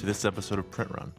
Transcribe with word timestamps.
To 0.00 0.06
this 0.06 0.24
episode 0.24 0.58
of 0.58 0.70
Print 0.70 0.90
Run. 0.92 1.12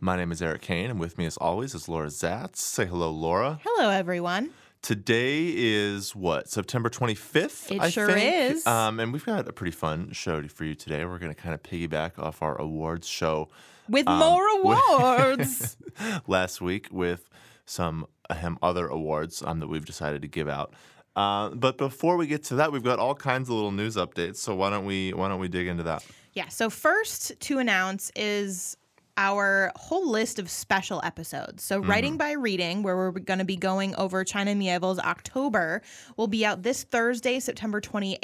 My 0.00 0.16
name 0.16 0.32
is 0.32 0.40
Eric 0.40 0.62
Kane, 0.62 0.88
and 0.90 0.98
with 0.98 1.18
me, 1.18 1.26
as 1.26 1.36
always, 1.36 1.74
is 1.74 1.86
Laura 1.86 2.06
Zatz. 2.08 2.56
Say 2.56 2.86
hello, 2.86 3.10
Laura. 3.10 3.60
Hello, 3.62 3.90
everyone. 3.90 4.50
Today 4.80 5.52
is 5.54 6.16
what 6.16 6.48
September 6.48 6.88
25th. 6.88 7.70
It 7.72 7.80
I 7.82 7.90
sure 7.90 8.10
think? 8.10 8.52
is. 8.56 8.66
Um, 8.66 9.00
and 9.00 9.12
we've 9.12 9.24
got 9.26 9.46
a 9.48 9.52
pretty 9.52 9.72
fun 9.72 10.12
show 10.12 10.42
for 10.48 10.64
you 10.64 10.74
today. 10.74 11.04
We're 11.04 11.18
going 11.18 11.34
to 11.34 11.38
kind 11.40 11.54
of 11.54 11.62
piggyback 11.62 12.18
off 12.18 12.40
our 12.40 12.58
awards 12.58 13.06
show 13.06 13.48
With 13.88 14.08
Um, 14.08 14.18
more 14.18 14.48
awards. 14.60 15.76
last 16.26 16.62
week 16.62 16.88
with 16.90 17.28
some 17.66 18.06
ahem, 18.30 18.58
other 18.62 18.86
awards 18.86 19.42
um, 19.42 19.60
that 19.60 19.68
we've 19.68 19.84
decided 19.84 20.22
to 20.22 20.28
give 20.28 20.48
out. 20.48 20.72
Uh, 21.16 21.50
but 21.50 21.76
before 21.76 22.16
we 22.16 22.26
get 22.26 22.44
to 22.44 22.54
that, 22.56 22.72
we've 22.72 22.82
got 22.82 22.98
all 22.98 23.14
kinds 23.14 23.48
of 23.48 23.54
little 23.54 23.72
news 23.72 23.96
updates. 23.96 24.36
So 24.36 24.54
why 24.54 24.70
don't 24.70 24.84
we 24.86 25.12
why 25.12 25.28
don't 25.28 25.38
we 25.38 25.48
dig 25.48 25.66
into 25.68 25.82
that? 25.84 26.04
Yeah. 26.34 26.48
So, 26.48 26.70
first 26.70 27.38
to 27.40 27.58
announce 27.58 28.10
is 28.16 28.76
our 29.16 29.70
whole 29.76 30.10
list 30.10 30.40
of 30.40 30.50
special 30.50 31.00
episodes. 31.04 31.62
So, 31.62 31.80
Mm-hmm. 31.80 31.90
Writing 31.90 32.16
by 32.16 32.32
Reading, 32.32 32.82
where 32.82 32.96
we're 32.96 33.12
going 33.12 33.38
to 33.38 33.44
be 33.44 33.56
going 33.56 33.94
over 33.94 34.24
China 34.24 34.54
Mieville's 34.54 34.98
October, 34.98 35.82
will 36.16 36.26
be 36.26 36.44
out 36.44 36.62
this 36.62 36.82
Thursday, 36.82 37.38
September 37.38 37.80
28th. 37.80 38.18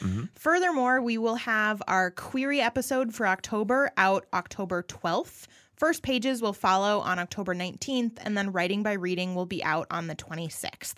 Mm-hmm. 0.00 0.24
Furthermore, 0.34 1.00
we 1.00 1.18
will 1.18 1.36
have 1.36 1.82
our 1.86 2.10
query 2.10 2.60
episode 2.60 3.14
for 3.14 3.26
October 3.26 3.90
out 3.96 4.26
October 4.34 4.82
12th. 4.82 5.46
First 5.76 6.02
pages 6.02 6.40
will 6.42 6.54
follow 6.54 7.00
on 7.00 7.18
October 7.18 7.54
19th, 7.54 8.18
and 8.22 8.36
then 8.36 8.50
Writing 8.50 8.82
by 8.82 8.94
Reading 8.94 9.34
will 9.34 9.46
be 9.46 9.62
out 9.62 9.86
on 9.90 10.06
the 10.06 10.16
26th. 10.16 10.94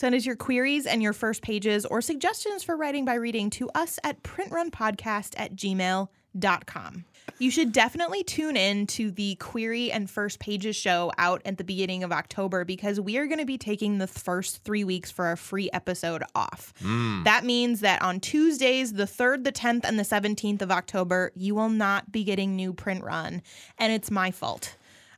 Send 0.00 0.14
us 0.14 0.24
your 0.24 0.34
queries 0.34 0.86
and 0.86 1.02
your 1.02 1.12
first 1.12 1.42
pages 1.42 1.84
or 1.84 2.00
suggestions 2.00 2.64
for 2.64 2.74
writing 2.74 3.04
by 3.04 3.16
reading 3.16 3.50
to 3.50 3.68
us 3.74 3.98
at 4.02 4.22
printrunpodcast 4.22 5.34
at 5.36 5.54
gmail.com. 5.54 7.04
You 7.38 7.50
should 7.50 7.70
definitely 7.72 8.24
tune 8.24 8.56
in 8.56 8.86
to 8.86 9.10
the 9.10 9.34
query 9.34 9.92
and 9.92 10.08
first 10.08 10.38
pages 10.38 10.74
show 10.74 11.12
out 11.18 11.42
at 11.44 11.58
the 11.58 11.64
beginning 11.64 12.02
of 12.02 12.12
October 12.12 12.64
because 12.64 12.98
we 12.98 13.18
are 13.18 13.26
going 13.26 13.40
to 13.40 13.44
be 13.44 13.58
taking 13.58 13.98
the 13.98 14.06
first 14.06 14.64
three 14.64 14.84
weeks 14.84 15.10
for 15.10 15.26
our 15.26 15.36
free 15.36 15.68
episode 15.74 16.22
off. 16.34 16.72
Hmm. 16.80 17.22
That 17.24 17.44
means 17.44 17.80
that 17.80 18.00
on 18.00 18.20
Tuesdays, 18.20 18.94
the 18.94 19.04
3rd, 19.04 19.44
the 19.44 19.52
10th, 19.52 19.84
and 19.84 19.98
the 19.98 20.02
17th 20.02 20.62
of 20.62 20.70
October, 20.70 21.30
you 21.34 21.54
will 21.54 21.68
not 21.68 22.10
be 22.10 22.24
getting 22.24 22.56
new 22.56 22.72
print 22.72 23.04
run. 23.04 23.42
And 23.76 23.92
it's 23.92 24.10
my 24.10 24.30
fault. 24.30 24.76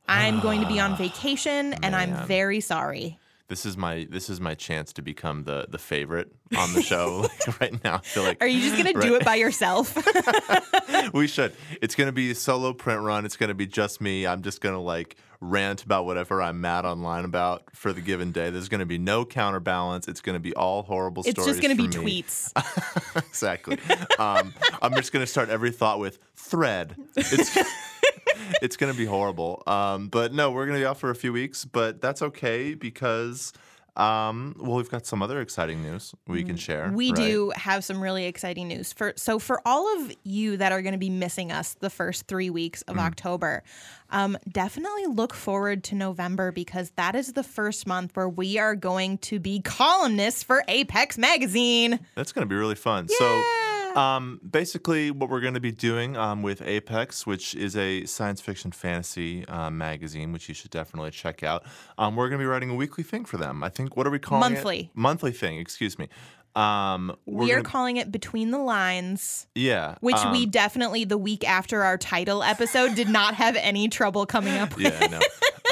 I'm 0.09 0.41
going 0.41 0.61
to 0.61 0.67
be 0.67 0.81
on 0.81 0.95
ah, 0.95 0.97
vacation 0.97 1.75
and 1.75 1.95
I'm 1.95 2.27
very 2.27 2.59
sorry. 2.59 3.21
This 3.53 3.67
is 3.67 3.77
my 3.77 4.07
this 4.09 4.31
is 4.31 4.41
my 4.41 4.55
chance 4.55 4.95
to 4.95 5.03
become 5.03 5.45
the 5.45 5.67
the 5.69 5.77
favorite 5.77 6.33
on 6.57 6.73
the 6.73 6.81
show 6.81 7.29
like, 7.47 7.61
right 7.61 7.85
now. 7.85 7.97
I 7.97 7.99
feel 7.99 8.23
like 8.23 8.43
Are 8.43 8.47
you 8.47 8.63
just 8.63 8.83
gonna 8.83 8.99
do 8.99 9.15
it 9.15 9.27
by 9.27 9.35
yourself? 9.35 9.95
we 11.13 11.27
should. 11.27 11.53
It's 11.83 11.95
gonna 11.95 12.13
be 12.13 12.31
a 12.31 12.35
solo 12.35 12.73
print 12.73 13.03
run. 13.03 13.27
It's 13.27 13.37
gonna 13.37 13.53
be 13.53 13.67
just 13.67 14.01
me. 14.01 14.27
I'm 14.27 14.41
just 14.41 14.63
gonna 14.63 14.81
like 14.81 15.17
rant 15.43 15.85
about 15.85 16.07
whatever 16.07 16.41
I'm 16.41 16.63
mad 16.63 16.87
online 16.87 17.27
about 17.27 17.65
for 17.77 17.93
the 17.93 18.01
given 18.01 18.33
day. 18.33 18.49
There's 18.49 18.71
gonna 18.71 18.87
be 18.87 18.97
no 18.97 19.27
counterbalance. 19.27 20.09
It's 20.09 20.23
gonna 20.23 20.41
be 20.41 20.55
all 20.55 20.83
horrible 20.83 21.23
it's 21.23 21.33
stories. 21.33 21.49
It's 21.49 21.61
just 21.61 21.63
gonna 21.63 21.75
be 21.75 21.95
me. 21.95 22.23
tweets. 22.23 23.17
exactly. 23.17 23.77
Um, 24.19 24.55
I'm 24.81 24.95
just 24.95 25.13
gonna 25.13 25.27
start 25.27 25.51
every 25.51 25.73
thought 25.73 25.99
with 25.99 26.21
thread. 26.37 26.97
It's 27.17 27.59
it's 28.63 28.77
gonna 28.77 28.95
be 28.95 29.07
horrible. 29.07 29.63
Um, 29.67 30.09
but 30.09 30.33
no, 30.33 30.51
we're 30.51 30.67
gonna 30.67 30.79
be 30.79 30.87
out 30.87 30.99
for 30.99 31.11
a 31.11 31.15
few 31.15 31.33
weeks, 31.33 31.65
but 31.65 32.01
that's 32.01 32.23
okay 32.23 32.75
because 32.75 33.53
um, 33.95 34.57
well, 34.59 34.77
we've 34.77 34.89
got 34.89 35.05
some 35.05 35.21
other 35.23 35.43
exciting 35.43 35.83
news 35.83 36.15
we 36.27 36.43
can 36.45 36.57
share. 36.57 36.87
Mm, 36.87 36.95
We 36.95 37.09
right? 37.11 37.17
do 37.17 37.53
have 37.55 37.85
some 37.85 38.01
really 38.01 38.25
exciting 38.25 38.69
news 38.69 38.91
for 38.91 39.13
so 39.17 39.39
for 39.39 39.61
all 39.67 40.01
of 40.01 40.11
you 40.25 40.57
that 40.57 40.73
are 40.73 40.81
going 40.81 40.93
to 40.95 40.99
be 40.99 41.11
missing 41.11 41.53
us 41.53 41.75
the 41.75 41.91
first 41.91 42.27
three 42.27 42.49
weeks 42.49 42.83
Mm. 42.85 42.93
of 42.93 42.99
October, 43.01 43.63
um, 44.09 44.39
definitely 44.51 45.05
look 45.09 45.35
forward 45.35 45.85
to 45.85 45.95
November 45.95 46.53
because 46.53 46.91
that 46.97 47.15
is 47.15 47.35
the 47.35 47.43
first 47.43 47.87
month 47.87 48.17
where 48.17 48.31
we 48.31 48.59
are 48.59 48.75
going 48.75 49.19
to 49.19 49.39
be 49.39 49.61
columnists 49.61 50.43
for 50.43 50.65
Apex 50.69 51.19
Magazine. 51.19 52.01
That's 52.15 52.33
going 52.33 52.47
to 52.47 52.51
be 52.51 52.57
really 52.57 52.77
fun. 52.77 53.09
So, 53.09 53.43
um, 53.97 54.41
basically, 54.49 55.11
what 55.11 55.31
we're 55.31 55.41
going 55.41 55.55
to 55.55 55.61
be 55.61 55.73
doing 55.73 56.17
um, 56.17 56.43
with 56.43 56.63
Apex, 56.63 57.27
which 57.27 57.55
is 57.55 57.77
a 57.77 58.05
science 58.07 58.41
fiction 58.41 58.73
fantasy 58.73 59.47
uh, 59.47 59.71
magazine, 59.71 60.33
which 60.33 60.49
you 60.49 60.55
should 60.55 60.71
definitely 60.71 61.11
check 61.11 61.43
out, 61.43 61.65
um, 61.99 62.17
we're 62.17 62.29
going 62.29 62.39
to 62.39 62.43
be 62.43 62.49
writing 62.49 62.71
a 62.71 62.75
weekly 62.75 63.05
thing 63.05 63.25
for 63.25 63.37
them. 63.37 63.63
I 63.63 63.69
think, 63.69 63.97
what 63.97 64.07
are 64.07 64.11
we 64.11 64.19
calling 64.19 64.53
it? 64.53 64.55
Monthly. 64.55 64.91
Monthly 64.95 65.33
thing, 65.33 65.59
excuse 65.59 65.99
me. 65.99 66.09
Um, 66.55 67.17
we're 67.27 67.45
We 67.45 67.53
are 67.53 67.57
gonna- 67.57 67.69
calling 67.69 67.97
it 67.97 68.13
Between 68.13 68.51
the 68.51 68.59
Lines, 68.59 69.47
yeah. 69.55 69.95
which 70.01 70.17
um, 70.17 70.33
we 70.33 70.47
definitely 70.47 71.05
the 71.05 71.17
week 71.19 71.49
after 71.49 71.83
our 71.83 71.97
title 71.97 72.43
episode 72.43 72.95
did 72.95 73.09
not 73.09 73.35
have 73.35 73.57
any 73.57 73.89
trouble 73.89 74.27
coming 74.27 74.57
up 74.59 74.77
with. 74.77 74.85
Yeah, 74.85 74.99
I 75.01 75.07
know. 75.09 75.21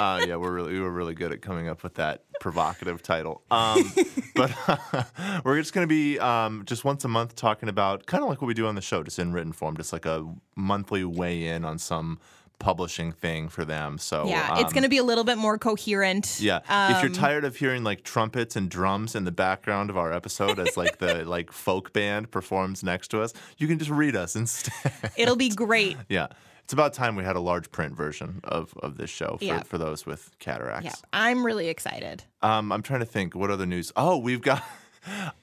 uh, 0.01 0.25
yeah, 0.29 0.37
we're 0.37 0.53
really 0.53 0.73
we 0.73 0.81
were 0.81 0.91
really 0.91 1.15
good 1.15 1.33
at 1.33 1.43
coming 1.43 1.69
up 1.69 1.83
with 1.83 1.95
that 1.97 2.25
provocative 2.41 3.03
title. 3.03 3.43
Um, 3.51 3.93
but 4.35 4.53
we're 5.45 5.59
just 5.59 5.75
going 5.75 5.87
to 5.87 5.89
be 5.93 6.19
um, 6.19 6.63
just 6.65 6.85
once 6.85 7.05
a 7.05 7.09
month 7.09 7.35
talking 7.37 7.69
about 7.69 8.07
kind 8.07 8.23
of 8.23 8.31
like 8.31 8.41
what 8.41 8.49
we 8.49 8.55
do 8.55 8.67
on 8.67 8.75
the 8.75 8.81
show, 8.81 9.03
just 9.03 9.19
in 9.19 9.33
written 9.33 9.53
form, 9.53 9.77
just 9.77 9.93
like 9.93 10.07
a 10.07 10.27
monthly 10.57 11.05
weigh 11.05 11.47
in 11.47 11.65
on 11.67 11.79
some 11.79 12.19
publishing 12.61 13.11
thing 13.11 13.49
for 13.49 13.65
them. 13.65 13.99
So 13.99 14.27
Yeah, 14.29 14.55
it's 14.61 14.67
um, 14.67 14.73
going 14.73 14.83
to 14.85 14.89
be 14.89 14.99
a 14.99 15.03
little 15.03 15.25
bit 15.25 15.37
more 15.39 15.59
coherent. 15.59 16.39
Yeah, 16.41 16.59
if 16.91 17.03
you're 17.03 17.07
Um, 17.11 17.13
tired 17.13 17.45
of 17.45 17.57
hearing 17.57 17.83
like 17.83 18.05
trumpets 18.05 18.55
and 18.55 18.71
drums 18.71 19.17
in 19.17 19.25
the 19.25 19.33
background 19.33 19.91
of 19.91 19.97
our 19.97 20.13
episode 20.13 20.59
as 20.61 20.77
like 20.77 20.99
the 20.99 21.25
like 21.37 21.51
folk 21.51 21.93
band 21.93 22.31
performs 22.31 22.85
next 22.85 23.09
to 23.09 23.21
us, 23.23 23.33
you 23.59 23.67
can 23.67 23.79
just 23.79 23.91
read 23.91 24.15
us 24.15 24.37
instead. 24.37 24.93
It'll 25.17 25.37
be 25.37 25.49
great. 25.49 25.97
yeah. 26.09 26.29
It's 26.63 26.73
about 26.73 26.95
time 26.95 27.17
we 27.17 27.25
had 27.25 27.35
a 27.35 27.41
large 27.41 27.73
print 27.73 27.97
version 27.97 28.41
of, 28.45 28.73
of 28.81 28.97
this 28.97 29.11
show 29.11 29.37
for, 29.39 29.45
Yeah. 29.45 29.65
for 29.65 29.77
those 29.77 30.07
with 30.07 30.31
cataracts. 30.39 30.85
Yeah, 30.85 30.93
I'm 31.13 31.45
really 31.45 31.67
excited. 31.69 32.23
Um, 32.43 32.71
I'm 32.71 32.83
trying 32.83 33.01
to 33.01 33.07
think 33.07 33.35
what 33.35 33.51
other 33.51 33.67
news. 33.67 33.91
Oh, 33.97 34.19
we've 34.19 34.41
got 34.41 34.63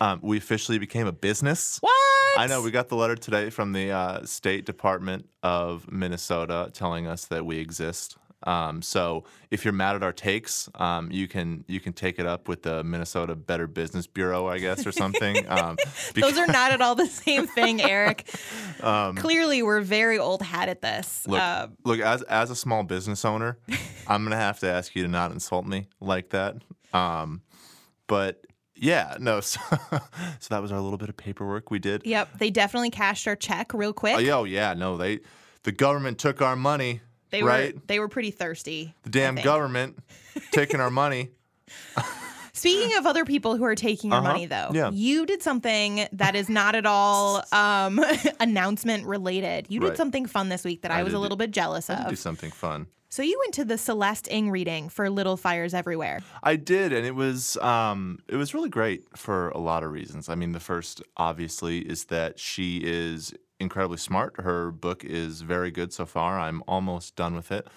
um, 0.02 0.20
we 0.22 0.38
officially 0.38 0.78
became 0.80 1.08
a 1.08 1.12
business. 1.12 1.78
What? 1.82 1.94
I 2.38 2.48
know 2.48 2.62
we 2.62 2.72
got 2.72 2.90
the 2.90 2.96
letter 2.96 3.16
today 3.16 3.50
from 3.50 3.74
the 3.74 3.92
uh, 3.92 4.26
State 4.26 4.66
Department 4.66 5.28
of 5.44 5.92
Minnesota 5.92 6.70
telling 6.74 7.08
us 7.08 7.26
that 7.26 7.46
we 7.46 7.58
exist. 7.58 8.18
Um, 8.44 8.84
so 8.84 9.24
if 9.50 9.66
you're 9.66 9.74
mad 9.74 9.96
at 9.96 10.04
our 10.04 10.14
takes, 10.14 10.70
um, 10.76 11.12
you 11.12 11.28
can 11.28 11.66
you 11.68 11.80
can 11.80 11.92
take 11.94 12.20
it 12.20 12.28
up 12.28 12.48
with 12.48 12.62
the 12.62 12.84
Minnesota 12.84 13.36
Better 13.36 13.66
Business 13.66 14.06
Bureau, 14.06 14.48
I 14.48 14.60
guess, 14.60 14.86
or 14.86 14.92
something. 14.92 15.36
Um, 15.48 15.76
because, 16.14 16.36
Those 16.36 16.38
are 16.38 16.52
not 16.52 16.72
at 16.72 16.80
all 16.82 16.94
the 16.94 17.08
same 17.08 17.48
thing, 17.48 17.82
Eric. 17.82 18.30
Clearly, 18.80 19.64
we're 19.64 19.82
very 19.82 20.20
old 20.20 20.42
hat 20.44 20.70
at 20.70 20.82
this. 20.82 21.26
look, 21.28 21.42
Uh, 21.42 21.68
look 21.84 22.00
as 22.00 22.22
as 22.24 22.52
a 22.52 22.56
small 22.56 22.84
business 22.84 23.26
owner, 23.26 23.58
I'm 24.08 24.24
gonna 24.24 24.36
have 24.36 24.60
to 24.60 24.68
ask 24.70 24.96
you 24.96 25.02
to 25.02 25.08
not 25.10 25.32
insult 25.32 25.66
me 25.66 25.88
like 26.00 26.30
that. 26.30 26.58
Um, 26.94 27.42
but 28.06 28.46
yeah, 28.80 29.18
no. 29.20 29.40
So, 29.42 29.60
so 30.40 30.48
that 30.50 30.62
was 30.62 30.72
our 30.72 30.80
little 30.80 30.98
bit 30.98 31.10
of 31.10 31.18
paperwork 31.18 31.72
we 31.72 31.80
did. 31.80 32.06
yep, 32.06 32.30
they 32.38 32.50
definitely 32.50 32.90
cashed 32.92 33.28
our 33.28 33.36
check 33.36 33.74
real 33.74 33.94
quick. 33.94 34.16
Oh, 34.16 34.20
yeah, 34.20 34.36
oh, 34.36 34.44
yeah, 34.44 34.74
no, 34.74 34.98
they, 34.98 35.20
the 35.64 35.72
government 35.72 36.18
took 36.20 36.42
our 36.42 36.56
money, 36.56 37.02
they 37.30 37.44
right? 37.44 37.76
were 37.76 37.82
they 37.88 38.00
were 38.00 38.08
pretty 38.08 38.32
thirsty. 38.32 38.94
the 39.04 39.10
damn 39.10 39.36
government 39.36 39.98
taking 40.52 40.80
our 40.80 40.90
money. 40.92 41.30
Speaking 42.54 42.98
of 42.98 43.06
other 43.06 43.24
people 43.24 43.56
who 43.56 43.64
are 43.66 43.76
taking 43.76 44.10
your 44.10 44.20
Uh-huh, 44.20 44.30
money, 44.30 44.46
though, 44.48 44.72
yeah. 44.74 44.90
you 44.92 45.28
did 45.28 45.44
something 45.44 46.08
that 46.14 46.36
is 46.36 46.50
not 46.50 46.74
at 46.74 46.88
all 46.88 47.44
um, 47.52 48.04
announcement 48.40 49.06
related. 49.06 49.68
You 49.70 49.80
did 49.80 49.90
Right. 49.90 49.98
something 49.98 50.26
fun 50.26 50.50
this 50.50 50.64
week 50.64 50.82
that 50.82 50.90
I, 50.90 51.02
I 51.02 51.04
was 51.04 51.14
a 51.14 51.18
do- 51.18 51.20
little 51.20 51.38
bit 51.38 51.52
jealous 51.52 51.86
Do 51.88 51.94
of. 51.94 52.18
something 52.18 52.50
fun. 52.50 52.88
So 53.18 53.24
you 53.24 53.40
went 53.44 53.56
to 53.56 53.66
the 53.66 53.80
Celeste 53.80 54.28
Ng 54.30 54.52
reading 54.52 54.90
for 54.90 55.10
Little 55.10 55.38
Fires 55.38 55.74
Everywhere. 55.74 56.20
I 56.44 56.56
did, 56.56 56.94
and 56.94 57.04
it 57.04 57.16
was 57.16 57.58
um, 57.58 58.20
it 58.28 58.36
was 58.36 58.54
really 58.54 58.70
great 58.70 59.06
for 59.18 59.50
a 59.50 59.58
lot 59.58 59.82
of 59.84 59.90
reasons. 59.90 60.30
I 60.30 60.36
mean, 60.36 60.52
the 60.52 60.60
first 60.60 61.02
obviously 61.18 61.80
is 61.80 62.06
that 62.06 62.38
she 62.38 62.78
is 62.84 63.34
incredibly 63.60 63.98
smart. 63.98 64.40
Her 64.40 64.70
book 64.70 65.04
is 65.04 65.42
very 65.42 65.72
good 65.72 65.92
so 65.92 66.06
far. 66.06 66.40
I'm 66.40 66.62
almost 66.68 67.16
done 67.16 67.34
with 67.34 67.52
it. 67.52 67.68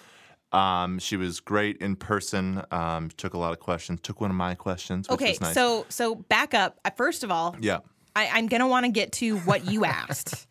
Um, 0.51 0.99
she 0.99 1.17
was 1.17 1.39
great 1.39 1.77
in 1.77 1.95
person. 1.95 2.61
Um, 2.69 3.09
took 3.17 3.33
a 3.33 3.39
lot 3.39 3.51
of 3.51 3.59
questions. 3.59 3.99
Took 4.03 4.21
one 4.21 4.29
of 4.29 4.37
my 4.37 4.53
questions, 4.53 5.09
which 5.09 5.15
Okay, 5.21 5.31
was 5.31 5.41
nice. 5.41 5.53
so 5.55 5.87
so 5.89 6.13
back 6.13 6.53
up. 6.53 6.79
First 6.95 7.23
of 7.23 7.31
all, 7.31 7.55
yeah, 7.59 7.79
I, 8.15 8.27
I'm 8.27 8.45
gonna 8.45 8.67
want 8.67 8.85
to 8.85 8.91
get 8.91 9.11
to 9.13 9.39
what 9.39 9.65
you 9.65 9.85
asked. 9.85 10.45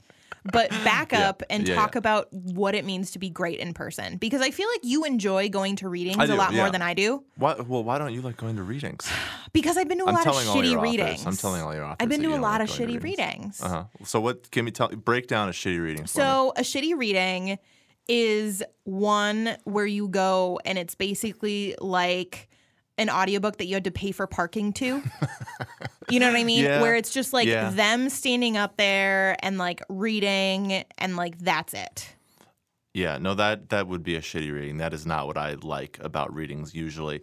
But 0.45 0.71
back 0.85 1.13
Yeah, 1.13 1.29
up 1.29 1.43
and 1.51 1.69
yeah, 1.69 1.75
talk 1.75 1.95
yeah. 1.95 1.99
about 1.99 2.29
what 2.33 2.75
it 2.75 2.85
means 2.85 3.11
to 3.13 3.19
be 3.19 3.29
great 3.29 3.59
in 3.59 3.75
person 3.75 4.17
because 4.17 4.41
I 4.41 4.51
feel 4.51 4.69
like 4.73 4.81
you 4.85 5.05
enjoy 5.05 5.49
going 5.51 5.77
to 5.77 5.89
readings 5.89 6.19
I 6.19 6.25
a 6.25 6.29
do, 6.29 6.35
lot 6.35 6.55
more 6.55 6.71
than 6.71 6.81
I 6.83 6.95
do 6.95 7.25
why, 7.37 7.55
well, 7.61 7.85
why 7.85 7.99
don't 7.99 8.15
you 8.15 8.23
like 8.23 8.37
going 8.39 8.57
to 8.57 8.63
readings? 8.63 9.11
because 9.53 9.77
I've 9.77 9.89
been 9.89 9.99
to 9.99 10.05
a 10.05 10.09
I'm 10.09 10.15
lot 10.15 10.27
of 10.27 10.33
telling 10.33 10.49
all 10.49 10.55
your 10.57 10.65
shitty 10.65 10.77
authors. 10.79 10.83
readings. 10.91 11.27
I'm 11.27 11.37
telling 11.37 11.63
all 11.63 11.75
your 11.75 11.85
authors 11.85 11.97
I've 12.01 12.09
been 12.09 12.23
to 12.23 12.35
a 12.35 12.37
lot 12.39 12.61
like 12.61 12.71
of 12.71 12.75
shitty 12.75 13.03
readings. 13.03 13.61
Uh 13.63 13.69
huh. 13.69 13.85
So 14.05 14.21
what? 14.21 14.51
Can 14.51 14.65
we 14.65 14.71
tell? 14.71 14.89
Break 14.89 15.27
down 15.27 15.49
a 15.49 15.53
shitty 15.53 15.83
reading. 15.83 16.07
For 16.07 16.19
me. 16.19 16.25
So 16.25 16.53
a 16.57 16.63
shitty 16.63 16.97
reading 16.97 17.59
is 18.09 18.63
one 18.85 19.57
where 19.65 19.87
you 19.87 20.09
go 20.09 20.59
and 20.65 20.79
it's 20.79 20.95
basically 20.95 21.75
like 21.81 22.49
an 23.01 23.11
audiobook 23.11 23.57
that 23.57 23.67
you 23.67 23.75
had 23.75 23.85
to 23.85 23.91
pay 23.91 24.13
for 24.13 24.27
parking 24.27 24.73
to. 24.75 25.03
you 26.11 26.21
know 26.21 26.27
what 26.31 26.39
I 26.39 26.45
mean? 26.53 26.65
Yeah. 26.65 26.81
Where 26.81 26.95
it's 26.95 27.11
just 27.13 27.33
like 27.33 27.49
Yeah. 27.49 27.71
them 27.71 28.09
standing 28.11 28.57
up 28.57 28.77
there 28.77 29.37
and 29.43 29.59
like 29.59 29.83
reading 29.89 30.85
and 30.99 31.17
like 31.17 31.39
that's 31.39 31.75
it. 31.75 32.15
Yeah, 32.93 33.19
no, 33.19 33.35
that 33.35 33.69
that 33.71 33.87
would 33.89 34.03
be 34.03 34.17
a 34.17 34.21
shitty 34.21 34.53
reading. 34.53 34.79
That 34.79 34.93
is 34.93 35.07
not 35.07 35.27
what 35.27 35.39
I 35.39 35.55
like 35.55 35.99
about 36.01 36.35
readings 36.35 36.75
usually. 36.75 37.23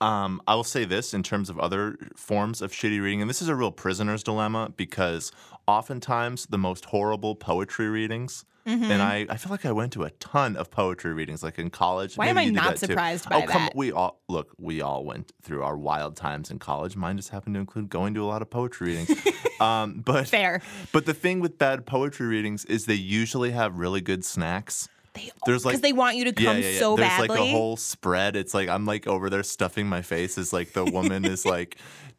Um, 0.00 0.42
I 0.46 0.54
will 0.54 0.64
say 0.64 0.84
this 0.84 1.14
in 1.14 1.22
terms 1.22 1.48
of 1.48 1.58
other 1.58 1.96
forms 2.16 2.60
of 2.60 2.70
shitty 2.72 3.00
reading, 3.02 3.22
and 3.22 3.30
this 3.30 3.40
is 3.40 3.48
a 3.48 3.54
real 3.54 3.72
prisoner's 3.72 4.22
dilemma 4.22 4.72
because 4.76 5.32
oftentimes 5.66 6.46
the 6.46 6.58
most 6.58 6.86
horrible 6.86 7.34
poetry 7.34 7.88
readings, 7.88 8.44
Mm-hmm. 8.66 8.90
and 8.90 9.00
I, 9.00 9.26
I 9.28 9.36
feel 9.36 9.52
like 9.52 9.64
I 9.64 9.70
went 9.70 9.92
to 9.92 10.02
a 10.02 10.10
ton 10.10 10.56
of 10.56 10.72
poetry 10.72 11.12
readings, 11.12 11.40
like 11.44 11.56
in 11.56 11.70
college. 11.70 12.16
Why 12.16 12.26
am 12.26 12.36
I 12.36 12.46
not 12.46 12.70
that 12.70 12.80
too. 12.80 12.86
surprised 12.86 13.28
by 13.28 13.44
oh, 13.44 13.46
come, 13.46 13.62
that? 13.62 13.76
we 13.76 13.92
all 13.92 14.20
look. 14.28 14.54
We 14.58 14.80
all 14.80 15.04
went 15.04 15.30
through 15.40 15.62
our 15.62 15.76
wild 15.76 16.16
times 16.16 16.50
in 16.50 16.58
college. 16.58 16.96
Mine 16.96 17.16
just 17.16 17.28
happened 17.28 17.54
to 17.54 17.60
include 17.60 17.88
going 17.88 18.12
to 18.14 18.24
a 18.24 18.26
lot 18.26 18.42
of 18.42 18.50
poetry 18.50 18.88
readings. 18.88 19.24
um, 19.60 20.02
but 20.04 20.26
Fair. 20.26 20.62
But 20.90 21.06
the 21.06 21.14
thing 21.14 21.38
with 21.38 21.58
bad 21.58 21.86
poetry 21.86 22.26
readings 22.26 22.64
is 22.64 22.86
they 22.86 22.94
usually 22.94 23.52
have 23.52 23.76
really 23.76 24.00
good 24.00 24.24
snacks. 24.24 24.88
They 25.16 25.30
There's 25.46 25.64
like 25.64 25.72
because 25.72 25.80
they 25.82 25.92
want 25.92 26.16
you 26.16 26.24
to 26.26 26.32
come 26.32 26.62
so 26.62 26.96
There's 26.96 27.08
badly. 27.08 27.28
like 27.28 27.38
a 27.40 27.50
whole 27.50 27.76
spread. 27.76 28.36
It's 28.36 28.54
like 28.54 28.68
I'm 28.68 28.84
like 28.86 29.06
over 29.06 29.28
there 29.30 29.42
stuffing 29.42 29.88
my 29.88 30.02
face 30.02 30.38
as 30.38 30.52
like 30.52 30.72
the 30.72 30.84
woman 30.84 31.24
is 31.24 31.44
like 31.56 31.78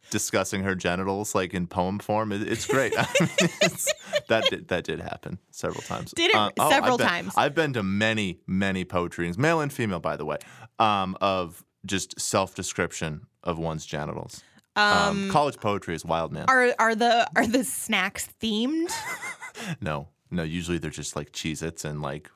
discussing 0.09 0.63
her 0.63 0.73
genitals 0.75 1.35
like 1.35 1.53
in 1.53 1.67
poem 1.67 1.99
form. 1.99 2.31
It, 2.31 2.47
it's 2.47 2.65
great. 2.65 2.93
I 2.97 3.07
mean, 3.19 3.29
it's, 3.61 3.93
that 4.29 4.45
did, 4.49 4.67
that 4.69 4.83
did 4.83 4.99
happen 5.01 5.37
several 5.51 5.81
times. 5.81 6.11
Did 6.11 6.31
it? 6.31 6.35
Uh, 6.35 6.49
oh, 6.59 6.69
Several 6.69 6.93
I've 6.93 6.97
been- 6.99 7.07
times. 7.07 7.33
I've 7.37 7.55
been 7.55 7.73
to 7.73 7.83
many 7.83 8.39
many 8.47 8.83
poetry 8.85 9.23
readings, 9.23 9.37
male 9.37 9.61
and 9.61 9.71
female, 9.71 9.99
by 9.99 10.15
the 10.17 10.25
way, 10.25 10.37
um, 10.79 11.17
of 11.21 11.63
just 11.85 12.19
self 12.19 12.55
description 12.55 13.27
of 13.43 13.57
one's 13.57 13.85
genitals. 13.85 14.43
Um, 14.75 15.31
college 15.31 15.57
poetry 15.57 15.95
is 15.95 16.05
wild, 16.05 16.31
man. 16.31 16.45
are 16.47 16.71
are 16.77 16.93
the 16.93 17.27
are 17.35 17.47
the 17.47 17.63
snacks 17.63 18.29
themed? 18.41 18.91
no, 19.81 20.09
no. 20.29 20.43
Usually 20.43 20.77
they're 20.77 20.91
just 20.91 21.15
like 21.15 21.31
Cheez-Its 21.31 21.83
and 21.83 22.01
like 22.01 22.29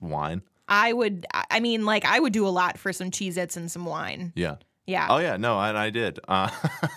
wine. 0.00 0.42
I 0.68 0.92
would 0.92 1.26
I 1.50 1.60
mean 1.60 1.84
like 1.84 2.04
I 2.04 2.20
would 2.20 2.32
do 2.32 2.46
a 2.46 2.50
lot 2.50 2.78
for 2.78 2.92
some 2.92 3.10
Cheez 3.10 3.36
Its 3.36 3.56
and 3.56 3.70
some 3.70 3.84
wine. 3.84 4.32
Yeah. 4.36 4.56
Yeah. 4.86 5.06
Oh 5.08 5.18
yeah, 5.18 5.36
no, 5.36 5.60
and 5.60 5.78
I 5.78 5.90
did. 5.90 6.18
Uh, 6.26 6.50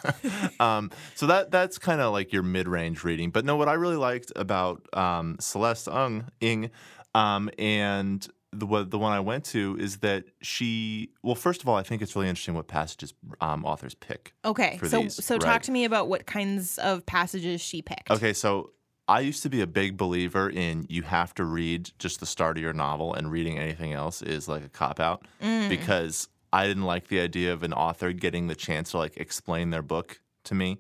um, 0.59 0.89
so 1.13 1.27
that 1.27 1.51
that's 1.51 1.77
kind 1.77 2.01
of 2.01 2.11
like 2.11 2.33
your 2.33 2.41
mid-range 2.41 3.03
reading. 3.03 3.29
But 3.29 3.45
no, 3.45 3.55
what 3.55 3.69
I 3.69 3.73
really 3.73 3.97
liked 3.97 4.31
about 4.35 4.87
um, 4.93 5.37
Celeste 5.39 5.87
Ung 5.89 6.27
Ng, 6.41 6.71
um, 7.13 7.51
and 7.59 8.27
the 8.51 8.65
one- 8.65 8.89
the 8.89 8.97
one 8.97 9.11
I 9.11 9.19
went 9.19 9.43
to 9.45 9.77
is 9.79 9.97
that 9.97 10.25
she. 10.41 11.11
Well, 11.21 11.35
first 11.35 11.61
of 11.61 11.69
all, 11.69 11.75
I 11.75 11.83
think 11.83 12.01
it's 12.01 12.15
really 12.15 12.29
interesting 12.29 12.55
what 12.55 12.67
passages 12.67 13.13
um, 13.41 13.63
authors 13.63 13.93
pick. 13.93 14.33
Okay. 14.43 14.79
So 14.83 15.01
these, 15.01 15.23
so 15.23 15.37
talk 15.37 15.61
to 15.63 15.71
me 15.71 15.85
about 15.85 16.07
what 16.07 16.25
kinds 16.25 16.79
of 16.79 17.05
passages 17.05 17.61
she 17.61 17.83
picked. 17.83 18.09
Okay, 18.09 18.33
so 18.33 18.71
I 19.07 19.19
used 19.19 19.43
to 19.43 19.49
be 19.49 19.61
a 19.61 19.67
big 19.67 19.97
believer 19.97 20.49
in 20.49 20.85
you 20.89 21.01
have 21.03 21.33
to 21.35 21.43
read 21.43 21.91
just 21.99 22.19
the 22.19 22.25
start 22.25 22.57
of 22.57 22.63
your 22.63 22.73
novel, 22.73 23.13
and 23.13 23.29
reading 23.31 23.57
anything 23.59 23.93
else 23.93 24.21
is 24.21 24.47
like 24.47 24.63
a 24.63 24.69
cop 24.69 24.99
out 24.99 25.25
Mm. 25.41 25.69
because 25.69 26.29
I 26.53 26.67
didn't 26.67 26.83
like 26.83 27.07
the 27.07 27.19
idea 27.19 27.51
of 27.51 27.63
an 27.63 27.73
author 27.73 28.11
getting 28.13 28.47
the 28.47 28.55
chance 28.55 28.91
to 28.91 28.97
like 28.99 29.17
explain 29.17 29.71
their 29.71 29.81
book 29.81 30.21
to 30.45 30.55
me 30.55 30.79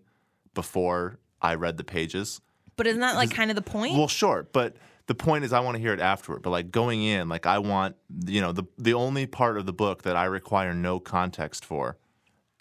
before 0.53 1.19
I 1.41 1.55
read 1.55 1.77
the 1.77 1.83
pages. 1.83 2.41
But 2.75 2.87
isn't 2.87 3.01
that 3.01 3.15
like 3.15 3.31
kind 3.31 3.49
of 3.51 3.55
the 3.55 3.61
point? 3.61 3.97
Well, 3.97 4.07
sure, 4.07 4.47
but 4.53 4.75
the 5.07 5.15
point 5.15 5.43
is 5.43 5.51
I 5.53 5.59
want 5.59 5.75
to 5.75 5.81
hear 5.81 5.93
it 5.93 5.99
afterward. 5.99 6.41
But 6.43 6.51
like 6.51 6.71
going 6.71 7.03
in, 7.03 7.27
like 7.27 7.45
I 7.45 7.59
want 7.59 7.95
you 8.25 8.39
know 8.41 8.51
the 8.51 8.63
the 8.77 8.93
only 8.93 9.25
part 9.27 9.57
of 9.57 9.65
the 9.65 9.73
book 9.73 10.03
that 10.03 10.15
I 10.15 10.25
require 10.25 10.73
no 10.73 10.99
context 10.99 11.65
for 11.65 11.97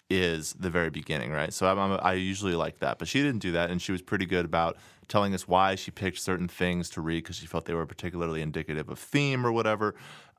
is 0.09 0.53
the 0.53 0.69
very 0.69 0.89
beginning, 0.89 1.31
right? 1.31 1.53
So 1.53 1.67
I'm, 1.67 1.79
I'm, 1.79 1.99
I 2.01 2.13
usually 2.13 2.55
like 2.55 2.79
that, 2.79 2.99
but 2.99 3.07
she 3.07 3.21
didn't 3.21 3.39
do 3.39 3.51
that, 3.53 3.69
and 3.69 3.81
she 3.81 3.91
was 3.91 4.01
pretty 4.01 4.25
good 4.25 4.45
about 4.45 4.77
telling 5.07 5.33
us 5.33 5.47
why 5.47 5.75
she 5.75 5.91
picked 5.91 6.19
certain 6.19 6.47
things 6.47 6.89
to 6.91 7.01
read 7.01 7.23
because 7.23 7.37
she 7.37 7.45
felt 7.45 7.65
they 7.65 7.73
were 7.73 7.85
particularly 7.85 8.41
indicative 8.41 8.89
of 8.89 8.99
theme 8.99 9.45
or 9.45 9.51
whatever. 9.51 9.95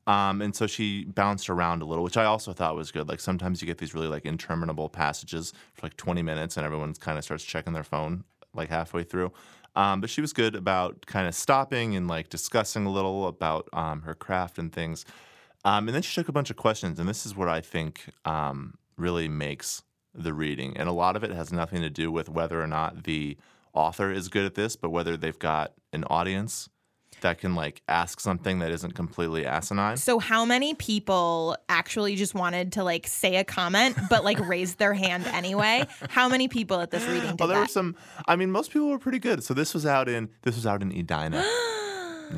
Um, 0.07 0.43
and 0.43 0.55
so 0.55 0.67
she 0.67 1.05
bounced 1.05 1.49
around 1.49 1.83
a 1.83 1.87
little, 1.87 2.05
which 2.05 2.17
I 2.17 2.25
also 2.25 2.53
thought 2.53 2.77
was 2.77 2.93
good. 2.93 3.09
Like 3.09 3.21
sometimes 3.21 3.63
you 3.63 3.67
get 3.67 3.79
these 3.79 3.95
really 3.95 4.09
like 4.09 4.27
interminable 4.27 4.89
passages 4.91 5.53
for 5.73 5.87
like 5.87 5.97
20 5.97 6.23
minutes, 6.23 6.57
and 6.57 6.67
everyone 6.67 6.93
kind 6.95 7.19
of 7.19 7.25
starts 7.25 7.45
checking 7.45 7.73
their 7.73 7.85
phone 7.85 8.25
like 8.55 8.69
halfway 8.69 9.03
through. 9.03 9.33
Um, 9.77 10.01
but 10.01 10.11
she 10.11 10.21
was 10.21 10.33
good 10.33 10.55
about 10.55 11.07
kind 11.07 11.27
of 11.27 11.35
stopping 11.35 11.97
and 11.97 12.07
like 12.07 12.29
discussing 12.29 12.87
a 12.87 12.91
little 12.91 13.27
about 13.27 13.69
um, 13.73 14.03
her 14.03 14.15
craft 14.15 14.59
and 14.59 14.73
things. 14.73 15.05
Um, 15.65 15.89
and 15.89 15.95
then 15.95 16.03
she 16.03 16.15
took 16.15 16.29
a 16.29 16.33
bunch 16.33 16.51
of 16.51 16.57
questions, 16.57 16.99
and 16.99 17.09
this 17.09 17.25
is 17.25 17.35
what 17.35 17.49
I 17.49 17.61
think 17.61 18.11
um, 18.25 18.75
really 18.97 19.29
makes 19.29 19.83
the 20.15 20.33
reading. 20.33 20.77
And 20.77 20.89
a 20.89 20.93
lot 20.93 21.17
of 21.17 21.25
it 21.25 21.33
has 21.33 21.53
nothing 21.53 21.83
to 21.83 21.91
do 21.91 22.11
with 22.11 22.29
whether 22.29 22.61
or 22.61 22.67
not 22.67 23.05
the 23.05 23.37
author 23.73 24.11
is 24.11 24.29
good 24.29 24.45
at 24.45 24.55
this, 24.55 24.77
but 24.77 24.91
whether 24.91 25.17
they've 25.17 25.39
got 25.39 25.73
an 25.93 26.05
audience 26.05 26.69
that 27.21 27.39
can 27.39 27.55
like 27.55 27.81
ask 27.89 28.21
something 28.21 28.59
that 28.59 28.71
isn't 28.71 28.93
completely 28.95 29.47
asinine. 29.47 29.97
so 29.97 30.19
how 30.19 30.45
many 30.45 30.75
people 30.75 31.57
actually 31.69 32.17
just 32.17 32.35
wanted 32.35 32.73
to 32.73 32.83
like 32.83 33.07
say 33.07 33.37
a 33.37 33.45
comment 33.45 33.97
but 34.11 34.25
like 34.25 34.39
raised 34.49 34.79
their 34.79 34.95
hand 34.95 35.25
anyway? 35.29 35.87
How 36.11 36.29
many 36.29 36.49
people 36.49 36.81
at 36.81 36.91
this 36.91 37.07
reading 37.07 37.31
did 37.31 37.41
Oh, 37.41 37.47
there 37.47 37.61
were 37.61 37.67
some. 37.67 37.97
I 38.27 38.37
mean, 38.37 38.51
most 38.51 38.73
people 38.73 38.91
were 38.91 38.99
pretty 38.99 39.21
good. 39.21 39.43
So 39.43 39.55
this 39.55 39.75
was 39.75 39.87
out 39.87 40.09
in 40.09 40.29
this 40.43 40.55
was 40.55 40.67
out 40.67 40.83
in 40.83 40.91
Edina. 40.91 41.45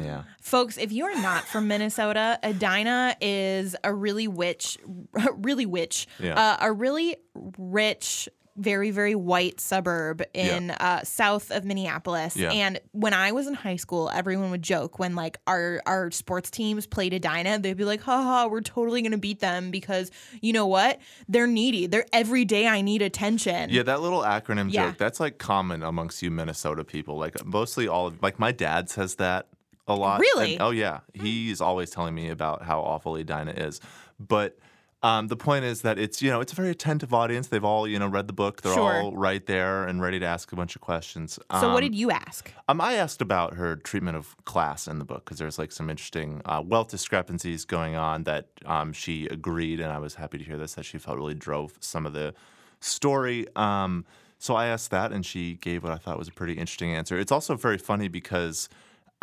yeah. 0.02 0.22
Folks, 0.40 0.78
if 0.78 0.92
you 0.92 1.04
are 1.06 1.14
not 1.22 1.44
from 1.44 1.68
Minnesota, 1.68 2.38
Edina 2.42 3.16
is 3.20 3.74
a 3.84 3.92
really 3.92 4.28
witch, 4.28 4.78
really 5.36 5.66
witch, 5.66 6.06
Yeah. 6.18 6.34
uh, 6.34 6.56
a 6.60 6.72
really 6.72 7.16
rich, 7.58 8.28
very 8.58 8.90
very 8.90 9.14
white 9.14 9.60
suburb 9.60 10.22
in 10.32 10.70
uh, 10.70 11.02
south 11.04 11.50
of 11.50 11.62
Minneapolis. 11.66 12.34
Yeah. 12.38 12.50
And 12.52 12.80
when 12.92 13.12
I 13.12 13.32
was 13.32 13.46
in 13.46 13.52
high 13.52 13.76
school, 13.76 14.08
everyone 14.08 14.50
would 14.50 14.62
joke 14.62 14.98
when 14.98 15.14
like 15.14 15.36
our 15.46 15.82
our 15.84 16.10
sports 16.10 16.50
teams 16.50 16.86
played 16.86 17.12
Edina, 17.12 17.58
they'd 17.58 17.76
be 17.76 17.84
like, 17.84 18.00
"Ha 18.00 18.22
ha, 18.22 18.46
we're 18.46 18.62
totally 18.62 19.02
gonna 19.02 19.18
beat 19.18 19.40
them 19.40 19.70
because 19.70 20.10
you 20.40 20.54
know 20.54 20.66
what? 20.66 21.00
They're 21.28 21.46
needy. 21.46 21.86
They're 21.86 22.06
every 22.14 22.46
day 22.46 22.66
I 22.66 22.80
need 22.80 23.02
attention." 23.02 23.68
Yeah, 23.68 23.82
that 23.82 24.00
little 24.00 24.22
acronym 24.22 24.72
Yeah. 24.72 24.86
joke, 24.88 24.96
that's 24.98 25.20
like 25.20 25.36
common 25.36 25.82
amongst 25.82 26.22
you 26.22 26.30
Minnesota 26.30 26.82
people. 26.82 27.18
Like 27.18 27.44
mostly 27.44 27.88
all 27.88 28.06
of 28.06 28.22
like 28.22 28.38
my 28.38 28.52
dad 28.52 28.88
says 28.88 29.16
that 29.16 29.48
a 29.88 29.94
lot. 29.94 30.20
Really? 30.20 30.54
And- 30.54 30.62
oh 30.62 30.70
yeah. 30.70 31.00
He's 31.14 31.60
always 31.60 31.90
telling 31.90 32.14
me 32.14 32.28
about 32.30 32.62
how 32.62 32.80
awful 32.80 33.16
Edina 33.16 33.52
is. 33.52 33.80
But 34.18 34.58
um, 35.02 35.28
the 35.28 35.36
point 35.36 35.64
is 35.64 35.82
that 35.82 35.98
it's 35.98 36.20
you 36.22 36.30
know 36.30 36.40
it's 36.40 36.52
a 36.52 36.56
very 36.56 36.70
attentive 36.70 37.12
audience. 37.14 37.48
They've 37.48 37.62
all 37.62 37.86
you 37.86 37.98
know 37.98 38.08
read 38.08 38.26
the 38.26 38.32
book. 38.32 38.62
They're 38.62 38.72
Sure. 38.74 38.94
all 39.02 39.14
right 39.14 39.44
there 39.46 39.84
and 39.84 40.00
ready 40.00 40.18
to 40.18 40.26
ask 40.26 40.50
a 40.52 40.56
bunch 40.56 40.74
of 40.74 40.80
questions. 40.80 41.34
So 41.60 41.68
what 41.72 41.84
Um, 41.84 41.90
did 41.90 41.94
you 41.94 42.10
ask? 42.10 42.50
um, 42.66 42.80
I 42.80 42.94
asked 42.94 43.20
about 43.20 43.54
her 43.54 43.76
treatment 43.76 44.16
of 44.16 44.34
class 44.46 44.88
in 44.88 44.98
the 44.98 45.04
book 45.04 45.24
because 45.24 45.38
there's 45.38 45.58
like 45.58 45.70
some 45.70 45.90
interesting 45.90 46.40
uh, 46.46 46.62
wealth 46.64 46.88
discrepancies 46.88 47.64
going 47.66 47.94
on 47.94 48.24
that 48.24 48.48
um, 48.64 48.92
she 48.92 49.26
agreed, 49.26 49.80
and 49.80 49.92
I 49.92 49.98
was 49.98 50.14
happy 50.16 50.38
to 50.38 50.44
hear 50.44 50.56
this 50.56 50.74
that 50.74 50.84
she 50.86 50.98
felt 50.98 51.18
really 51.18 51.34
drove 51.34 51.74
some 51.80 52.06
of 52.06 52.12
the 52.14 52.34
story. 52.80 53.46
Um, 53.54 54.04
so 54.38 54.54
I 54.54 54.66
asked 54.66 54.90
that, 54.90 55.12
and 55.12 55.24
she 55.24 55.54
gave 55.54 55.82
what 55.82 55.92
I 55.92 55.96
thought 55.98 56.18
was 56.18 56.28
a 56.28 56.32
pretty 56.32 56.54
interesting 56.54 56.94
answer. 56.94 57.18
It's 57.18 57.32
also 57.32 57.54
very 57.54 57.78
funny 57.78 58.08
because 58.08 58.68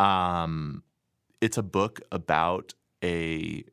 um, 0.00 0.82
it's 1.40 1.58
a 1.58 1.62
book 1.62 2.00
about 2.10 2.74
a 3.02 3.64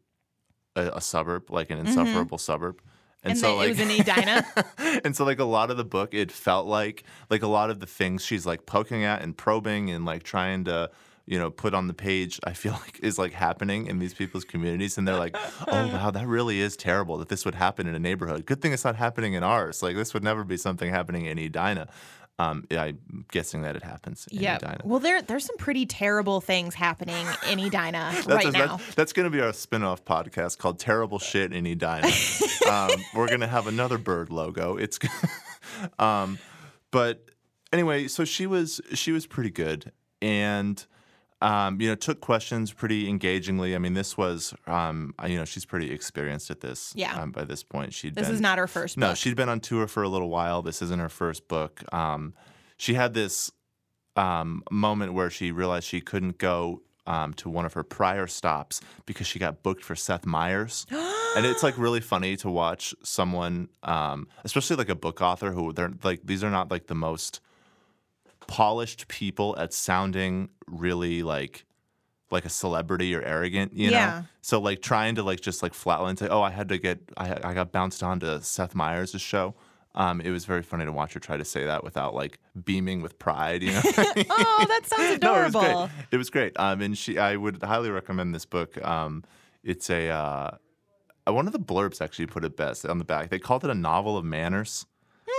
a, 0.75 0.91
a 0.95 1.01
suburb, 1.01 1.49
like 1.49 1.69
an 1.69 1.79
insufferable 1.79 2.37
suburb. 2.37 2.81
And, 3.23 3.37
so, 3.37 3.47
then 3.47 3.57
like, 3.57 3.65
it 3.67 3.69
was 3.69 3.79
in 3.79 4.01
Edina. 4.01 4.45
and 5.05 5.15
so 5.15 5.25
like 5.25 5.39
a 5.39 5.45
lot 5.45 5.69
of 5.69 5.77
the 5.77 5.85
book 5.85 6.13
it 6.13 6.31
felt 6.31 6.65
like 6.65 7.03
like 7.29 7.43
a 7.43 7.47
lot 7.47 7.69
of 7.69 7.79
the 7.79 7.85
things 7.85 8.25
she's 8.25 8.45
like 8.45 8.65
poking 8.65 9.03
at 9.03 9.21
and 9.21 9.37
probing 9.37 9.91
and 9.91 10.05
like 10.05 10.23
trying 10.23 10.63
to 10.65 10.89
you 11.27 11.37
know 11.37 11.51
put 11.51 11.75
on 11.75 11.85
the 11.87 11.93
page 11.93 12.39
i 12.45 12.53
feel 12.53 12.71
like 12.85 12.99
is 13.03 13.19
like 13.19 13.31
happening 13.31 13.85
in 13.85 13.99
these 13.99 14.15
people's 14.15 14.43
communities. 14.43 14.97
And 14.97 15.07
they're 15.07 15.19
like 15.19 15.37
oh 15.67 15.87
wow 15.93 16.09
that 16.09 16.27
really 16.27 16.59
is 16.61 16.75
terrible 16.75 17.17
that 17.19 17.29
this 17.29 17.45
would 17.45 17.55
happen 17.55 17.87
in 17.87 17.93
a 17.93 17.99
neighborhood. 17.99 18.45
Good 18.47 18.59
thing 18.59 18.73
it's 18.73 18.85
not 18.85 18.95
happening 18.95 19.33
in 19.33 19.43
ours. 19.43 19.83
Like 19.83 19.95
this 19.95 20.15
would 20.15 20.23
never 20.23 20.43
be 20.43 20.57
something 20.57 20.89
happening 20.89 21.25
in 21.25 21.37
edina 21.37 21.89
um, 22.41 22.65
i'm 22.71 23.25
guessing 23.31 23.61
that 23.61 23.75
it 23.75 23.83
happens 23.83 24.27
in 24.31 24.39
Yeah. 24.41 24.55
edina 24.55 24.81
Well, 24.83 24.99
there 24.99 25.21
there's 25.21 25.45
some 25.45 25.57
pretty 25.57 25.85
terrible 25.85 26.41
things 26.41 26.75
happening 26.75 27.25
in 27.49 27.59
Edina 27.67 28.11
That's, 28.13 28.27
right 28.27 28.45
a- 28.47 28.51
now. 28.51 28.77
that's, 28.77 28.95
that's 28.95 29.13
going 29.13 29.25
to 29.25 29.29
be 29.29 29.41
our 29.41 29.53
spin-off 29.53 30.03
podcast 30.05 30.57
called 30.57 30.79
Terrible 30.79 31.19
Shit 31.19 31.53
in 31.53 31.65
Edina. 31.65 32.09
um, 32.69 32.89
we're 33.15 33.27
going 33.27 33.41
to 33.41 33.47
have 33.47 33.67
another 33.67 33.97
bird 33.97 34.29
logo. 34.29 34.77
It's 34.77 34.97
um, 35.99 36.39
but 36.91 37.29
anyway, 37.73 38.07
so 38.07 38.25
she 38.25 38.47
was 38.47 38.81
she 38.93 39.11
was 39.11 39.25
pretty 39.27 39.51
good 39.51 39.91
and 40.21 40.85
um, 41.41 41.81
you 41.81 41.89
know 41.89 41.95
took 41.95 42.21
questions 42.21 42.71
pretty 42.71 43.09
engagingly. 43.09 43.75
I 43.75 43.79
mean, 43.79 43.93
this 43.93 44.17
was 44.17 44.53
um, 44.67 45.13
you 45.27 45.37
know 45.37 45.45
she's 45.45 45.65
pretty 45.65 45.91
experienced 45.91 46.51
at 46.51 46.61
this. 46.61 46.93
Yeah. 46.95 47.19
Um, 47.19 47.31
by 47.31 47.43
this 47.43 47.63
point, 47.63 47.93
she'd 47.93 48.15
This 48.15 48.27
been 48.27 48.35
is 48.35 48.41
not 48.41 48.57
her 48.57 48.67
first 48.67 48.97
no, 48.97 49.09
book. 49.09 49.17
she'd 49.17 49.35
been 49.35 49.49
on 49.49 49.59
tour 49.59 49.87
for 49.87 50.03
a 50.03 50.09
little 50.09 50.29
while. 50.29 50.61
This 50.61 50.81
isn't 50.81 50.99
her 50.99 51.09
first 51.09 51.47
book. 51.47 51.81
Um, 51.93 52.33
she 52.77 52.93
had 52.93 53.13
this 53.13 53.51
um, 54.15 54.63
moment 54.71 55.13
where 55.13 55.29
she 55.29 55.51
realized 55.51 55.87
she 55.87 56.01
couldn't 56.01 56.37
go 56.37 56.81
um, 57.07 57.33
to 57.33 57.49
one 57.49 57.65
of 57.65 57.73
her 57.73 57.83
prior 57.83 58.27
stops 58.27 58.81
because 59.05 59.27
she 59.27 59.39
got 59.39 59.63
booked 59.63 59.83
for 59.83 59.95
Seth 59.95 60.25
Meyers. 60.25 60.85
and 61.35 61.45
it's 61.45 61.63
like 61.63 61.77
really 61.77 62.01
funny 62.01 62.35
to 62.37 62.49
watch 62.49 62.93
someone, 63.03 63.69
um, 63.83 64.27
especially 64.43 64.75
like 64.75 64.89
a 64.89 64.95
book 64.95 65.21
author 65.21 65.51
who 65.51 65.73
they're 65.73 65.91
like, 66.03 66.21
these 66.23 66.43
are 66.43 66.51
not 66.51 66.69
like 66.71 66.87
the 66.87 66.95
most 66.95 67.39
polished 68.51 69.07
people 69.07 69.55
at 69.57 69.73
sounding 69.73 70.49
really 70.67 71.23
like 71.23 71.65
like 72.29 72.45
a 72.45 72.49
celebrity 72.49 73.13
or 73.15 73.21
arrogant, 73.21 73.73
you 73.73 73.89
Yeah. 73.91 74.05
know. 74.05 74.25
So 74.41 74.59
like 74.59 74.81
trying 74.81 75.15
to 75.15 75.23
like 75.23 75.41
just 75.41 75.61
like 75.63 75.73
flatline 75.73 76.17
say, 76.17 76.27
oh, 76.29 76.41
I 76.41 76.49
had 76.49 76.69
to 76.69 76.77
get, 76.77 76.99
I, 77.17 77.37
I 77.43 77.53
got 77.53 77.71
bounced 77.73 78.01
onto 78.03 78.39
Seth 78.41 78.73
Meyers' 78.73 79.19
show. 79.19 79.53
Um, 79.95 80.21
it 80.21 80.29
was 80.31 80.45
very 80.45 80.63
funny 80.63 80.85
to 80.85 80.91
watch 80.93 81.13
her 81.13 81.19
try 81.19 81.35
to 81.35 81.43
say 81.43 81.65
that 81.65 81.83
without 81.83 82.13
like 82.15 82.39
beaming 82.63 83.01
with 83.01 83.19
pride, 83.19 83.61
you 83.63 83.73
know. 83.73 83.81
oh, 84.29 84.65
that 84.67 84.81
sounds 84.85 85.19
no, 85.21 85.35
it 85.35 85.43
was 85.45 85.55
adorable. 85.55 85.59
great. 85.87 85.89
It 86.11 86.17
was 86.17 86.29
great. 86.29 86.53
Um, 86.57 86.81
and 86.81 86.97
she, 86.97 87.17
I 87.17 87.35
would 87.35 87.61
highly 87.61 87.89
recommend 87.89 88.33
this 88.33 88.45
book. 88.45 88.81
Um, 88.85 89.23
it's 89.63 89.89
a 89.89 90.07
uh, 90.09 90.51
one 91.27 91.47
of 91.47 91.53
the 91.53 91.59
blurbs 91.59 92.01
actually 92.01 92.27
put 92.27 92.45
it 92.45 92.55
best 92.55 92.85
on 92.85 92.97
the 92.97 93.05
back. 93.05 93.29
They 93.29 93.39
called 93.39 93.63
it 93.65 93.69
a 93.69 93.75
novel 93.75 94.17
of 94.17 94.23
manners. 94.23 94.85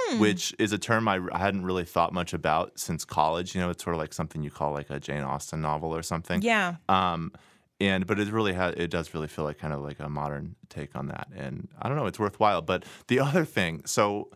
Hmm. 0.09 0.19
Which 0.19 0.55
is 0.59 0.73
a 0.73 0.79
term 0.79 1.07
I, 1.09 1.21
I 1.33 1.39
hadn't 1.39 1.65
really 1.65 1.85
thought 1.85 2.13
much 2.13 2.33
about 2.33 2.79
since 2.79 3.05
college. 3.05 3.55
You 3.55 3.61
know, 3.61 3.71
it's 3.71 3.85
sort 3.85 3.95
of 3.95 4.01
like 4.01 4.13
something 4.13 4.43
you 4.43 4.51
call 4.51 4.73
like 4.73 4.91
a 4.91 4.99
Jane 4.99 5.23
Austen 5.23 5.61
novel 5.61 5.95
or 5.95 6.03
something. 6.03 6.43
yeah. 6.43 6.77
Um, 6.89 7.33
and 7.81 8.07
but 8.07 8.21
it 8.21 8.29
really 8.29 8.53
has 8.53 8.75
it 8.77 8.91
does 8.91 9.13
really 9.13 9.27
feel 9.27 9.45
like 9.45 9.59
kind 9.59 9.75
of 9.75 9.81
like 9.81 9.99
a 9.99 10.09
modern 10.09 10.55
take 10.69 10.95
on 10.95 11.09
that, 11.09 11.29
and 11.37 11.69
I 11.81 11.89
don't 11.89 11.97
know, 11.97 12.07
it's 12.07 12.19
worthwhile. 12.19 12.63
But 12.63 12.85
the 13.09 13.19
other 13.21 13.45
thing, 13.45 13.83
so 13.87 14.31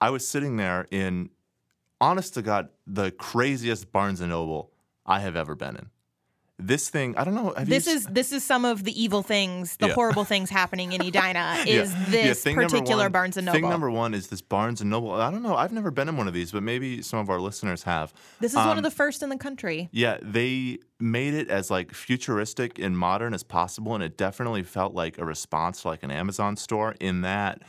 I 0.00 0.10
was 0.10 0.26
sitting 0.26 0.56
there 0.56 0.86
in, 0.90 1.30
honest 2.00 2.34
to 2.34 2.42
God, 2.42 2.68
the 2.86 3.10
craziest 3.12 3.92
Barnes 3.92 4.20
and 4.20 4.30
Noble 4.30 4.72
I 5.06 5.20
have 5.20 5.36
ever 5.36 5.54
been 5.54 5.76
in. 5.76 5.90
This 6.60 6.90
thing, 6.90 7.16
I 7.16 7.22
don't 7.22 7.34
know. 7.36 7.54
This 7.62 7.86
is 7.86 8.04
this 8.06 8.32
is 8.32 8.42
some 8.42 8.64
of 8.64 8.82
the 8.82 9.00
evil 9.00 9.22
things, 9.22 9.76
the 9.76 9.86
Yeah. 9.86 9.92
horrible 9.94 10.24
things 10.24 10.50
happening 10.50 10.92
in 10.92 11.00
Edina. 11.00 11.62
Is 11.68 11.92
Yeah, 11.94 12.04
this 12.10 12.42
thing 12.42 12.56
particular 12.56 13.04
one- 13.04 13.12
Barnes 13.12 13.36
and 13.36 13.46
Noble? 13.46 13.60
Thing 13.60 13.70
number 13.70 13.88
one 13.92 14.12
is 14.12 14.26
this 14.26 14.40
Barnes 14.40 14.80
and 14.80 14.90
Noble. 14.90 15.12
I 15.12 15.30
don't 15.30 15.44
know. 15.44 15.54
I've 15.56 15.70
never 15.72 15.92
been 15.92 16.08
in 16.08 16.16
one 16.16 16.26
of 16.26 16.34
these, 16.34 16.50
but 16.50 16.64
maybe 16.64 17.00
some 17.00 17.20
of 17.20 17.30
our 17.30 17.38
listeners 17.40 17.84
have. 17.84 18.12
this 18.40 18.50
is 18.52 18.56
one 18.56 18.70
Um, 18.70 18.78
of 18.78 18.82
the 18.82 18.90
first 18.90 19.22
in 19.22 19.28
the 19.28 19.36
country. 19.38 19.88
Yeah, 19.92 20.18
they 20.20 20.78
made 20.98 21.34
it 21.34 21.48
as 21.48 21.70
like 21.70 21.94
futuristic 21.94 22.80
and 22.80 22.98
modern 22.98 23.34
as 23.34 23.44
possible, 23.44 23.94
and 23.94 24.02
it 24.02 24.16
definitely 24.16 24.64
felt 24.64 24.94
like 24.94 25.16
a 25.16 25.24
response 25.24 25.82
to 25.82 25.88
like 25.88 26.02
an 26.02 26.10
Amazon 26.10 26.56
store 26.56 26.96
in 26.98 27.20
that 27.20 27.62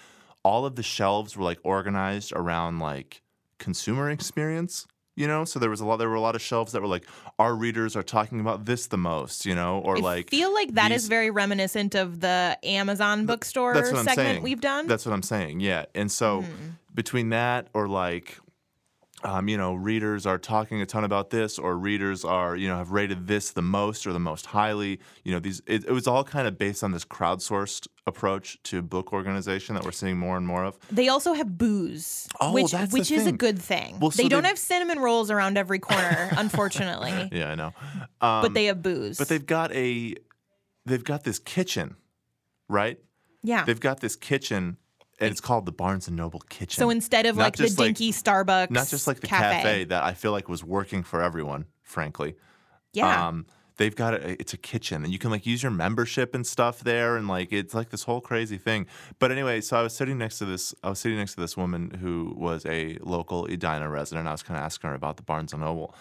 all 0.44 0.66
of 0.66 0.76
the 0.78 0.84
shelves 0.84 1.38
were 1.38 1.44
like 1.44 1.60
organized 1.64 2.34
around 2.36 2.80
like 2.80 3.22
consumer 3.60 4.10
experience. 4.10 4.88
You 5.20 5.28
know, 5.28 5.44
so 5.44 5.60
there 5.60 5.70
was 5.70 5.82
a 5.82 5.86
lot. 5.86 5.98
There 5.98 6.08
were 6.10 6.16
a 6.16 6.22
lot 6.22 6.36
of 6.36 6.42
shelves 6.42 6.72
that 6.72 6.82
were 6.82 6.88
like, 6.88 7.06
our 7.38 7.54
readers 7.54 7.96
are 7.98 8.04
talking 8.04 8.40
about 8.40 8.64
this 8.66 8.88
the 8.88 8.98
most. 8.98 9.46
You 9.46 9.54
know, 9.54 9.80
or 9.80 9.98
like 9.98 10.04
I 10.04 10.16
like 10.16 10.30
feel 10.30 10.54
like 10.54 10.74
that 10.76 10.92
is 10.94 11.04
these- 11.04 11.10
very 11.10 11.30
reminiscent 11.30 11.94
of 11.94 12.22
the 12.22 12.58
Amazon 12.64 13.26
bookstore 13.26 13.74
that's 13.74 13.92
what 13.92 14.00
I'm 14.00 14.06
segment 14.06 14.28
saying. 14.30 14.44
we've 14.44 14.62
done. 14.62 14.88
That's 14.88 15.06
what 15.06 15.12
I'm 15.14 15.22
saying. 15.24 15.60
Yeah. 15.60 15.86
And 15.94 16.10
so 16.12 16.42
Hmm. 16.44 16.70
between 16.96 17.30
that 17.30 17.68
or 17.74 17.88
like 17.90 18.38
um, 19.24 19.48
you 19.50 19.58
know, 19.58 19.74
readers 19.74 20.26
are 20.26 20.38
talking 20.38 20.82
a 20.82 20.86
ton 20.86 21.04
about 21.04 21.30
this, 21.30 21.60
or 21.60 21.78
readers 21.78 22.24
are, 22.24 22.56
you 22.56 22.68
know, 22.68 22.78
have 22.78 22.92
rated 22.92 23.28
this 23.28 23.52
the 23.52 23.62
most 23.62 24.08
or 24.08 24.14
the 24.14 24.20
most 24.20 24.46
highly. 24.48 25.00
You 25.24 25.34
know, 25.34 25.40
these 25.40 25.62
it, 25.66 25.86
it 25.86 25.92
was 25.92 26.08
all 26.08 26.24
kind 26.24 26.48
of 26.48 26.58
based 26.58 26.84
on 26.84 26.92
this 26.92 27.04
crowdsourced 27.06 27.88
approach 28.08 28.58
to 28.64 28.82
book 28.82 29.12
organization 29.14 29.76
that 29.76 29.84
we're 29.84 29.92
seeing 29.92 30.18
more 30.18 30.38
and 30.38 30.48
more 30.48 30.64
of. 30.64 30.78
They 30.90 31.10
also 31.10 31.34
have 31.34 31.58
booze, 31.58 32.28
Oh, 32.40 32.54
which 32.54 32.72
which 32.92 33.12
is 33.12 33.28
a 33.28 33.32
good 33.32 33.60
thing. 33.60 34.00
Well, 34.00 34.12
so 34.12 34.24
they 34.24 34.30
don't 34.30 34.46
have 34.46 34.58
cinnamon 34.58 35.00
rolls 35.00 35.30
around 35.30 35.58
every 35.58 35.80
corner, 35.80 36.30
unfortunately, 36.38 37.30
Yeah, 37.32 37.52
I 37.52 37.56
know. 37.56 37.74
Um, 38.22 38.42
but 38.42 38.54
they 38.54 38.66
have 38.66 38.82
booze. 38.82 39.18
but 39.18 39.28
they've 39.28 39.46
got 39.46 39.72
a, 39.74 40.16
they've 40.86 41.04
got 41.04 41.24
this 41.24 41.40
kitchen, 41.40 41.96
right? 42.68 42.98
yeah. 43.44 43.64
They've 43.66 43.80
got 43.80 44.00
this 44.02 44.16
kitchen, 44.16 44.78
and 45.20 45.32
it's 45.32 45.42
called 45.42 45.66
the 45.66 45.72
Barnes 45.72 46.08
and 46.08 46.16
Noble 46.16 46.40
Kitchen. 46.50 46.80
So 46.80 46.90
instead 46.90 47.26
of 47.26 47.36
Not 47.36 47.44
like 47.44 47.56
the 47.58 47.64
just, 47.64 47.80
like- 47.80 47.88
dinky 47.96 48.12
Starbucks, 48.12 48.72
not 48.72 48.88
just 48.88 49.08
like 49.08 49.20
the 49.20 49.28
cafe. 49.28 49.84
that 49.86 50.04
I 50.04 50.14
feel 50.14 50.32
like 50.32 50.48
was 50.48 50.64
working 50.64 51.04
for 51.04 51.22
everyone, 51.22 51.66
frankly. 51.84 52.36
Yeah. 52.94 53.28
Um, 53.28 53.46
they've 53.78 53.96
got 53.96 54.14
a, 54.14 54.32
it's 54.42 54.54
a 54.54 54.58
kitchen 54.58 55.04
and 55.04 55.14
you 55.14 55.20
can 55.20 55.32
like 55.32 55.46
use 55.46 55.64
your 55.64 55.72
membership 55.72 56.36
and 56.36 56.46
stuff 56.46 56.80
there 56.82 57.16
and 57.16 57.28
like 57.28 57.54
it's 57.54 57.74
like 57.74 57.90
this 57.90 58.04
whole 58.04 58.20
crazy 58.22 58.58
thing. 58.58 58.88
But 59.20 59.32
anyway, 59.32 59.62
so 59.62 59.78
I 59.78 59.84
was 59.84 59.94
sitting 59.96 60.18
next 60.18 60.40
to 60.40 60.46
this 60.46 60.74
I 60.84 60.90
was 60.90 61.00
sitting 61.00 61.18
next 61.18 61.36
to 61.36 61.42
this 61.42 61.56
woman 61.56 61.92
who 62.02 62.34
was 62.36 62.66
a 62.66 62.98
local 63.02 63.46
Edina 63.46 63.88
resident. 63.90 64.28
I 64.28 64.32
was 64.32 64.44
kind 64.44 64.58
of 64.58 64.64
asking 64.64 64.90
her 64.90 64.96
about 64.96 65.18
the 65.18 65.24
Barnes 65.24 65.54
and 65.54 65.62
Noble. 65.62 65.94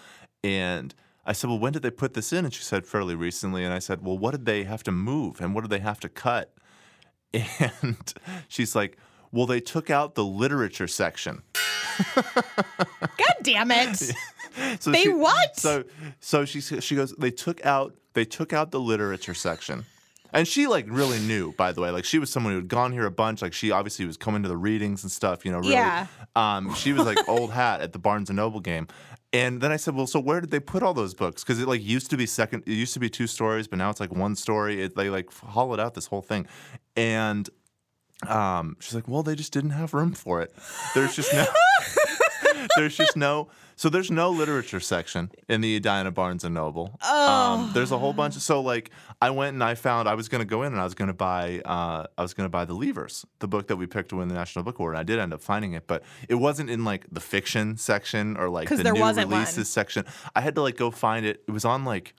And 0.42 0.94
I 1.26 1.32
said, 1.32 1.50
"Well, 1.50 1.58
when 1.58 1.72
did 1.74 1.82
they 1.82 1.90
put 1.90 2.14
this 2.14 2.32
in?" 2.32 2.44
And 2.46 2.54
she 2.54 2.62
said, 2.62 2.86
"Fairly 2.86 3.14
recently." 3.14 3.62
And 3.64 3.74
I 3.74 3.80
said, 3.80 4.02
"Well, 4.04 4.16
what 4.16 4.30
did 4.30 4.46
they 4.46 4.64
have 4.64 4.82
to 4.84 4.92
move 4.92 5.40
and 5.40 5.54
what 5.54 5.60
did 5.60 5.70
they 5.70 5.80
have 5.80 6.00
to 6.00 6.08
cut?" 6.08 6.54
And 7.34 8.14
she's 8.48 8.74
like, 8.74 8.96
"Well, 9.32 9.46
they 9.46 9.60
took 9.60 9.90
out 9.90 10.14
the 10.14 10.24
literature 10.24 10.88
section." 10.88 11.42
God 12.14 13.36
damn 13.42 13.70
it! 13.70 14.12
So 14.80 14.90
They 14.90 15.08
what? 15.08 15.56
So 15.56 15.84
so 16.18 16.44
she 16.44 16.60
she 16.60 16.96
goes. 16.96 17.14
They 17.16 17.30
took 17.30 17.64
out 17.64 17.94
they 18.14 18.24
took 18.24 18.52
out 18.52 18.72
the 18.72 18.80
literature 18.80 19.34
section, 19.34 19.84
and 20.32 20.48
she 20.48 20.66
like 20.66 20.86
really 20.88 21.20
knew. 21.20 21.52
By 21.52 21.70
the 21.70 21.80
way, 21.80 21.90
like 21.90 22.04
she 22.04 22.18
was 22.18 22.28
someone 22.28 22.52
who 22.54 22.58
had 22.58 22.66
gone 22.66 22.90
here 22.90 23.06
a 23.06 23.10
bunch. 23.10 23.40
Like 23.40 23.52
she 23.52 23.70
obviously 23.70 24.04
was 24.04 24.16
coming 24.16 24.42
to 24.42 24.48
the 24.48 24.56
readings 24.56 25.04
and 25.04 25.12
stuff. 25.12 25.44
You 25.44 25.52
know, 25.52 25.58
really. 25.58 25.74
Yeah. 25.74 26.06
Um, 26.34 26.74
she 26.74 26.92
was 26.92 27.06
like 27.06 27.18
old 27.28 27.52
hat 27.52 27.82
at 27.82 27.92
the 27.92 28.00
Barnes 28.00 28.30
and 28.30 28.36
Noble 28.36 28.58
game. 28.58 28.88
And 29.32 29.60
then 29.60 29.70
I 29.70 29.76
said, 29.76 29.94
well, 29.94 30.06
so 30.06 30.18
where 30.18 30.40
did 30.40 30.50
they 30.50 30.58
put 30.58 30.82
all 30.82 30.94
those 30.94 31.12
books? 31.12 31.44
Because 31.44 31.60
it 31.60 31.68
like 31.68 31.84
used 31.84 32.08
to 32.10 32.16
be 32.16 32.24
second, 32.24 32.62
it 32.66 32.72
used 32.72 32.94
to 32.94 33.00
be 33.00 33.10
two 33.10 33.26
stories, 33.26 33.68
but 33.68 33.78
now 33.78 33.90
it's 33.90 34.00
like 34.00 34.10
one 34.10 34.34
story. 34.34 34.82
It, 34.82 34.96
they 34.96 35.10
like 35.10 35.30
hollowed 35.32 35.78
out 35.78 35.94
this 35.94 36.06
whole 36.06 36.22
thing, 36.22 36.46
and 36.96 37.48
um, 38.26 38.76
she's 38.80 38.94
like, 38.94 39.08
well, 39.08 39.22
they 39.22 39.34
just 39.34 39.52
didn't 39.52 39.70
have 39.70 39.94
room 39.94 40.12
for 40.12 40.42
it. 40.42 40.52
There's 40.94 41.14
just 41.14 41.32
no. 41.32 41.46
there's 42.76 42.96
just 42.96 43.16
no 43.16 43.48
so 43.78 43.88
there's 43.88 44.10
no 44.10 44.30
literature 44.30 44.80
section 44.80 45.30
in 45.48 45.60
the 45.60 45.76
Edina 45.76 46.10
Barnes 46.10 46.42
and 46.42 46.52
Noble. 46.52 46.98
Um, 47.08 47.70
there's 47.74 47.92
a 47.92 47.98
whole 47.98 48.12
bunch 48.12 48.34
of 48.34 48.42
so 48.42 48.60
like 48.60 48.90
I 49.22 49.30
went 49.30 49.54
and 49.54 49.62
I 49.62 49.76
found 49.76 50.08
I 50.08 50.14
was 50.14 50.28
gonna 50.28 50.44
go 50.44 50.64
in 50.64 50.72
and 50.72 50.80
I 50.80 50.84
was 50.84 50.94
gonna 50.94 51.14
buy 51.14 51.62
uh, 51.64 52.06
I 52.18 52.22
was 52.22 52.34
gonna 52.34 52.48
buy 52.48 52.64
the 52.64 52.74
Leavers, 52.74 53.24
the 53.38 53.46
book 53.46 53.68
that 53.68 53.76
we 53.76 53.86
picked 53.86 54.08
to 54.08 54.16
win 54.16 54.26
the 54.26 54.34
National 54.34 54.64
Book 54.64 54.80
Award. 54.80 54.94
And 54.96 55.00
I 55.00 55.04
did 55.04 55.20
end 55.20 55.32
up 55.32 55.40
finding 55.40 55.74
it, 55.74 55.86
but 55.86 56.02
it 56.28 56.34
wasn't 56.34 56.70
in 56.70 56.84
like 56.84 57.06
the 57.12 57.20
fiction 57.20 57.76
section 57.76 58.36
or 58.36 58.48
like 58.48 58.68
the 58.68 58.82
new 58.82 59.00
wasn't 59.00 59.28
one. 59.28 59.38
releases 59.38 59.68
section. 59.68 60.04
I 60.34 60.40
had 60.40 60.56
to 60.56 60.62
like 60.62 60.76
go 60.76 60.90
find 60.90 61.24
it. 61.24 61.44
It 61.46 61.52
was 61.52 61.64
on 61.64 61.84
like 61.84 62.14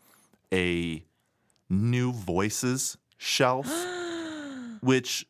a 0.53 1.03
new 1.69 2.13
voices 2.13 2.97
shelf, 3.17 3.69
which 4.79 5.27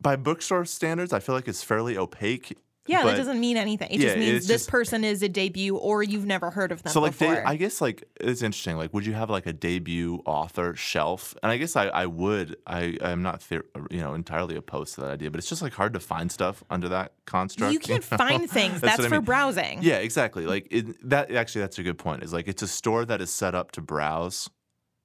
by 0.00 0.16
bookstore 0.16 0.64
standards 0.64 1.12
I 1.12 1.20
feel 1.20 1.34
like 1.34 1.48
it's 1.48 1.62
fairly 1.62 1.96
opaque. 1.96 2.58
Yeah, 2.86 3.02
but- 3.02 3.12
that 3.12 3.16
doesn't 3.16 3.40
mean 3.40 3.56
anything. 3.56 3.88
It 3.90 3.98
Yeah, 4.00 4.08
just 4.08 4.18
means 4.18 4.46
this 4.46 4.62
just- 4.62 4.68
person 4.70 5.04
is 5.04 5.22
a 5.22 5.28
debut 5.30 5.74
or 5.74 6.02
you've 6.02 6.26
never 6.26 6.50
heard 6.50 6.70
of 6.70 6.82
them 6.82 6.92
So 6.92 7.00
like, 7.00 7.18
I 7.22 7.56
guess 7.56 7.80
like 7.80 8.04
it's 8.20 8.42
interesting. 8.42 8.76
Like, 8.76 8.92
would 8.92 9.06
you 9.06 9.14
have 9.14 9.30
like 9.30 9.46
a 9.46 9.54
debut 9.54 10.20
author 10.26 10.76
shelf? 10.76 11.34
And 11.42 11.50
I 11.50 11.56
guess 11.56 11.76
I, 11.76 11.86
I 11.86 12.04
would. 12.04 12.56
I 12.66 12.98
I'm 13.00 13.22
not 13.22 13.40
the- 13.48 13.64
you 13.90 14.00
know 14.00 14.12
entirely 14.12 14.54
opposed 14.56 14.96
to 14.96 15.00
that 15.00 15.10
idea, 15.12 15.30
but 15.30 15.38
it's 15.38 15.48
just 15.48 15.62
like 15.62 15.72
hard 15.72 15.94
to 15.94 16.00
find 16.00 16.30
stuff 16.30 16.62
under 16.68 16.90
that 16.90 17.14
construct. 17.24 17.72
you 17.72 17.78
can't 17.78 18.02
know? 18.10 18.18
find 18.18 18.50
things. 18.58 18.82
That's, 18.82 18.98
what 18.98 19.06
I 19.06 19.08
for 19.08 19.14
mean. 19.14 19.24
browsing. 19.24 19.78
Yeah, 19.82 19.96
exactly. 20.00 20.44
Like 20.44 20.68
it, 20.70 21.08
that. 21.08 21.30
Actually, 21.30 21.62
that's 21.62 21.78
a 21.78 21.82
good 21.82 21.96
point. 21.96 22.22
Is 22.22 22.34
like 22.34 22.48
it's 22.48 22.60
a 22.62 22.68
store 22.68 23.06
that 23.06 23.22
is 23.22 23.30
set 23.30 23.54
up 23.54 23.72
to 23.72 23.80
browse 23.80 24.50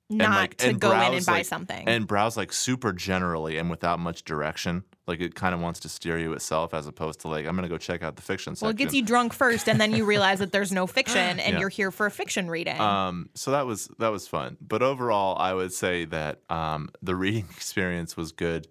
not 0.10 0.26
and 0.26 0.34
like 0.36 0.58
to 0.58 0.70
and 0.70 0.80
go 0.80 0.92
in 0.92 1.14
and 1.14 1.26
buy 1.26 1.34
like- 1.34 1.46
something. 1.46 1.88
and 1.88 2.08
browse 2.08 2.36
like 2.36 2.52
super 2.52 2.92
generally 2.92 3.58
and 3.58 3.70
without 3.70 4.00
much 4.00 4.24
direction. 4.24 4.84
Like 5.08 5.22
it 5.22 5.34
kind 5.34 5.56
of 5.56 5.62
wants 5.62 5.80
to 5.82 5.90
steer 5.90 6.20
you 6.20 6.34
itself, 6.34 6.74
as 6.74 6.86
opposed 6.88 7.20
to 7.22 7.28
like 7.28 7.46
I'm 7.48 7.56
gonna 7.56 7.68
go 7.70 7.78
check 7.78 8.04
out 8.04 8.16
the 8.16 8.22
fiction 8.22 8.56
section. 8.56 8.66
well, 8.66 8.72
it 8.72 8.78
gets 8.78 8.94
you 8.94 9.02
drunk 9.04 9.34
first, 9.34 9.68
and 9.68 9.80
then 9.82 9.92
you 9.92 10.06
realize 10.06 10.38
that 10.40 10.52
there's 10.52 10.72
no 10.72 10.86
fiction, 10.88 11.40
and 11.40 11.54
Yeah. 11.54 11.60
you're 11.60 11.70
here 11.70 11.90
for 11.92 12.06
a 12.06 12.12
fiction 12.12 12.48
reading. 12.50 12.80
Um, 12.80 13.30
so 13.34 13.52
that 13.52 13.66
was 13.66 13.90
that 14.00 14.10
was 14.10 14.28
fun. 14.28 14.58
But 14.62 14.82
overall, 14.84 15.36
I 15.40 15.54
would 15.54 15.74
say 15.74 16.06
that 16.06 16.42
um, 16.50 16.90
the 17.02 17.16
reading 17.16 17.46
experience 17.56 18.16
was 18.18 18.32
good. 18.32 18.68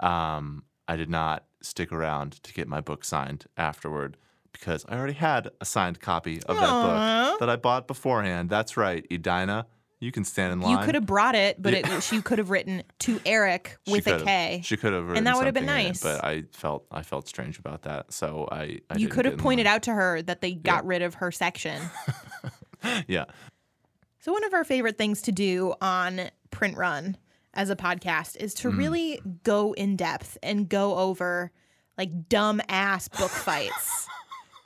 Um, 0.00 0.64
I 0.88 0.96
did 0.96 1.10
not 1.10 1.44
stick 1.62 1.92
around 1.92 2.42
to 2.44 2.52
get 2.52 2.68
my 2.68 2.80
book 2.80 3.04
signed 3.04 3.46
afterward 3.56 4.16
because 4.52 4.84
I 4.88 4.96
already 4.96 5.14
had 5.14 5.50
a 5.60 5.64
signed 5.64 6.00
copy 6.00 6.42
of 6.44 6.56
that 6.56 6.70
book 7.30 7.40
that 7.40 7.50
I 7.50 7.56
bought 7.56 7.86
beforehand. 7.86 8.48
That's 8.50 8.76
right, 8.76 9.06
Edina. 9.10 9.66
You 9.98 10.12
can 10.12 10.24
stand 10.24 10.52
in 10.52 10.60
line. 10.60 10.78
you 10.78 10.84
could 10.84 10.94
have 10.94 11.06
brought 11.06 11.34
it, 11.34 11.60
but 11.62 11.72
it, 11.72 12.12
you 12.12 12.20
could 12.20 12.36
have 12.38 12.50
written 12.50 12.82
to 13.00 13.18
Eric 13.24 13.78
She 13.86 13.92
with 13.92 14.06
a 14.06 14.10
could've- 14.12 14.24
K. 14.26 14.60
She 14.62 14.76
could 14.76 14.92
have, 14.92 15.06
written 15.08 15.24
that 15.24 15.36
would 15.36 15.46
have 15.46 15.54
been 15.54 15.64
nice. 15.64 16.02
but 16.02 16.22
I 16.22 16.44
felt 16.52 16.84
I 16.90 17.02
felt 17.02 17.26
strange 17.28 17.58
about 17.58 17.82
that, 17.82 18.12
so 18.12 18.46
I. 18.52 18.80
I 18.90 18.96
you 18.98 19.08
could 19.08 19.24
have 19.24 19.38
pointed 19.38 19.66
out 19.66 19.82
to 19.84 19.92
her 19.94 20.20
that 20.22 20.42
they 20.42 20.52
got 20.52 20.84
rid 20.86 21.00
of 21.02 21.14
her 21.14 21.30
section. 21.32 21.80
Yeah, 23.08 23.24
So, 24.20 24.32
one 24.32 24.44
of 24.44 24.52
our 24.54 24.62
favorite 24.62 24.96
things 24.98 25.22
to 25.22 25.32
do 25.32 25.74
on 25.80 26.30
Print 26.50 26.76
Run 26.76 27.16
as 27.54 27.68
a 27.70 27.74
podcast 27.74 28.36
is 28.36 28.54
Mm. 28.54 28.58
to 28.60 28.70
really 28.70 29.20
go 29.42 29.72
in 29.72 29.96
depth 29.96 30.38
and 30.42 30.68
go 30.68 30.94
over 30.96 31.50
like 31.98 32.28
dumb 32.28 32.60
ass 32.68 33.08
book 33.08 33.30
fights. 33.30 34.06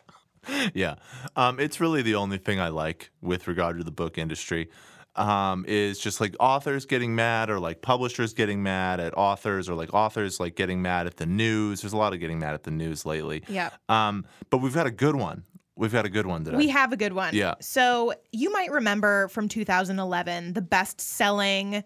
yeah. 0.75 0.97
Um, 1.37 1.61
it's 1.61 1.81
really 1.81 2.03
the 2.03 2.17
only 2.17 2.39
thing 2.39 2.61
I 2.61 2.69
like 2.69 3.11
with 3.23 3.47
regard 3.49 3.79
to 3.79 3.85
the 3.85 3.93
book 3.93 4.19
industry. 4.19 4.69
Um, 5.17 5.64
is 5.69 5.99
just 5.99 6.21
like 6.21 6.35
authors 6.40 6.87
getting 6.87 7.14
mad 7.14 7.50
or 7.50 7.59
like 7.59 7.83
publishers 7.83 8.33
getting 8.33 8.62
mad 8.62 9.00
at 9.00 9.17
authors 9.19 9.69
or 9.69 9.75
like 9.75 9.93
authors 9.93 10.38
like 10.40 10.55
getting 10.55 10.81
mad 10.83 11.07
at 11.07 11.17
the 11.17 11.26
news. 11.26 11.83
There's 11.83 11.93
a 11.93 11.97
lot 11.97 12.12
of 12.12 12.21
getting 12.21 12.38
mad 12.38 12.55
at 12.55 12.62
the 12.62 12.71
news 12.71 13.05
lately. 13.05 13.43
Yeah. 13.49 13.71
Um, 13.88 14.25
but 14.50 14.59
we've 14.59 14.75
got 14.75 14.87
a 14.87 14.90
good 14.90 15.17
one. 15.17 15.45
We've 15.76 15.93
got 15.93 16.05
a 16.05 16.11
good 16.11 16.26
one 16.26 16.45
today. 16.45 16.57
We 16.59 16.69
have 16.69 16.93
a 16.93 16.97
good 16.97 17.12
one. 17.14 17.35
Yeah. 17.35 17.55
So 17.61 18.12
you 18.33 18.52
might 18.52 18.71
remember 18.71 19.29
from 19.29 19.49
2011 19.49 20.52
the 20.52 20.62
best 20.62 21.00
selling 21.00 21.83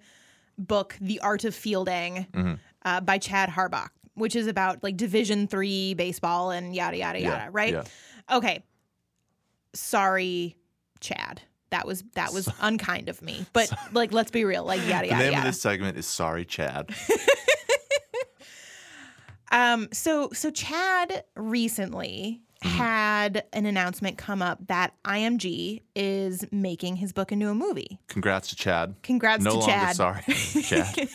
book, 0.59 0.97
The 1.01 1.21
Art 1.21 1.45
of 1.45 1.55
Fielding, 1.55 2.27
Mm-hmm. 2.33 2.55
uh, 2.85 3.01
by 3.01 3.19
Chad 3.19 3.49
Harbach, 3.51 3.91
which 4.15 4.35
is 4.37 4.47
about 4.49 4.83
like 4.83 4.97
Division 4.97 5.47
three 5.49 5.95
baseball 5.95 6.51
and 6.51 6.75
yada, 6.75 6.97
yada, 6.99 7.21
Yeah, 7.21 7.29
yada, 7.39 7.51
right? 7.53 7.73
yeah. 7.73 7.85
Okay. 8.37 8.65
Sorry, 9.75 10.57
Chad. 11.01 11.43
That 11.75 11.87
was 11.89 12.05
that 12.15 12.33
was 12.33 12.49
unkind 12.61 13.09
of 13.09 13.21
me. 13.21 13.45
But 13.53 13.73
like 13.93 14.13
let's 14.13 14.31
be 14.31 14.45
real, 14.45 14.65
like 14.65 14.81
yada 14.87 15.09
the 15.09 15.13
yada 15.13 15.25
name 15.25 15.33
yada. 15.33 15.39
of 15.49 15.53
this 15.53 15.61
segment 15.61 15.99
is 15.99 16.07
Sorry, 16.07 16.45
Chad. 16.45 16.89
Um, 19.53 19.89
so 19.93 20.31
so 20.33 20.51
Chad 20.51 21.25
recently 21.37 22.41
Mm-hmm. 22.63 22.77
had 22.79 23.45
an 23.53 23.67
announcement 23.67 24.17
come 24.17 24.41
up 24.41 24.69
that 24.69 24.95
IMG 25.05 25.83
is 25.95 26.47
making 26.51 26.97
his 26.97 27.13
book 27.13 27.31
into 27.31 27.51
a 27.51 27.55
movie. 27.55 27.99
Congrats 28.09 28.49
to 28.49 28.57
Chad. 28.57 28.95
Congrats 29.03 29.45
no 29.45 29.61
to 29.61 29.67
Chad. 29.67 29.95
sorry, 29.97 30.23
Chad. 30.63 31.11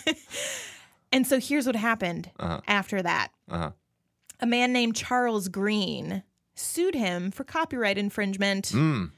And 1.12 1.26
so 1.26 1.40
here's 1.40 1.66
what 1.66 1.76
happened 1.76 2.30
after 2.68 3.02
that. 3.02 3.30
Uh-huh. 3.50 3.72
A 4.42 4.46
man 4.46 4.72
named 4.74 4.96
Charles 4.96 5.48
Green 5.48 6.22
sued 6.54 6.94
him 6.94 7.32
for 7.32 7.44
copyright 7.44 7.98
infringement 7.98 8.66
Mm. 8.68 9.10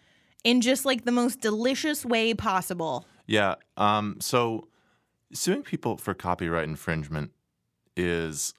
In 0.44 0.62
just 0.62 0.86
like 0.86 1.06
the 1.06 1.12
most 1.12 1.42
delicious 1.42 2.06
way 2.06 2.34
possible. 2.34 3.06
Yeah. 3.28 3.56
Um, 3.78 4.18
so 4.20 4.68
suing 5.34 5.64
people 5.64 5.98
for 5.98 6.14
copyright 6.14 6.68
infringement 6.68 7.32
is 7.96 8.54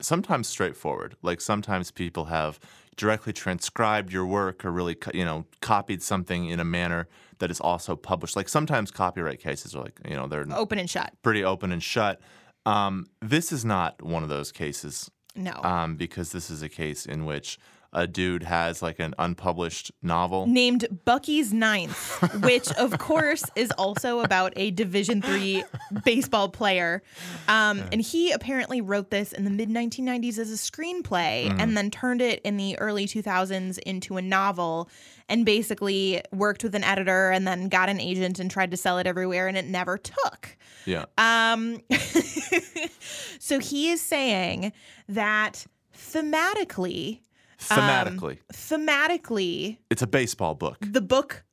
sometimes 0.00 0.48
straightforward. 0.48 1.16
Like 1.22 1.40
sometimes 1.40 1.90
people 1.90 2.26
have 2.26 2.58
directly 2.96 3.32
transcribed 3.32 4.12
your 4.12 4.26
work 4.26 4.64
or 4.64 4.70
really, 4.70 4.96
you 5.14 5.24
know, 5.24 5.46
copied 5.60 6.02
something 6.02 6.46
in 6.46 6.60
a 6.60 6.64
manner 6.64 7.08
that 7.38 7.50
is 7.50 7.60
also 7.60 7.96
published. 7.96 8.36
Like 8.36 8.48
sometimes 8.48 8.90
copyright 8.90 9.40
cases 9.40 9.74
are 9.74 9.82
like, 9.82 9.98
you 10.06 10.16
know, 10.16 10.26
they're 10.26 10.46
Open 10.52 10.78
and 10.78 10.90
shut. 10.90 11.12
pretty 11.22 11.44
open 11.44 11.72
and 11.72 11.82
shut. 11.82 12.20
Um, 12.66 13.06
this 13.22 13.52
is 13.52 13.64
not 13.64 14.02
one 14.02 14.22
of 14.22 14.28
those 14.28 14.52
cases 14.52 15.10
No. 15.34 15.52
um, 15.62 15.96
because 15.96 16.32
this 16.32 16.50
is 16.50 16.62
a 16.62 16.68
case 16.68 17.06
in 17.06 17.24
which 17.24 17.58
a 17.92 18.06
dude 18.06 18.42
has 18.42 18.82
like 18.82 18.98
an 18.98 19.14
unpublished 19.18 19.90
novel. 20.02 20.46
named 20.46 20.86
Bucky's 21.04 21.52
Ninth, 21.52 22.20
which 22.42 22.70
of 22.78 22.98
course 22.98 23.44
is 23.56 23.70
also 23.72 24.20
about 24.20 24.52
a 24.56 24.70
Division 24.70 25.22
three 25.22 25.64
baseball 26.04 26.48
player. 26.48 27.02
Um, 27.48 27.82
and 27.92 28.00
he 28.00 28.32
apparently 28.32 28.80
wrote 28.80 29.10
this 29.10 29.32
in 29.32 29.44
the 29.44 29.50
mid 29.50 29.68
1990s 29.68 30.38
as 30.38 30.50
a 30.50 30.54
screenplay 30.54 31.50
and 31.58 31.76
then 31.76 31.90
turned 31.90 32.22
it 32.22 32.40
in 32.44 32.56
the 32.56 32.78
early 32.78 33.06
2000s 33.06 33.78
into 33.80 34.16
a 34.16 34.22
novel 34.22 34.88
and 35.28 35.44
basically 35.44 36.20
worked 36.32 36.62
with 36.62 36.74
an 36.74 36.84
editor 36.84 37.30
and 37.30 37.46
then 37.46 37.68
got 37.68 37.88
an 37.88 38.00
agent 38.00 38.38
and 38.38 38.50
tried 38.50 38.70
to 38.70 38.76
sell 38.76 38.98
it 38.98 39.06
everywhere 39.06 39.48
and 39.48 39.56
it 39.56 39.64
never 39.64 39.96
took. 39.96 40.56
Yeah. 40.84 41.06
Um, 41.18 41.80
so 43.38 43.58
he 43.58 43.90
is 43.90 44.00
saying 44.00 44.72
that 45.08 45.66
thematically, 45.96 47.20
Thematically, 47.60 48.38
thematically, 48.52 49.78
it's 49.90 50.02
a 50.02 50.06
baseball 50.06 50.54
book. 50.54 50.78
the 50.80 51.00
book 51.00 51.44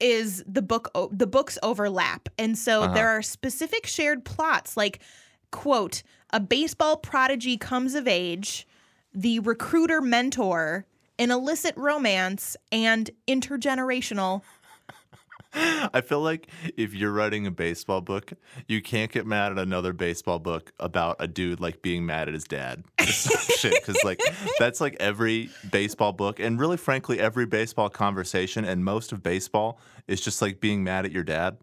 is 0.00 0.42
the 0.46 0.62
book 0.62 0.90
the 1.12 1.26
books 1.26 1.58
overlap 1.62 2.28
and 2.38 2.56
so 2.56 2.82
Uh-huh. 2.82 2.94
there 2.94 3.08
are 3.10 3.20
specific 3.20 3.86
shared 3.86 4.24
plots 4.24 4.74
like 4.76 5.00
quote 5.50 6.02
a 6.30 6.40
baseball 6.40 6.96
prodigy 6.96 7.58
comes 7.58 7.94
of 7.94 8.08
age 8.08 8.66
the 9.12 9.38
recruiter 9.40 10.00
mentor 10.00 10.86
an 11.18 11.30
illicit 11.30 11.76
romance 11.76 12.56
and 12.72 13.10
intergenerational 13.28 14.40
I 15.56 16.02
feel 16.02 16.20
like 16.20 16.48
if 16.76 16.92
you're 16.92 17.12
writing 17.12 17.46
a 17.46 17.50
baseball 17.50 18.02
book, 18.02 18.32
you 18.68 18.82
can't 18.82 19.10
get 19.10 19.26
mad 19.26 19.52
at 19.52 19.58
another 19.58 19.92
baseball 19.92 20.38
book 20.38 20.72
about 20.78 21.16
a 21.18 21.26
dude 21.26 21.60
like 21.60 21.80
being 21.80 22.04
mad 22.04 22.28
at 22.28 22.34
his 22.34 22.44
dad. 22.44 22.84
shit, 23.00 23.74
because 23.74 24.02
like 24.04 24.20
that's 24.58 24.80
like 24.80 24.96
every 25.00 25.48
baseball 25.70 26.12
book, 26.12 26.40
and 26.40 26.60
really, 26.60 26.76
frankly, 26.76 27.18
every 27.18 27.46
baseball 27.46 27.88
conversation, 27.88 28.64
and 28.64 28.84
most 28.84 29.12
of 29.12 29.22
baseball 29.22 29.78
is 30.06 30.20
just 30.20 30.42
like 30.42 30.60
being 30.60 30.84
mad 30.84 31.06
at 31.06 31.12
your 31.12 31.24
dad. 31.24 31.56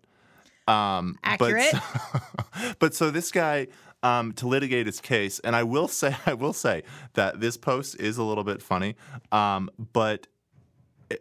Um, 0.68 1.20
Accurate. 1.24 1.74
But, 2.12 2.76
but 2.80 2.96
so 2.96 3.12
this 3.12 3.32
guy. 3.32 3.68
Um, 4.06 4.34
to 4.34 4.50
litigate 4.50 4.86
his 4.86 5.00
case, 5.00 5.40
and 5.40 5.56
I 5.56 5.64
will 5.64 5.88
say, 5.88 6.14
I 6.26 6.34
will 6.34 6.52
say 6.52 6.84
that 7.14 7.40
this 7.40 7.56
post 7.56 7.98
is 8.02 8.18
a 8.18 8.24
little 8.24 8.44
bit 8.44 8.62
funny, 8.62 8.98
um, 9.32 9.70
but 9.94 10.28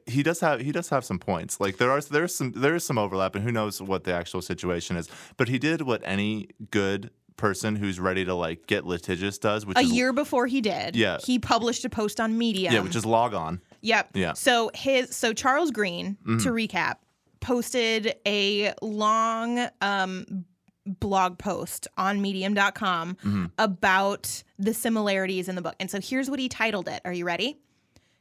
he 0.07 0.22
does 0.22 0.40
have 0.40 0.61
he 0.61 0.72
does 0.72 0.88
have 0.90 1.05
some 1.05 1.18
points. 1.18 1.61
Like 1.61 1.76
there 1.78 1.90
are 1.90 2.00
there's 2.00 2.35
some 2.35 2.52
there 2.52 2.74
is 2.74 2.85
some 2.85 2.98
overlap, 2.98 3.35
and 3.35 3.44
who 3.44 3.52
knows 3.52 3.81
what 3.83 4.05
the 4.05 4.12
actual 4.14 4.42
situation 4.42 4.96
is. 4.96 5.09
But 5.37 5.48
he 5.48 5.59
did 5.59 5.83
what 5.83 6.02
any 6.05 6.48
good 6.70 7.11
person 7.37 7.74
who's 7.76 7.98
ready 7.98 8.24
to 8.24 8.35
like 8.35 8.66
get 8.66 8.85
litigious 8.87 9.38
does, 9.38 9.64
which 9.66 9.76
a 9.78 9.81
is 9.81 9.92
year 9.92 10.12
before 10.12 10.46
he 10.46 10.61
did 10.61 10.94
Yeah. 10.94 11.18
he 11.24 11.38
published 11.38 11.85
a 11.85 11.88
post 11.88 12.20
on 12.20 12.37
medium 12.38 12.72
yeah, 12.74 12.81
which 12.81 12.94
is 12.94 13.07
log 13.07 13.35
on. 13.35 13.61
Yep. 13.81 14.11
Yeah. 14.14 14.28
Mm-hmm. 14.28 14.37
So 14.37 14.70
his 14.74 15.16
so 15.16 15.33
Charles 15.33 15.70
Green, 15.70 16.16
to 16.24 16.50
recap, 16.50 16.96
posted 17.40 18.14
a 18.26 18.74
long 18.83 19.66
um 19.81 20.44
blog 20.85 21.38
post 21.38 21.88
on 21.96 22.20
medium.com 22.20 23.14
Mm-hmm. 23.16 23.44
about 23.59 24.42
the 24.59 24.74
similarities 24.74 25.48
in 25.48 25.55
the 25.57 25.62
book. 25.62 25.74
And 25.81 25.90
so 25.90 26.00
here's 26.00 26.28
what 26.28 26.38
he 26.38 26.48
titled 26.48 26.87
it. 26.88 27.00
Are 27.05 27.12
you 27.12 27.24
ready? 27.24 27.59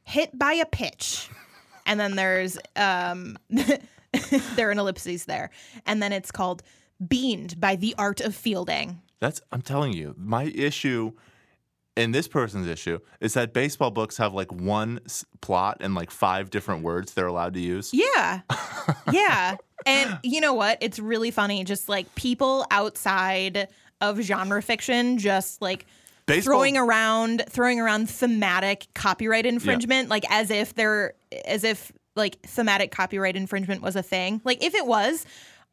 Hit 0.04 0.36
by 0.36 0.54
a 0.54 0.66
pitch. 0.66 1.28
And 1.86 1.98
then 1.98 2.16
there's 2.16 2.58
um 2.76 3.36
there 3.50 4.68
are 4.68 4.70
an 4.70 4.78
ellipses 4.78 5.24
there. 5.24 5.50
And 5.86 6.02
then 6.02 6.12
it's 6.12 6.30
called 6.30 6.62
Beaned 7.06 7.60
by 7.60 7.76
the 7.76 7.94
Art 7.98 8.20
of 8.20 8.34
Fielding. 8.34 9.00
That's 9.20 9.40
I'm 9.52 9.62
telling 9.62 9.92
you, 9.92 10.14
my 10.18 10.44
issue 10.44 11.12
and 11.96 12.14
this 12.14 12.26
person's 12.26 12.66
issue 12.66 12.98
is 13.20 13.34
that 13.34 13.52
baseball 13.52 13.90
books 13.90 14.16
have 14.16 14.32
like 14.32 14.50
one 14.50 15.00
s- 15.04 15.24
plot 15.40 15.78
and 15.80 15.94
like 15.94 16.10
five 16.10 16.48
different 16.50 16.82
words 16.82 17.12
they're 17.12 17.26
allowed 17.26 17.54
to 17.54 17.60
use. 17.60 17.90
Yeah. 17.92 18.40
yeah. 19.12 19.56
And 19.84 20.18
you 20.22 20.40
know 20.40 20.54
what? 20.54 20.78
It's 20.80 20.98
really 20.98 21.30
funny. 21.30 21.64
Just 21.64 21.88
like 21.88 22.14
people 22.14 22.66
outside 22.70 23.68
of 24.00 24.20
genre 24.20 24.62
fiction 24.62 25.18
just 25.18 25.60
like 25.60 25.86
Baseball- 26.36 26.54
throwing 26.54 26.76
around 26.76 27.44
throwing 27.48 27.80
around 27.80 28.08
thematic 28.10 28.86
copyright 28.94 29.46
infringement 29.46 30.08
like 30.08 30.24
as 30.30 30.50
if 30.50 30.74
they're 30.74 31.14
as 31.46 31.64
if 31.64 31.92
like 32.16 32.40
thematic 32.42 32.90
copyright 32.90 33.36
infringement 33.36 33.82
was 33.82 33.96
a 33.96 34.02
thing. 34.02 34.40
Like 34.44 34.62
if 34.62 34.74
it 34.74 34.86
was 34.86 35.24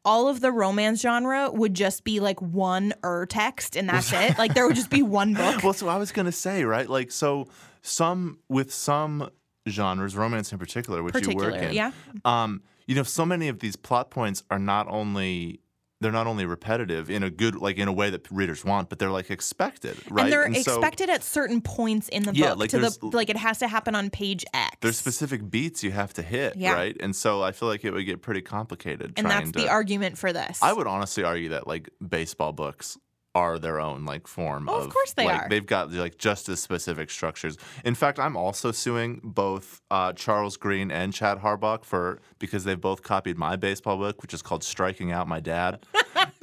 all 0.04 0.28
of 0.28 0.40
the 0.40 0.50
romance 0.50 1.00
genre 1.02 1.50
would 1.50 1.74
just 1.74 2.04
be 2.04 2.20
like 2.20 2.40
one 2.40 2.94
ur 3.04 3.26
text 3.26 3.76
and 3.76 3.88
that's 3.88 4.12
it. 4.12 4.38
Like 4.38 4.54
there 4.54 4.66
would 4.66 4.76
just 4.76 4.90
be 4.90 5.02
one 5.20 5.34
book. 5.34 5.62
Well, 5.62 5.72
so 5.72 5.88
I 5.88 5.96
was 5.96 6.12
gonna 6.12 6.32
say, 6.32 6.64
right? 6.64 6.88
Like, 6.88 7.10
so 7.12 7.48
some 7.82 8.38
with 8.48 8.72
some 8.72 9.30
genres, 9.68 10.16
romance 10.16 10.52
in 10.52 10.58
particular, 10.58 11.02
which 11.02 11.26
you 11.26 11.36
work 11.36 11.54
in, 11.54 11.72
yeah. 11.74 11.92
Um, 12.24 12.62
you 12.86 12.94
know, 12.94 13.02
so 13.02 13.26
many 13.26 13.48
of 13.48 13.60
these 13.60 13.76
plot 13.76 14.10
points 14.10 14.42
are 14.50 14.58
not 14.58 14.88
only 14.88 15.60
they're 16.00 16.10
not 16.12 16.26
only 16.26 16.46
repetitive 16.46 17.10
in 17.10 17.22
a 17.22 17.30
good 17.30 17.54
like 17.56 17.76
in 17.76 17.86
a 17.88 17.92
way 17.92 18.10
that 18.10 18.26
readers 18.30 18.64
want, 18.64 18.88
but 18.88 18.98
they're 18.98 19.10
like 19.10 19.30
expected, 19.30 19.96
right? 20.10 20.24
And 20.24 20.32
they're 20.32 20.62
so 20.62 20.72
expected 20.74 21.10
at 21.10 21.22
certain 21.22 21.60
points 21.60 22.08
in 22.08 22.22
the 22.22 22.32
Yeah, 22.34 22.50
book 22.50 22.58
like 22.58 22.70
to 22.70 22.78
the 22.78 22.98
like 23.12 23.28
it 23.30 23.36
has 23.36 23.58
to 23.58 23.68
happen 23.68 23.94
on 23.94 24.10
page 24.10 24.44
X. 24.54 24.76
there's 24.80 24.98
specific 24.98 25.50
beats 25.50 25.82
you 25.84 25.90
have 25.92 26.12
to 26.14 26.22
hit, 26.22 26.56
Yeah. 26.56 26.72
right? 26.74 26.96
And 27.00 27.14
so 27.14 27.42
I 27.42 27.52
feel 27.52 27.68
like 27.68 27.84
it 27.84 27.92
would 27.92 28.06
get 28.06 28.22
pretty 28.22 28.40
complicated. 28.40 29.12
and 29.16 29.26
that's 29.28 29.52
to, 29.52 29.58
the 29.58 29.68
argument 29.68 30.16
for 30.18 30.32
this. 30.32 30.58
I 30.62 30.72
would 30.72 30.86
honestly 30.86 31.22
argue 31.22 31.50
that 31.50 31.66
like 31.66 31.90
baseball 32.06 32.52
books 32.52 32.96
are 33.34 33.58
their 33.58 33.80
own 33.80 34.04
like 34.04 34.26
form 34.26 34.68
Oh, 34.68 34.76
of 34.78 34.86
of 34.86 34.92
course 34.92 35.12
they 35.12 35.24
like, 35.24 35.42
are. 35.42 35.48
they've 35.48 35.64
got 35.66 35.92
like 35.92 36.18
just 36.18 36.48
as 36.48 36.60
specific 36.60 37.10
structures 37.10 37.56
in 37.84 37.94
fact 37.94 38.18
i'm 38.18 38.36
also 38.36 38.72
suing 38.72 39.20
both 39.22 39.80
uh, 39.90 40.12
charles 40.14 40.56
green 40.56 40.90
and 40.90 41.12
chad 41.12 41.38
Harbach 41.38 41.84
for 41.84 42.20
because 42.40 42.64
they've 42.64 42.80
both 42.80 43.02
copied 43.02 43.38
my 43.38 43.54
baseball 43.56 43.96
book 43.98 44.20
which 44.22 44.34
is 44.34 44.42
called 44.42 44.64
striking 44.64 45.12
out 45.12 45.28
my 45.28 45.38
dad 45.40 45.84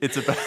it's 0.00 0.16
about 0.16 0.38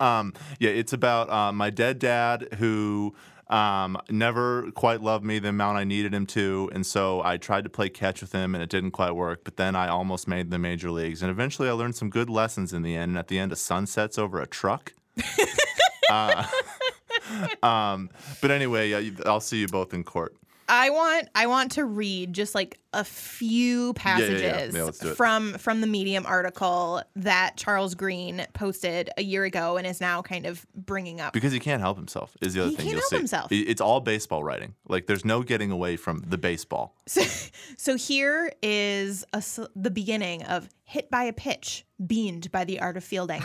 um, 0.00 0.32
yeah 0.58 0.70
it's 0.70 0.92
about 0.92 1.30
uh, 1.30 1.52
my 1.52 1.70
dead 1.70 1.98
dad 1.98 2.48
who 2.58 3.14
um, 3.48 3.96
never 4.10 4.70
quite 4.72 5.00
loved 5.00 5.24
me 5.24 5.38
the 5.38 5.48
amount 5.50 5.78
I 5.78 5.84
needed 5.84 6.12
him 6.12 6.26
to, 6.26 6.68
and 6.72 6.84
so 6.84 7.22
I 7.22 7.36
tried 7.36 7.64
to 7.64 7.70
play 7.70 7.88
catch 7.88 8.20
with 8.20 8.32
him, 8.32 8.54
and 8.54 8.62
it 8.62 8.70
didn't 8.70 8.90
quite 8.90 9.12
work. 9.12 9.44
But 9.44 9.56
then 9.56 9.76
I 9.76 9.88
almost 9.88 10.26
made 10.26 10.50
the 10.50 10.58
major 10.58 10.90
leagues, 10.90 11.22
and 11.22 11.30
eventually 11.30 11.68
I 11.68 11.72
learned 11.72 11.94
some 11.94 12.10
good 12.10 12.28
lessons 12.28 12.72
in 12.72 12.82
the 12.82 12.96
end. 12.96 13.10
And 13.10 13.18
at 13.18 13.28
the 13.28 13.38
end, 13.38 13.52
a 13.52 13.56
sun 13.56 13.86
sets 13.86 14.18
over 14.18 14.40
a 14.40 14.46
truck. 14.46 14.94
uh, 16.10 16.46
um, 17.62 18.10
but 18.40 18.50
anyway, 18.50 18.90
yeah, 18.90 19.10
I'll 19.24 19.40
see 19.40 19.60
you 19.60 19.68
both 19.68 19.94
in 19.94 20.02
court. 20.02 20.36
I 20.68 20.90
want 20.90 21.28
I 21.34 21.46
want 21.46 21.72
to 21.72 21.84
read 21.84 22.32
just 22.32 22.54
like 22.54 22.78
a 22.92 23.04
few 23.04 23.80
yeah, 23.80 23.86
yeah. 23.86 23.92
passages 23.94 24.74
Yeah, 24.74 24.90
do 25.00 25.08
it. 25.10 25.16
from 25.16 25.54
from 25.54 25.80
the 25.80 25.86
Medium 25.86 26.26
article 26.26 27.02
that 27.16 27.56
Charles 27.56 27.94
Green 27.94 28.44
posted 28.52 29.10
a 29.16 29.22
year 29.22 29.44
ago 29.44 29.76
and 29.76 29.86
is 29.86 30.00
now 30.00 30.22
kind 30.22 30.46
of 30.46 30.66
bringing 30.74 31.20
up. 31.20 31.32
Because 31.32 31.52
he 31.52 31.60
can't 31.60 31.80
help 31.80 31.96
himself 31.96 32.36
is 32.40 32.54
the 32.54 32.60
other 32.62 32.70
He 32.70 32.76
thing 32.76 32.84
can't 32.86 32.92
you'll 32.94 33.00
help 33.02 33.10
see. 33.10 33.16
himself. 33.16 33.52
It's 33.52 33.80
all 33.80 34.00
baseball 34.00 34.42
writing. 34.42 34.74
Like 34.88 35.06
there's 35.06 35.24
no 35.24 35.42
getting 35.42 35.70
away 35.70 35.96
from 35.96 36.22
the 36.26 36.38
baseball. 36.38 36.94
So, 37.08 37.22
so 37.76 37.96
here 37.96 38.52
is 38.62 39.24
a 39.32 39.42
the 39.76 39.90
beginning 39.90 40.42
of 40.44 40.68
hit 40.84 41.10
by 41.10 41.22
a 41.24 41.32
pitch, 41.32 41.86
beaned 42.04 42.50
by 42.50 42.64
the 42.64 42.80
art 42.80 42.96
of 42.96 43.04
fielding. 43.04 43.42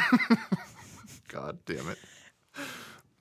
God 1.27 1.59
damn 1.65 1.87
it. 1.89 1.97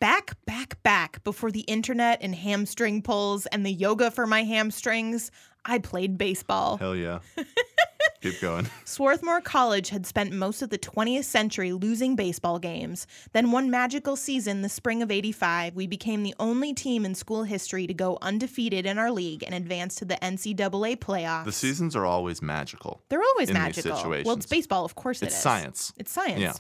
Back, 0.00 0.36
back, 0.46 0.82
back 0.82 1.22
before 1.24 1.50
the 1.50 1.60
internet 1.60 2.18
and 2.22 2.34
hamstring 2.34 3.02
pulls 3.02 3.46
and 3.46 3.64
the 3.64 3.72
yoga 3.72 4.10
for 4.10 4.26
my 4.26 4.42
hamstrings. 4.42 5.30
I 5.64 5.78
played 5.78 6.16
baseball. 6.18 6.78
Hell 6.78 6.96
yeah. 6.96 7.18
Keep 8.22 8.40
going. 8.40 8.66
Swarthmore 8.84 9.40
College 9.40 9.88
had 9.90 10.04
spent 10.06 10.32
most 10.32 10.60
of 10.60 10.68
the 10.68 10.78
20th 10.78 11.24
century 11.24 11.72
losing 11.72 12.16
baseball 12.16 12.58
games. 12.58 13.06
Then, 13.32 13.50
one 13.50 13.70
magical 13.70 14.14
season, 14.14 14.60
the 14.60 14.68
spring 14.68 15.02
of 15.02 15.10
85, 15.10 15.74
we 15.74 15.86
became 15.86 16.22
the 16.22 16.34
only 16.38 16.74
team 16.74 17.06
in 17.06 17.14
school 17.14 17.44
history 17.44 17.86
to 17.86 17.94
go 17.94 18.18
undefeated 18.20 18.84
in 18.84 18.98
our 18.98 19.10
league 19.10 19.42
and 19.42 19.54
advance 19.54 19.94
to 19.96 20.04
the 20.04 20.16
NCAA 20.16 20.96
playoffs. 20.98 21.46
The 21.46 21.52
seasons 21.52 21.96
are 21.96 22.04
always 22.04 22.42
magical. 22.42 23.02
They're 23.08 23.22
always 23.22 23.48
in 23.48 23.54
these 23.54 23.84
magical. 23.84 24.10
Well, 24.24 24.36
it's 24.36 24.46
baseball, 24.46 24.84
of 24.84 24.94
course 24.94 25.22
it 25.22 25.26
It's 25.26 25.36
is. 25.36 25.42
science. 25.42 25.92
It's 25.96 26.12
science. 26.12 26.40
Yeah. 26.40 26.52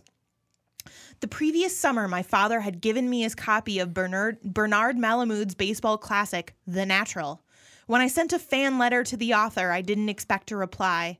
The 1.20 1.28
previous 1.28 1.76
summer, 1.76 2.08
my 2.08 2.22
father 2.22 2.60
had 2.60 2.80
given 2.80 3.10
me 3.10 3.20
his 3.22 3.34
copy 3.34 3.78
of 3.78 3.92
Bernard, 3.92 4.40
Bernard 4.42 4.96
Malamud's 4.96 5.54
baseball 5.54 5.98
classic, 5.98 6.54
The 6.66 6.86
Natural. 6.86 7.42
When 7.86 8.00
I 8.00 8.08
sent 8.08 8.32
a 8.32 8.38
fan 8.38 8.78
letter 8.78 9.04
to 9.04 9.18
the 9.18 9.34
author, 9.34 9.70
I 9.70 9.82
didn't 9.82 10.08
expect 10.08 10.50
a 10.50 10.56
reply. 10.56 11.18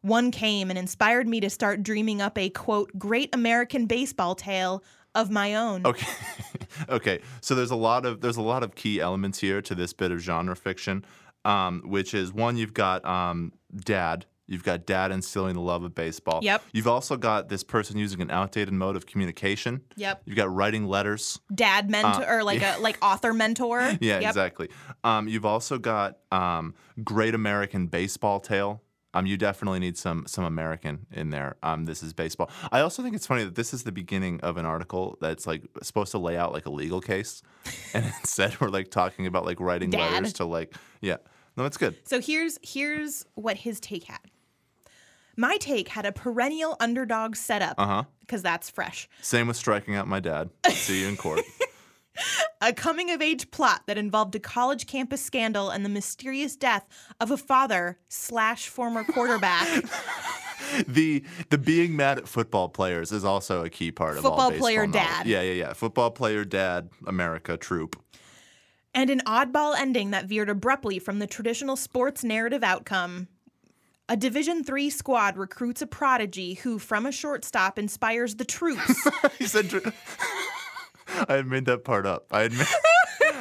One 0.00 0.30
came 0.30 0.70
and 0.70 0.78
inspired 0.78 1.28
me 1.28 1.38
to 1.40 1.50
start 1.50 1.82
dreaming 1.82 2.22
up 2.22 2.38
a 2.38 2.48
quote, 2.48 2.98
great 2.98 3.34
American 3.34 3.84
baseball 3.84 4.34
tale 4.34 4.82
of 5.14 5.30
my 5.30 5.54
own. 5.54 5.84
Okay. 5.84 6.06
okay. 6.88 7.20
So 7.42 7.54
there's 7.54 7.70
a 7.70 7.76
lot 7.76 8.06
of 8.06 8.22
there's 8.22 8.38
a 8.38 8.42
lot 8.42 8.62
of 8.62 8.74
key 8.74 9.00
elements 9.00 9.38
here 9.38 9.60
to 9.62 9.74
this 9.74 9.92
bit 9.92 10.10
of 10.10 10.18
genre 10.18 10.56
fiction, 10.56 11.04
um, 11.44 11.82
which 11.84 12.14
is 12.14 12.32
one 12.32 12.56
you've 12.56 12.74
got 12.74 13.04
um, 13.04 13.52
dad. 13.76 14.24
You've 14.52 14.64
got 14.64 14.84
dad 14.84 15.12
instilling 15.12 15.54
the 15.54 15.62
love 15.62 15.82
of 15.82 15.94
baseball. 15.94 16.40
Yep. 16.42 16.62
You've 16.72 16.86
also 16.86 17.16
got 17.16 17.48
this 17.48 17.64
person 17.64 17.96
using 17.96 18.20
an 18.20 18.30
outdated 18.30 18.74
mode 18.74 18.96
of 18.96 19.06
communication. 19.06 19.80
Yep. 19.96 20.22
You've 20.26 20.36
got 20.36 20.54
writing 20.54 20.84
letters. 20.84 21.40
Dad 21.54 21.90
mentor 21.90 22.26
or 22.28 22.44
like 22.44 22.60
a 22.60 22.76
like 22.80 22.98
author 23.00 23.32
mentor. 23.32 23.80
Uh, 23.80 23.96
Yeah, 24.02 24.20
Yep. 24.20 24.28
exactly. 24.30 24.68
Um, 25.04 25.26
you've 25.26 25.46
also 25.46 25.78
got 25.78 26.18
um, 26.30 26.74
Great 27.02 27.34
American 27.34 27.86
Baseball 27.86 28.40
Tale. 28.40 28.82
Um, 29.14 29.24
you 29.24 29.38
definitely 29.38 29.78
need 29.78 29.96
some 29.96 30.24
some 30.26 30.44
American 30.44 31.06
in 31.12 31.30
there. 31.30 31.56
Um, 31.62 31.86
this 31.86 32.02
is 32.02 32.12
baseball. 32.12 32.50
I 32.70 32.80
also 32.80 33.02
think 33.02 33.14
it's 33.16 33.26
funny 33.26 33.44
that 33.44 33.54
this 33.54 33.72
is 33.72 33.84
the 33.84 33.92
beginning 33.92 34.38
of 34.40 34.58
an 34.58 34.66
article 34.66 35.16
that's 35.22 35.46
like 35.46 35.62
supposed 35.82 36.10
to 36.12 36.18
lay 36.18 36.36
out 36.36 36.52
like 36.52 36.66
a 36.66 36.70
legal 36.70 37.00
case, 37.00 37.42
and 37.94 38.04
instead 38.04 38.60
we're 38.60 38.68
like 38.68 38.90
talking 38.90 39.26
about 39.26 39.46
like 39.46 39.60
writing 39.60 39.88
Dad. 39.88 40.12
letters 40.12 40.34
to 40.34 40.44
like 40.44 40.74
yeah. 41.00 41.16
No, 41.56 41.64
it's 41.66 41.76
good. 41.76 41.96
So 42.08 42.20
here's 42.20 42.58
here's 42.62 43.24
what 43.34 43.56
his 43.58 43.80
take 43.80 44.04
had. 44.04 44.20
My 45.36 45.56
take 45.56 45.88
had 45.88 46.04
a 46.06 46.12
perennial 46.12 46.76
underdog 46.80 47.36
setup 47.36 47.74
uh-huh. 47.78 48.04
because 48.20 48.42
that's 48.42 48.68
fresh. 48.70 49.08
Same 49.20 49.48
with 49.48 49.56
striking 49.56 49.94
out 49.96 50.06
my 50.06 50.20
dad. 50.20 50.50
See 50.70 51.02
you 51.02 51.08
in 51.08 51.16
court. 51.16 51.40
A 52.60 52.74
coming 52.74 53.10
of 53.10 53.22
age 53.22 53.50
plot 53.50 53.84
that 53.86 53.96
involved 53.96 54.34
a 54.34 54.38
college 54.38 54.86
campus 54.86 55.22
scandal 55.24 55.70
and 55.70 55.82
the 55.82 55.88
mysterious 55.88 56.56
death 56.56 56.86
of 57.18 57.30
a 57.30 57.38
father 57.38 57.98
slash 58.08 58.68
former 58.68 59.02
quarterback. 59.02 59.66
the 60.86 61.24
the 61.48 61.56
being 61.56 61.96
mad 61.96 62.18
at 62.18 62.28
football 62.28 62.68
players 62.68 63.12
is 63.12 63.24
also 63.24 63.64
a 63.64 63.70
key 63.70 63.90
part 63.90 64.18
of 64.18 64.26
all 64.26 64.32
Football 64.32 64.58
player 64.58 64.86
knowledge. 64.86 64.92
dad. 64.92 65.26
Yeah, 65.26 65.40
yeah, 65.40 65.52
yeah. 65.54 65.72
Football 65.72 66.10
player 66.10 66.44
dad, 66.44 66.90
America 67.06 67.56
troop. 67.56 67.96
and 68.94 69.08
an 69.08 69.22
oddball 69.26 69.74
ending 69.74 70.10
that 70.10 70.26
veered 70.26 70.50
abruptly 70.50 70.98
from 70.98 71.18
the 71.18 71.26
traditional 71.26 71.76
sports 71.76 72.22
narrative 72.22 72.62
outcome. 72.62 73.26
A 74.08 74.16
Division 74.16 74.64
Three 74.64 74.90
squad 74.90 75.36
recruits 75.36 75.80
a 75.80 75.86
prodigy 75.86 76.54
who, 76.54 76.78
from 76.78 77.06
a 77.06 77.12
shortstop, 77.12 77.78
inspires 77.78 78.34
the 78.36 78.44
troops. 78.44 79.08
he 79.38 79.46
said. 79.46 79.68
dr- 79.68 79.94
I 81.28 81.34
had 81.34 81.46
made 81.46 81.66
that 81.66 81.84
part 81.84 82.06
up. 82.06 82.26
I 82.30 82.42
had, 82.42 82.52
ma- 82.52 82.64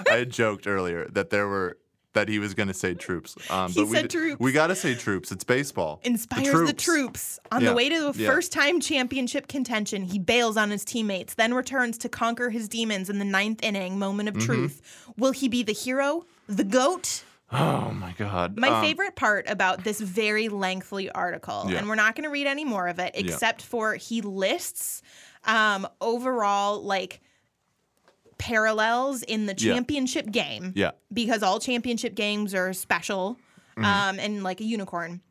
I 0.10 0.16
had 0.18 0.30
joked 0.30 0.68
earlier 0.68 1.08
that 1.12 1.30
there 1.30 1.48
were 1.48 1.78
that 2.14 2.28
he 2.28 2.40
was 2.40 2.54
going 2.54 2.68
to 2.68 2.74
say 2.74 2.94
troops. 2.94 3.38
Um, 3.50 3.72
He 3.72 3.80
but 3.82 3.88
we 3.88 3.96
said 3.96 4.10
d- 4.10 4.18
troops. 4.18 4.40
We 4.42 4.52
got 4.52 4.68
to 4.68 4.76
say 4.76 4.94
troops. 4.96 5.32
It's 5.32 5.46
baseball. 5.46 6.02
inspires 6.04 6.68
the 6.68 6.74
troops. 6.74 7.40
On 7.54 7.62
Yeah, 7.62 7.70
the 7.70 7.76
way 7.76 7.88
to 7.88 8.12
the 8.12 8.20
yeah. 8.24 8.30
first 8.30 8.52
time 8.52 8.82
championship 8.82 9.48
contention, 9.48 10.04
he 10.04 10.20
bails 10.20 10.58
on 10.58 10.70
his 10.72 10.84
teammates, 10.84 11.36
then 11.36 11.54
returns 11.54 11.98
to 12.00 12.10
conquer 12.10 12.50
his 12.50 12.68
demons 12.68 13.10
in 13.10 13.18
the 13.20 13.26
ninth 13.26 13.64
inning, 13.64 13.98
moment 13.98 14.28
Mm-hmm. 14.30 14.40
of 14.40 14.46
truth. 14.46 15.06
Will 15.18 15.32
he 15.32 15.48
be 15.48 15.64
the 15.64 15.72
hero? 15.72 16.26
The 16.48 16.66
GOAT? 16.66 17.24
Oh 17.52 17.92
my 17.92 18.14
god. 18.18 18.58
My 18.58 18.70
Um, 18.70 18.82
favorite 18.82 19.16
part 19.16 19.50
about 19.50 19.84
this 19.84 20.00
very 20.00 20.48
lengthy 20.50 21.10
article, 21.12 21.66
Yeah. 21.68 21.80
and 21.80 21.88
we're 21.90 21.96
not 21.96 22.16
going 22.16 22.24
to 22.24 22.30
read 22.30 22.48
any 22.48 22.64
more 22.66 22.88
of 22.88 22.98
it, 23.00 23.12
except 23.16 23.62
for 23.62 23.96
he 23.96 24.22
lists 24.22 25.02
um, 25.46 25.88
overall 26.00 26.82
like 26.84 27.20
parallels 28.38 29.24
in 29.24 29.46
the 29.46 29.56
Yeah. 29.58 29.74
championship 29.74 30.32
game 30.32 30.74
Yeah. 30.76 30.92
because 31.14 31.44
all 31.44 31.60
championship 31.60 32.16
games 32.16 32.54
are 32.56 32.74
special 32.74 33.38
Mm-hmm. 33.78 33.86
um, 33.86 34.20
and 34.20 34.44
like 34.44 34.60
a 34.60 34.66
unicorn. 34.66 35.22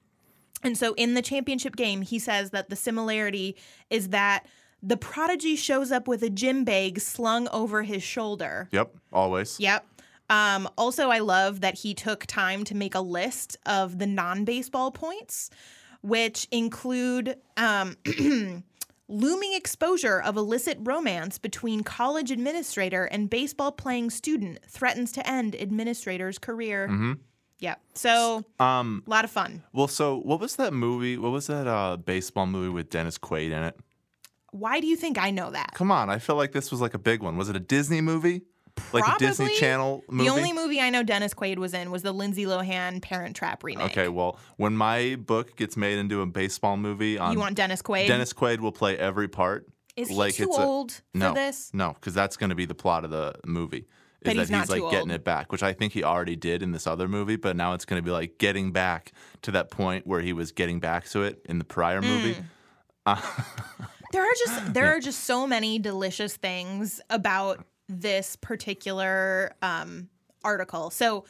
And 0.63 0.77
so 0.77 0.95
in 0.95 1.15
the 1.15 1.23
championship 1.23 1.77
game, 1.77 2.03
he 2.03 2.19
says 2.19 2.51
that 2.51 2.69
the 2.71 2.77
similarity 2.77 3.57
is 3.89 4.09
that 4.11 4.47
the 4.83 4.97
prodigy 4.97 5.57
shows 5.57 5.93
up 5.93 6.09
with 6.09 6.23
a 6.23 6.31
gym 6.31 6.65
bag 6.65 7.01
slung 7.01 7.49
over 7.49 7.83
his 7.83 8.03
shoulder. 8.03 8.69
Yep. 8.73 8.95
Always. 9.13 9.61
Yep. 9.61 9.87
Um, 10.31 10.69
also, 10.79 11.11
I 11.11 11.19
love 11.19 11.61
that 11.61 11.75
he 11.79 11.93
took 11.93 12.25
time 12.25 12.65
to 12.65 12.75
make 12.75 12.95
a 12.95 13.01
list 13.01 13.57
of 13.67 13.99
the 13.99 14.07
non 14.07 14.45
baseball 14.45 14.91
points, 14.91 15.51
which 16.03 16.47
include 16.51 17.37
um, 17.57 17.97
looming 19.09 19.55
exposure 19.55 20.21
of 20.21 20.37
illicit 20.37 20.79
romance 20.81 21.37
between 21.39 21.83
college 21.83 22.31
administrator 22.31 23.05
and 23.07 23.29
baseball 23.29 23.73
playing 23.73 24.11
student 24.11 24.61
threatens 24.69 25.11
to 25.13 25.29
end 25.29 25.55
administrator's 25.57 26.39
career. 26.39 26.87
Mm-hmm. 26.87 27.13
Yep. 27.59 27.81
So, 27.95 28.45
Um. 28.59 29.03
a 29.07 29.11
lot 29.11 29.25
of 29.25 29.31
fun. 29.31 29.63
Well, 29.75 29.89
so 29.89 30.17
what 30.17 30.41
was 30.41 30.57
that 30.57 30.73
movie? 30.73 31.19
What 31.19 31.33
was 31.33 31.49
that 31.49 31.67
uh, 31.67 31.97
baseball 31.99 32.47
movie 32.47 32.71
with 32.71 32.89
Dennis 32.89 33.19
Quaid 33.19 33.47
in 33.51 33.63
it? 33.65 33.77
Why 34.53 34.81
do 34.81 34.87
you 34.87 34.97
think 34.97 35.19
I 35.19 35.31
know 35.31 35.51
that? 35.51 35.73
Come 35.75 35.91
on, 35.91 36.09
I 36.09 36.19
feel 36.19 36.37
like 36.37 36.53
this 36.53 36.71
was 36.71 36.81
like 36.81 36.95
a 36.95 36.99
big 36.99 37.23
one. 37.23 37.37
Was 37.37 37.49
it 37.51 37.57
a 37.57 37.61
Disney 37.61 38.01
movie? 38.01 38.43
Like 38.93 39.07
a 39.07 39.19
Disney 39.19 39.55
Channel 39.57 40.05
movie? 40.09 40.29
The 40.29 40.35
only 40.35 40.53
movie 40.53 40.81
I 40.81 40.91
know 40.91 41.03
Dennis 41.03 41.35
Quaid 41.35 41.59
was 41.59 41.75
in 41.75 41.91
was 41.91 42.03
the 42.03 42.13
Lindsay 42.13 42.45
Lohan 42.45 43.01
Parent 43.03 43.37
Trap 43.37 43.63
remake. 43.63 43.91
Okay, 43.91 44.09
well, 44.09 44.39
when 44.57 44.77
my 44.77 45.17
book 45.17 45.57
gets 45.57 45.77
made 45.77 45.99
into 45.99 46.23
a 46.23 46.27
baseball 46.27 46.77
movie, 46.77 47.19
on 47.19 47.33
You 47.33 47.39
want 47.39 47.57
Dennis 47.57 47.83
Quaid? 47.83 48.09
Dennis 48.09 48.33
Quaid 48.33 48.61
will 48.61 48.73
play 48.73 48.97
every 48.99 49.29
part. 49.29 49.69
Is 49.97 50.09
he 50.09 50.15
like 50.15 50.35
too 50.35 50.45
it's 50.45 50.57
a- 50.57 50.63
old 50.63 50.93
for 50.93 51.03
no, 51.15 51.35
this? 51.35 51.71
No, 51.73 51.93
because 51.93 52.15
that's 52.15 52.37
going 52.37 52.51
to 52.51 52.57
be 52.57 52.65
the 52.65 52.75
plot 52.75 53.05
of 53.05 53.11
the 53.11 53.35
movie. 53.45 53.87
Is 54.23 54.25
But 54.25 54.37
that 54.37 54.41
he's 54.41 54.51
not 54.51 54.69
like 54.69 54.91
getting 54.91 55.11
it 55.11 55.25
back, 55.25 55.51
which 55.51 55.63
I 55.63 55.73
think 55.73 55.95
he 55.95 56.05
already 56.05 56.37
did 56.37 56.63
in 56.63 56.73
this 56.73 56.87
other 56.87 57.09
movie, 57.09 57.37
but 57.37 57.57
now 57.57 57.73
it's 57.73 57.87
going 57.87 58.01
to 58.01 58.05
be 58.05 58.11
like 58.11 58.37
getting 58.37 58.71
back 58.71 59.13
to 59.43 59.51
that 59.53 59.71
point 59.71 60.07
where 60.07 60.21
he 60.21 60.35
was 60.35 60.53
getting 60.53 60.79
back 60.79 61.09
to 61.11 61.23
it 61.23 61.41
in 61.47 61.59
the 61.59 61.65
prior 61.65 62.03
movie. 62.03 62.37
Mm. 63.07 63.23
There 64.13 64.23
are 64.23 64.35
just 64.39 64.75
there 64.75 64.87
are 64.97 64.99
just 64.99 65.25
so 65.25 65.47
many 65.47 65.79
delicious 65.79 66.37
things 66.37 67.01
about 67.11 67.65
this 67.91 68.37
particular 68.37 69.53
um, 69.63 70.09
article. 70.45 70.91
So 70.91 71.25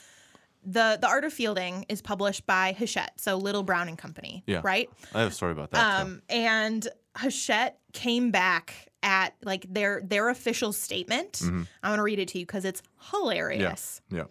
the 0.65 0.99
the 1.01 1.09
art 1.09 1.25
of 1.25 1.33
fielding 1.33 1.87
is 1.89 2.03
published 2.03 2.47
by 2.47 2.73
Hachette, 2.79 3.19
so 3.19 3.37
Little 3.37 3.63
Brown 3.63 3.89
and 3.89 3.97
Company, 3.97 4.43
Yeah. 4.47 4.61
right? 4.63 4.91
I 5.15 5.21
have 5.21 5.33
a 5.33 5.35
story 5.35 5.53
about 5.53 5.71
that. 5.71 5.97
too. 6.03 6.03
Um, 6.07 6.23
and 6.29 6.87
Hachette 7.17 7.79
came 7.93 8.31
back 8.31 8.75
at 9.03 9.35
like 9.43 9.65
their 9.73 10.03
their 10.05 10.29
official 10.29 10.73
statement. 10.75 11.33
Mm-hmm. 11.35 11.63
I 11.83 11.89
want 11.89 11.99
to 12.01 12.03
read 12.03 12.19
it 12.19 12.29
to 12.29 12.39
you 12.39 12.45
because 12.47 12.65
it's 12.67 12.83
hilarious. 13.11 14.03
Yeah. 14.11 14.25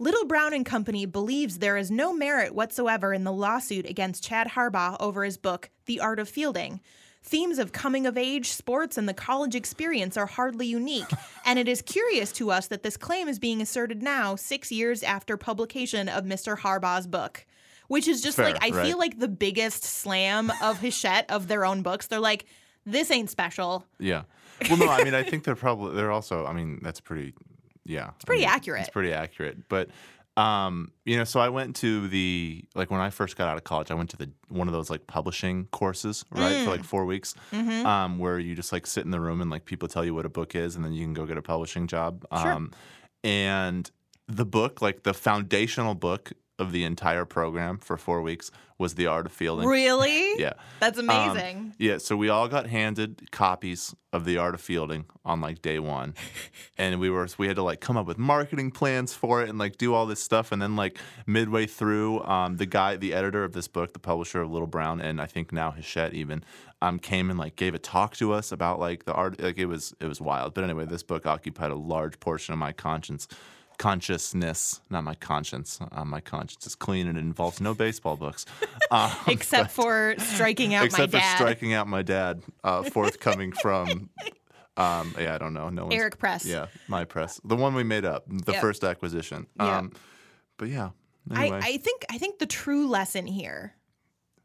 Little 0.00 0.24
Brown 0.24 0.54
and 0.54 0.64
Company 0.64 1.04
believes 1.04 1.58
there 1.58 1.76
is 1.76 1.90
no 1.90 2.12
merit 2.14 2.54
whatsoever 2.54 3.12
in 3.12 3.24
the 3.24 3.32
lawsuit 3.32 3.84
against 3.86 4.24
Chad 4.24 4.48
Harbach 4.48 4.96
over 4.98 5.24
his 5.24 5.36
book, 5.36 5.68
The 5.84 6.00
Art 6.00 6.18
of 6.18 6.26
Fielding. 6.28 6.80
Themes 7.22 7.58
of 7.58 7.72
coming 7.72 8.06
of 8.06 8.16
age, 8.16 8.50
sports, 8.50 8.96
and 8.96 9.08
the 9.08 9.14
college 9.14 9.54
experience 9.54 10.16
are 10.16 10.26
hardly 10.26 10.66
unique, 10.66 11.10
and 11.44 11.58
it 11.58 11.68
is 11.68 11.82
curious 11.82 12.32
to 12.32 12.50
us 12.50 12.68
that 12.68 12.82
this 12.82 12.96
claim 12.96 13.28
is 13.28 13.38
being 13.38 13.60
asserted 13.60 14.02
now, 14.02 14.36
six 14.36 14.72
years 14.72 15.02
after 15.02 15.36
publication 15.36 16.08
of 16.08 16.24
Mr. 16.24 16.58
Harbach's 16.58 17.06
book. 17.06 17.46
Which 17.88 18.06
is 18.06 18.22
just 18.22 18.36
Fair, 18.36 18.46
like, 18.46 18.62
I 18.62 18.70
right. 18.70 18.86
feel 18.86 18.98
like 18.98 19.18
the 19.18 19.26
biggest 19.26 19.82
slam 19.82 20.52
of 20.62 20.78
Hachette 20.78 21.28
of 21.28 21.48
their 21.48 21.64
own 21.64 21.82
books. 21.82 22.06
They're 22.06 22.20
like, 22.20 22.46
this 22.86 23.10
ain't 23.10 23.30
special. 23.30 23.84
Yeah. 23.98 24.22
Well, 24.68 24.78
no, 24.78 24.88
I 24.88 25.02
mean, 25.02 25.14
I 25.14 25.24
think 25.24 25.42
they're 25.42 25.56
probably 25.56 25.96
they're 25.96 26.12
also. 26.12 26.46
I 26.46 26.52
mean, 26.52 26.78
that's 26.82 27.00
pretty. 27.00 27.34
Yeah, 27.84 28.10
it's 28.14 28.24
pretty 28.24 28.44
accurate. 28.44 28.82
It's 28.82 28.90
pretty 28.90 29.12
accurate, 29.12 29.68
but 29.68 29.88
Um, 30.40 30.92
you 31.04 31.16
know, 31.16 31.24
so 31.24 31.40
I 31.40 31.48
went 31.48 31.76
to 31.76 32.08
the 32.08 32.64
like 32.74 32.90
when 32.90 33.00
I 33.00 33.10
first 33.10 33.36
got 33.36 33.48
out 33.48 33.56
of 33.56 33.64
college, 33.64 33.90
I 33.90 33.94
went 33.94 34.10
to 34.10 34.16
the 34.16 34.30
one 34.48 34.68
of 34.68 34.72
those 34.72 34.88
like 34.90 35.06
publishing 35.06 35.66
courses, 35.70 36.24
right, 36.30 36.64
for 36.64 36.70
like 36.70 36.84
four 36.84 37.04
weeks, 37.04 37.34
Mm-hmm. 37.52 37.86
um, 37.86 38.18
where 38.18 38.38
you 38.38 38.54
just 38.54 38.72
like 38.72 38.86
sit 38.86 39.04
in 39.04 39.10
the 39.10 39.20
room 39.20 39.40
and 39.40 39.50
like 39.50 39.64
people 39.64 39.88
tell 39.88 40.04
you 40.04 40.14
what 40.14 40.24
a 40.26 40.30
book 40.30 40.54
is, 40.54 40.76
and 40.76 40.84
then 40.84 40.92
you 40.92 41.04
can 41.04 41.14
go 41.14 41.26
get 41.26 41.36
a 41.36 41.42
publishing 41.42 41.86
job. 41.86 42.24
Sure. 42.40 42.52
Um, 42.52 42.72
and 43.24 43.90
the 44.28 44.46
book, 44.46 44.80
like 44.80 45.02
the 45.02 45.14
foundational 45.14 45.94
book 45.94 46.32
of 46.60 46.70
the 46.72 46.84
entire 46.84 47.24
program 47.24 47.78
for 47.78 47.96
four 47.96 48.22
weeks, 48.22 48.50
was 48.78 48.94
The 48.94 49.06
Art 49.06 49.26
of 49.26 49.32
Fielding. 49.32 49.68
Really? 49.68 50.34
Yeah. 50.38 50.52
That's 50.78 50.98
Um, 50.98 51.10
amazing. 51.10 51.74
yeah, 51.78 51.98
so 51.98 52.16
we 52.16 52.28
all 52.28 52.48
got 52.48 52.66
handed 52.66 53.30
copies 53.30 53.94
of 54.12 54.24
The 54.24 54.38
Art 54.38 54.54
of 54.54 54.60
Fielding 54.60 55.04
on 55.24 55.40
like 55.40 55.60
day 55.62 55.78
one, 55.78 56.14
and 56.78 56.98
we 57.00 57.10
were 57.10 57.28
we 57.38 57.46
had 57.46 57.56
to 57.56 57.62
like 57.62 57.80
come 57.80 57.96
up 57.96 58.06
with 58.06 58.16
marketing 58.18 58.70
plans 58.70 59.12
for 59.14 59.42
it 59.42 59.48
and 59.50 59.58
like 59.58 59.76
do 59.76 59.92
all 59.94 60.06
this 60.06 60.22
stuff, 60.22 60.52
and 60.52 60.62
then 60.62 60.76
like 60.76 60.98
midway 61.26 61.66
through, 61.66 62.22
um, 62.24 62.56
the 62.56 62.66
guy, 62.66 62.96
the 62.96 63.12
editor 63.12 63.44
of 63.44 63.52
this 63.52 63.68
book, 63.68 63.92
the 63.92 63.98
publisher 63.98 64.40
of 64.40 64.50
Little 64.50 64.66
Brown, 64.68 65.00
and 65.00 65.20
I 65.20 65.26
think 65.26 65.52
now 65.52 65.70
Hachette 65.72 66.14
even, 66.14 66.42
um, 66.82 66.98
came 66.98 67.28
and 67.30 67.38
like 67.38 67.56
gave 67.56 67.74
a 67.74 67.78
talk 67.78 68.16
to 68.16 68.32
us 68.32 68.50
about 68.52 68.80
like 68.80 69.04
the 69.04 69.12
art. 69.12 69.40
Like 69.42 69.58
it 69.58 69.66
was 69.66 69.94
it 70.00 70.06
was 70.06 70.20
wild. 70.20 70.54
But 70.54 70.64
anyway, 70.64 70.86
this 70.86 71.02
book 71.02 71.26
occupied 71.26 71.70
a 71.70 71.76
large 71.76 72.18
portion 72.20 72.52
of 72.54 72.58
my 72.58 72.72
conscience. 72.72 73.28
Consciousness, 73.80 74.82
not 74.90 75.04
my 75.04 75.14
conscience. 75.14 75.80
Uh, 75.90 76.04
my 76.04 76.20
conscience 76.20 76.66
is 76.66 76.74
clean 76.74 77.08
and 77.08 77.16
it 77.16 77.22
involves 77.22 77.62
no 77.62 77.72
baseball 77.74 78.16
books. 78.16 78.44
Um, 78.92 79.12
Except 79.28 79.70
for 79.70 80.16
striking 80.18 80.74
out 80.74 80.80
my 80.80 80.86
except 80.86 81.12
for 81.12 81.18
dad, 81.18 81.36
striking 81.36 81.72
out 81.74 81.86
my 81.86 82.02
dad, 82.02 82.42
uh, 82.64 82.82
forthcoming 82.90 83.52
from, 83.52 84.10
um, 84.76 85.14
yeah, 85.16 85.36
I 85.36 85.38
don't 85.38 85.54
know, 85.54 85.68
no 85.68 85.84
one's, 85.84 85.94
Eric 85.94 86.18
Press. 86.18 86.44
yeah, 86.44 86.66
my 86.88 87.04
press, 87.04 87.40
the 87.44 87.54
one 87.54 87.74
we 87.74 87.84
made 87.84 88.04
up, 88.04 88.24
the 88.26 88.50
Yep. 88.52 88.60
first 88.60 88.82
acquisition. 88.82 89.46
Um, 89.60 89.92
but 90.56 90.70
yeah, 90.70 90.90
I, 91.30 91.50
I 91.52 91.76
think 91.76 92.04
I 92.10 92.18
think 92.18 92.40
the 92.40 92.46
true 92.46 92.88
lesson 92.88 93.28
here, 93.28 93.74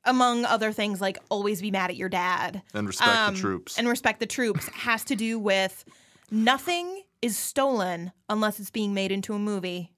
among 0.03 0.45
other 0.45 0.71
things 0.71 1.01
like 1.01 1.17
always 1.29 1.59
be 1.59 1.71
mad 1.71 1.89
at 1.89 1.95
your 1.95 2.09
dad 2.09 2.61
and 2.75 2.85
respect 2.85 3.09
um, 3.17 3.33
the 3.33 3.39
troops. 3.39 3.79
and 3.79 3.87
respect 3.87 4.19
the 4.19 4.27
troops, 4.27 4.67
has 4.69 5.03
to 5.05 5.15
do 5.15 5.39
with 5.39 5.85
nothing 6.29 7.01
is 7.25 7.37
stolen 7.37 8.11
unless 8.29 8.59
it's 8.59 8.69
being 8.69 8.93
made 8.93 9.11
into 9.11 9.33
a 9.33 9.39
movie. 9.39 9.91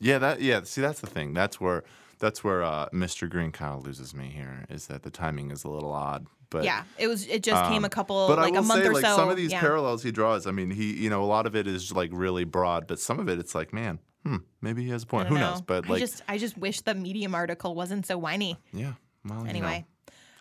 yeah, 0.00 0.18
that 0.18 0.40
yeah. 0.40 0.62
See, 0.64 0.80
that's 0.80 1.00
the 1.00 1.06
thing. 1.06 1.32
That's 1.32 1.60
where 1.60 1.84
that's 2.18 2.42
where 2.42 2.62
uh, 2.62 2.88
Mr. 2.90 3.30
Green 3.30 3.52
kind 3.52 3.74
of 3.74 3.86
loses 3.86 4.14
me 4.14 4.28
here. 4.28 4.66
Is 4.68 4.88
that 4.88 5.02
the 5.02 5.10
timing 5.10 5.50
is 5.50 5.64
a 5.64 5.70
little 5.70 5.92
odd. 5.92 6.26
But 6.50 6.64
yeah, 6.64 6.84
it 6.98 7.06
was. 7.06 7.26
It 7.26 7.42
just 7.42 7.64
came 7.64 7.78
um, 7.78 7.84
a 7.84 7.88
couple 7.88 8.28
But 8.28 8.38
like 8.38 8.54
I 8.54 8.58
will 8.58 8.58
a 8.58 8.62
month 8.62 8.82
say, 8.82 8.88
or 8.88 8.92
like 8.94 9.04
so. 9.04 9.16
some 9.16 9.28
of 9.28 9.36
these 9.36 9.52
yeah. 9.52 9.60
parallels 9.60 10.02
he 10.02 10.12
draws. 10.12 10.46
I 10.46 10.50
mean, 10.50 10.70
he, 10.70 10.92
you 10.92 11.10
know, 11.10 11.22
a 11.22 11.26
lot 11.26 11.46
of 11.46 11.56
it 11.56 11.66
is 11.66 11.92
like 11.92 12.10
really 12.12 12.44
broad, 12.44 12.86
but 12.86 12.98
some 12.98 13.18
of 13.18 13.28
it, 13.28 13.38
it's 13.38 13.54
like, 13.54 13.72
man, 13.72 13.98
hmm, 14.24 14.36
maybe 14.60 14.84
he 14.84 14.90
has 14.90 15.04
a 15.04 15.06
point. 15.06 15.28
Who 15.28 15.34
know. 15.34 15.52
knows? 15.52 15.62
But 15.62 15.86
I 15.86 15.92
like, 15.92 16.00
just 16.00 16.22
I 16.28 16.38
just 16.38 16.56
wish 16.58 16.80
the 16.80 16.94
Medium 16.94 17.34
article 17.34 17.74
wasn't 17.74 18.06
so 18.06 18.18
whiny. 18.18 18.56
yeah. 18.72 18.92
Well, 19.24 19.38
you 19.38 19.44
know. 19.44 19.50
Anyway, 19.50 19.86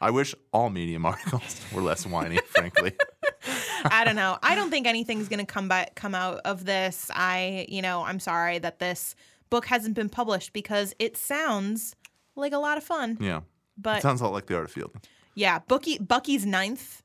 I 0.02 0.12
wish 0.12 0.36
all 0.52 0.70
medium 0.70 1.06
articles 1.06 1.62
were 1.74 1.82
less 1.82 2.06
whiny, 2.06 2.40
frankly. 2.50 2.92
I 3.86 4.04
don't 4.04 4.16
know. 4.16 4.38
I 4.44 4.56
don't 4.56 4.70
think 4.70 4.88
anything's 4.88 5.28
going 5.30 5.40
to 5.40 5.46
come 5.46 5.68
by 5.68 5.90
come 5.96 6.16
out 6.16 6.40
of 6.46 6.66
this. 6.66 7.10
I, 7.14 7.66
you 7.70 7.82
know, 7.82 8.04
I'm 8.04 8.20
sorry 8.20 8.60
that 8.60 8.80
this 8.80 9.16
book 9.50 9.66
hasn't 9.66 9.96
been 9.96 10.10
published 10.10 10.54
because 10.54 10.94
it 11.00 11.16
sounds 11.18 11.96
like 12.36 12.54
a 12.54 12.58
lot 12.58 12.78
of 12.78 12.84
fun. 12.84 13.18
Yeah. 13.20 13.42
But 13.78 13.98
it 14.00 14.02
sounds 14.02 14.22
a 14.22 14.26
lot 14.26 14.34
like 14.34 14.46
the 14.48 14.56
art 14.56 14.66
of 14.66 14.72
fielding. 14.72 15.02
yeah, 15.36 15.60
Bucky 15.60 15.98
Bucky's 15.98 16.46
ninth. 16.46 17.02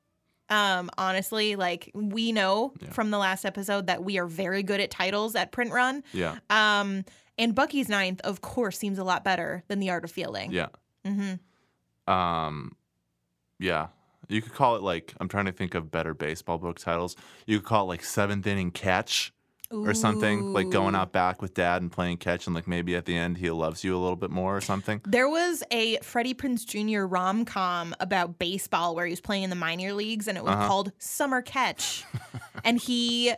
Um, 0.51 0.88
honestly, 0.97 1.57
like 1.57 1.91
we 1.95 2.33
know 2.33 2.73
Yeah. 2.81 2.91
from 2.91 3.11
the 3.11 3.19
last 3.19 3.45
episode 3.45 3.87
that 3.88 4.03
we 4.03 4.19
are 4.19 4.27
very 4.27 4.62
good 4.62 4.81
at 4.81 4.91
titles 4.91 5.35
at 5.35 5.53
Print 5.53 5.73
Run. 5.73 6.03
Yeah. 6.14 6.37
Um, 6.49 7.05
and 7.37 7.55
Bucky's 7.55 7.88
ninth, 7.91 8.21
of 8.23 8.41
course, 8.41 8.79
seems 8.79 8.99
a 8.99 9.05
lot 9.05 9.25
better 9.25 9.62
than 9.69 9.79
the 9.79 9.91
Art 9.91 10.05
of 10.05 10.11
Fielding. 10.11 10.51
Yeah. 10.53 10.69
hmm 11.05 11.35
Um, 12.11 12.73
yeah. 13.59 13.88
You 14.29 14.43
could 14.43 14.55
call 14.55 14.77
it 14.77 14.83
like, 14.83 15.14
I'm 15.21 15.29
trying 15.29 15.47
to 15.47 15.53
think 15.53 15.75
of 15.75 15.91
better 15.91 16.14
baseball 16.14 16.59
book 16.59 16.79
titles. 16.79 17.17
You 17.47 17.59
could 17.61 17.67
call 17.69 17.85
it 17.85 17.88
like 17.88 18.05
Seventh 18.05 18.47
Inning 18.47 18.71
Catch 18.71 19.33
or 19.71 19.93
something, 19.93 20.55
like 20.55 20.71
going 20.71 20.95
out 20.95 21.12
back 21.12 21.43
with 21.43 21.53
dad 21.53 21.83
and 21.83 21.93
playing 21.93 22.17
catch, 22.17 22.47
and 22.47 22.55
like 22.55 22.67
maybe 22.67 22.97
at 22.97 23.05
the 23.05 23.14
end 23.14 23.37
he 23.37 23.51
loves 23.51 23.85
you 23.85 23.95
a 23.95 24.01
little 24.01 24.17
bit 24.17 24.31
more 24.31 24.57
or 24.57 24.62
something. 24.62 24.99
There 25.07 25.29
was 25.29 25.62
a 25.71 25.99
Freddie 25.99 26.33
Prinze 26.33 26.64
Jr. 26.64 27.03
rom 27.03 27.45
com 27.45 27.95
about 28.01 28.38
baseball 28.38 28.95
where 28.95 29.05
he 29.05 29.11
was 29.12 29.21
playing 29.21 29.43
in 29.43 29.51
the 29.51 29.57
minor 29.57 29.93
leagues 29.93 30.27
and 30.27 30.38
it 30.38 30.45
was 30.45 30.55
Uh-huh. 30.55 30.67
called 30.69 30.93
Summer 30.99 31.43
Catch. 31.43 32.05
and 32.64 32.81
he 32.81 33.35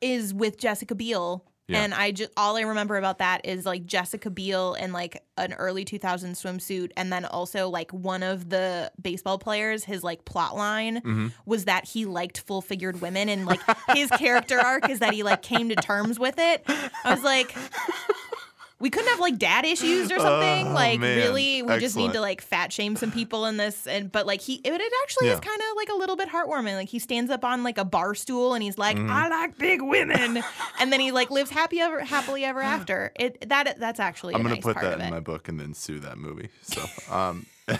is 0.00 0.32
with 0.32 0.58
Jessica 0.58 0.94
Biel. 0.94 1.44
Yeah. 1.68 1.82
And 1.82 1.92
I 1.92 2.12
just 2.12 2.30
all 2.36 2.56
I 2.56 2.60
remember 2.60 2.96
about 2.96 3.18
that 3.18 3.44
is 3.44 3.66
like 3.66 3.86
Jessica 3.86 4.30
Biel 4.30 4.74
in 4.74 4.92
like 4.92 5.22
an 5.36 5.52
early 5.54 5.84
2000 5.84 6.34
swimsuit 6.34 6.92
and 6.96 7.12
then 7.12 7.24
also 7.24 7.68
like 7.68 7.90
one 7.92 8.22
of 8.22 8.48
the 8.50 8.90
baseball 9.02 9.36
players 9.38 9.82
his 9.84 10.04
like 10.04 10.24
plot 10.24 10.54
line 10.56 10.96
Mm-hmm. 10.96 11.28
was 11.44 11.64
that 11.64 11.84
he 11.84 12.04
liked 12.04 12.38
full 12.40 12.62
figured 12.62 13.00
women 13.00 13.28
and 13.28 13.46
like 13.46 13.60
his 13.94 14.08
character 14.10 14.58
arc 14.60 14.88
is 14.88 15.00
that 15.00 15.12
he 15.12 15.22
like 15.24 15.42
came 15.42 15.68
to 15.70 15.74
terms 15.74 16.18
with 16.20 16.36
it. 16.38 16.62
I 16.68 17.12
was 17.14 17.24
like 17.24 17.54
we 18.78 18.90
couldn't 18.90 19.08
have 19.08 19.20
like 19.20 19.38
dad 19.38 19.64
issues 19.64 20.12
or 20.12 20.18
something. 20.18 20.68
Oh, 20.68 20.72
like 20.72 21.00
man. 21.00 21.16
really, 21.16 21.62
we 21.62 21.78
just 21.78 21.96
need 21.96 22.12
to 22.12 22.20
like 22.20 22.42
fat 22.42 22.72
shame 22.72 22.94
some 22.94 23.10
people 23.10 23.46
in 23.46 23.56
this. 23.56 23.86
And 23.86 24.12
but 24.12 24.26
like 24.26 24.42
he, 24.42 24.56
it, 24.56 24.72
it 24.72 24.92
actually 25.02 25.28
is 25.28 25.40
kind 25.40 25.60
of 25.60 25.76
like 25.76 25.88
a 25.88 25.94
little 25.94 26.16
bit 26.16 26.28
heartwarming. 26.28 26.74
Like 26.74 26.88
he 26.88 26.98
stands 26.98 27.30
up 27.30 27.44
on 27.44 27.62
like 27.62 27.78
a 27.78 27.84
bar 27.84 28.14
stool 28.14 28.52
and 28.54 28.62
he's 28.62 28.76
like, 28.76 28.96
Mm-hmm. 28.96 29.10
"I 29.10 29.28
like 29.28 29.58
big 29.58 29.82
women," 29.82 30.42
and 30.80 30.92
then 30.92 31.00
he 31.00 31.10
like 31.10 31.30
lives 31.30 31.50
happy 31.50 31.80
ever 31.80 32.00
happily 32.00 32.44
ever 32.44 32.60
after. 32.60 33.12
It 33.18 33.48
that 33.48 33.78
that's 33.78 34.00
actually 34.00 34.34
I'm 34.34 34.42
gonna 34.42 34.56
nice 34.56 34.62
put 34.62 34.80
that 34.80 35.00
in 35.00 35.10
my 35.10 35.20
book 35.20 35.48
and 35.48 35.58
then 35.58 35.74
sue 35.74 35.98
that 36.00 36.18
movie. 36.18 36.50
So, 36.62 36.84
um, 37.14 37.46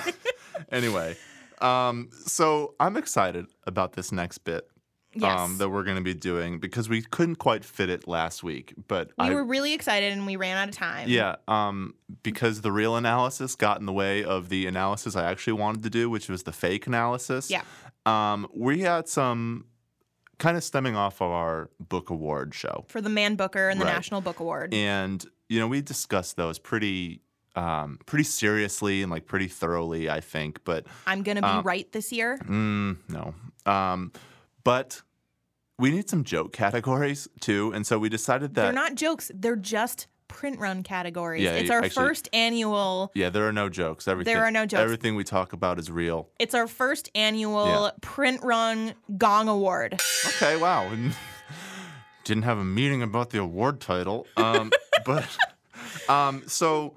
anyway, 0.72 1.16
um, 1.60 2.10
so 2.26 2.74
I'm 2.80 2.96
excited 2.96 3.46
about 3.66 3.92
this 3.92 4.12
next 4.12 4.38
bit 4.38 4.68
yes, 5.16 5.38
um, 5.38 5.58
that 5.58 5.68
we're 5.68 5.82
gonna 5.82 6.00
be 6.00 6.14
doing 6.14 6.58
because 6.58 6.88
we 6.88 7.02
couldn't 7.02 7.36
quite 7.36 7.64
fit 7.64 7.88
it 7.90 8.06
last 8.06 8.42
week, 8.42 8.74
but 8.88 9.08
we 9.18 9.26
I 9.26 9.34
were 9.34 9.44
really 9.44 9.72
excited 9.72 10.12
and 10.12 10.26
we 10.26 10.36
ran 10.36 10.56
out 10.56 10.68
of 10.68 10.74
time. 10.74 11.08
Yeah, 11.08 11.36
um, 11.48 11.94
because 12.22 12.60
the 12.60 12.72
real 12.72 12.96
analysis 12.96 13.54
got 13.54 13.80
in 13.80 13.86
the 13.86 13.92
way 13.92 14.24
of 14.24 14.48
the 14.48 14.66
analysis 14.66 15.16
I 15.16 15.30
actually 15.30 15.54
wanted 15.54 15.82
to 15.84 15.90
do, 15.90 16.08
which 16.10 16.28
was 16.28 16.42
the 16.44 16.52
fake 16.52 16.86
analysis. 16.86 17.50
Yeah. 17.50 17.62
Um, 18.04 18.46
we 18.54 18.80
had 18.80 19.08
some 19.08 19.66
kind 20.38 20.56
of 20.56 20.62
stemming 20.62 20.94
off 20.96 21.20
of 21.20 21.30
our 21.30 21.70
book 21.80 22.10
award 22.10 22.54
show. 22.54 22.84
for 22.88 23.00
the 23.00 23.08
Man 23.08 23.36
Booker 23.36 23.68
and 23.68 23.80
the 23.80 23.84
Right. 23.84 23.94
National 23.94 24.20
Book 24.20 24.38
Award. 24.40 24.74
And, 24.74 25.24
you 25.48 25.58
know, 25.58 25.66
we 25.66 25.80
discussed 25.80 26.36
those 26.36 26.58
pretty 26.58 27.22
um, 27.56 27.98
pretty 28.04 28.24
seriously 28.24 29.02
and 29.02 29.10
like 29.10 29.26
pretty 29.26 29.48
thoroughly, 29.48 30.10
I 30.10 30.20
think. 30.20 30.62
But 30.64 30.86
I'm 31.06 31.22
gonna 31.22 31.40
be 31.40 31.48
um, 31.48 31.64
right 31.64 31.90
this 31.90 32.12
year. 32.12 32.36
Mm, 32.44 32.98
no. 33.08 33.34
Um, 33.70 34.12
but 34.66 35.02
we 35.78 35.90
need 35.92 36.10
some 36.10 36.24
joke 36.24 36.52
categories 36.52 37.28
too. 37.40 37.72
And 37.74 37.86
so 37.86 37.98
we 38.00 38.08
decided 38.08 38.54
that 38.56 38.62
They're 38.62 38.72
not 38.72 38.96
jokes. 38.96 39.30
They're 39.32 39.54
just 39.54 40.08
print 40.26 40.58
run 40.58 40.82
categories. 40.82 41.44
Yeah, 41.44 41.52
it's 41.52 41.70
our 41.70 41.84
actually- 41.84 42.04
first 42.04 42.28
annual 42.32 43.12
yeah, 43.14 43.30
there 43.30 43.46
are 43.46 43.52
no 43.52 43.68
jokes. 43.68 44.08
Everything 44.08 44.34
there 44.34 44.42
are 44.44 44.50
no 44.50 44.66
jokes. 44.66 44.80
Everything 44.82 45.14
we 45.14 45.22
talk 45.22 45.52
about 45.52 45.78
is 45.78 45.88
real. 45.88 46.28
It's 46.40 46.52
our 46.54 46.66
first 46.66 47.10
annual 47.14 47.66
Yeah. 47.66 47.90
print 48.00 48.42
run 48.42 48.94
gong 49.16 49.48
award. 49.48 50.00
Okay, 50.26 50.56
wow. 50.56 50.90
Didn't 52.24 52.42
have 52.42 52.58
a 52.58 52.64
meeting 52.64 53.02
about 53.02 53.30
the 53.30 53.38
award 53.38 53.80
title. 53.80 54.26
Um, 54.36 54.72
but 55.04 55.28
um, 56.08 56.42
so 56.48 56.96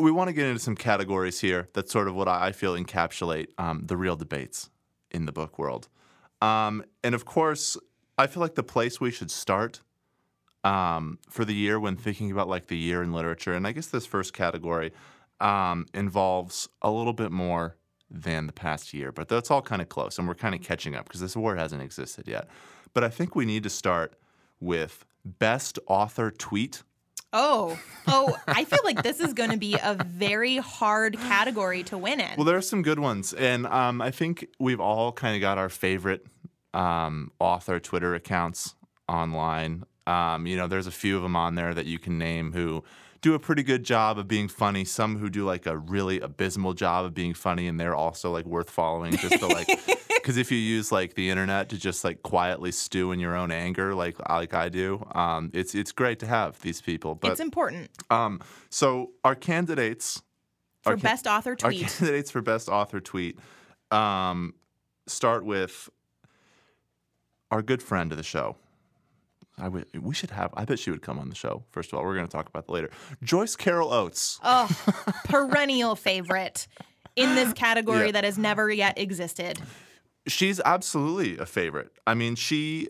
we 0.00 0.10
want 0.10 0.28
to 0.28 0.32
get 0.34 0.46
into 0.46 0.58
some 0.58 0.74
categories 0.74 1.38
here 1.40 1.68
That's 1.74 1.92
sort 1.92 2.08
of 2.08 2.14
what 2.16 2.26
I 2.26 2.46
I 2.48 2.52
feel 2.52 2.74
encapsulate 2.74 3.48
um, 3.56 3.82
the 3.86 3.96
real 3.96 4.16
debates 4.16 4.68
in 5.12 5.26
the 5.26 5.32
book 5.32 5.58
world. 5.60 5.88
Um, 6.42 6.84
and 7.02 7.14
of 7.14 7.24
course, 7.24 7.76
I 8.18 8.26
feel 8.26 8.40
like 8.40 8.54
the 8.54 8.62
place 8.62 9.00
we 9.00 9.10
should 9.10 9.30
start 9.30 9.80
um, 10.64 11.18
for 11.28 11.44
the 11.44 11.54
year 11.54 11.78
when 11.78 11.96
thinking 11.96 12.30
about 12.30 12.48
like 12.48 12.66
the 12.66 12.76
year 12.76 13.02
in 13.02 13.12
literature, 13.12 13.54
and 13.54 13.66
I 13.66 13.72
guess 13.72 13.86
this 13.86 14.06
first 14.06 14.32
category 14.32 14.92
um, 15.40 15.86
involves 15.94 16.68
a 16.82 16.90
little 16.90 17.12
bit 17.12 17.30
more 17.30 17.76
than 18.10 18.46
the 18.46 18.52
past 18.52 18.94
year, 18.94 19.12
but 19.12 19.28
that's 19.28 19.50
all 19.50 19.62
kind 19.62 19.82
of 19.82 19.88
close, 19.88 20.18
and 20.18 20.26
we're 20.28 20.34
kind 20.34 20.54
of 20.54 20.62
catching 20.62 20.94
up 20.94 21.04
because 21.04 21.20
this 21.20 21.36
award 21.36 21.58
hasn't 21.58 21.82
existed 21.82 22.26
yet. 22.26 22.48
But 22.94 23.04
I 23.04 23.08
think 23.08 23.34
we 23.34 23.44
need 23.44 23.62
to 23.64 23.70
start 23.70 24.14
with 24.60 25.04
best 25.24 25.78
author 25.86 26.30
tweet. 26.30 26.82
Oh, 27.32 27.78
oh, 28.06 28.36
I 28.46 28.64
feel 28.64 28.80
like 28.84 29.02
this 29.02 29.20
is 29.20 29.32
going 29.32 29.50
to 29.50 29.56
be 29.56 29.74
a 29.74 29.94
very 30.06 30.56
hard 30.56 31.18
category 31.18 31.82
to 31.84 31.98
win 31.98 32.20
in. 32.20 32.30
Well, 32.36 32.44
there 32.44 32.56
are 32.56 32.62
some 32.62 32.82
good 32.82 32.98
ones, 32.98 33.32
and 33.32 33.66
um, 33.66 34.00
I 34.00 34.10
think 34.10 34.46
we've 34.58 34.80
all 34.80 35.12
kind 35.12 35.34
of 35.34 35.40
got 35.40 35.58
our 35.58 35.68
favorite 35.68 36.24
um, 36.72 37.32
author 37.38 37.80
Twitter 37.80 38.14
accounts 38.14 38.74
online. 39.08 39.84
Um, 40.06 40.46
you 40.46 40.56
know, 40.56 40.66
there's 40.66 40.86
a 40.86 40.92
few 40.92 41.16
of 41.16 41.22
them 41.22 41.36
on 41.36 41.56
there 41.56 41.74
that 41.74 41.86
you 41.86 41.98
can 41.98 42.16
name 42.18 42.52
who 42.52 42.84
do 43.20 43.34
a 43.34 43.38
pretty 43.38 43.62
good 43.62 43.84
job 43.84 44.18
of 44.18 44.28
being 44.28 44.48
funny. 44.48 44.84
Some 44.84 45.18
who 45.18 45.28
do 45.28 45.44
like 45.44 45.66
a 45.66 45.76
really 45.76 46.20
abysmal 46.20 46.74
job 46.74 47.04
of 47.04 47.14
being 47.14 47.34
funny, 47.34 47.66
and 47.66 47.78
they're 47.78 47.94
also 47.94 48.30
like 48.30 48.44
worth 48.44 48.70
following 48.70 49.16
just 49.16 49.38
to 49.38 49.46
like. 49.46 49.68
Because 50.26 50.38
if 50.38 50.50
you 50.50 50.58
use 50.58 50.90
like 50.90 51.14
the 51.14 51.30
internet 51.30 51.68
to 51.68 51.78
just 51.78 52.02
like 52.02 52.20
quietly 52.24 52.72
stew 52.72 53.12
in 53.12 53.20
your 53.20 53.36
own 53.36 53.52
anger, 53.52 53.94
like 53.94 54.16
like 54.28 54.54
I 54.54 54.68
do, 54.68 55.06
um, 55.14 55.52
it's 55.54 55.72
it's 55.72 55.92
great 55.92 56.18
to 56.18 56.26
have 56.26 56.60
these 56.62 56.80
people. 56.80 57.14
But 57.14 57.30
it's 57.30 57.38
important 57.38 57.90
um, 58.10 58.40
so 58.68 59.12
our 59.22 59.36
candidates 59.36 60.20
for 60.82 60.90
our 60.90 60.96
best 60.96 61.28
author 61.28 61.50
our 61.50 61.70
tweet. 61.70 61.86
candidates 61.86 62.32
for 62.32 62.42
best 62.42 62.68
author 62.68 62.98
tweet 62.98 63.38
um, 63.92 64.54
start 65.06 65.44
with 65.44 65.88
our 67.52 67.62
good 67.62 67.82
friend 67.82 68.10
of 68.10 68.18
the 68.18 68.24
show. 68.24 68.56
I 69.58 69.68
would, 69.68 69.86
we 70.02 70.14
should 70.14 70.30
have. 70.32 70.50
I 70.54 70.64
bet 70.66 70.78
she 70.78 70.90
would 70.90 71.02
come 71.02 71.18
on 71.18 71.28
the 71.30 71.34
show. 71.34 71.64
First 71.70 71.92
of 71.92 71.98
all, 71.98 72.04
we're 72.04 72.14
going 72.14 72.26
to 72.26 72.32
talk 72.32 72.48
about 72.48 72.66
that 72.66 72.72
later. 72.72 72.90
Joyce 73.22 73.56
Carol 73.56 73.92
Oates. 73.92 74.38
Oh, 74.42 74.68
perennial 75.24 75.96
favorite 75.96 76.66
in 77.16 77.34
this 77.34 77.52
category 77.54 78.06
Yeah. 78.06 78.12
that 78.12 78.24
has 78.24 78.36
never 78.36 78.70
yet 78.70 78.98
existed. 78.98 79.58
She's 80.26 80.60
absolutely 80.60 81.38
a 81.38 81.46
favorite. 81.46 81.90
I 82.06 82.14
mean, 82.14 82.34
she 82.34 82.88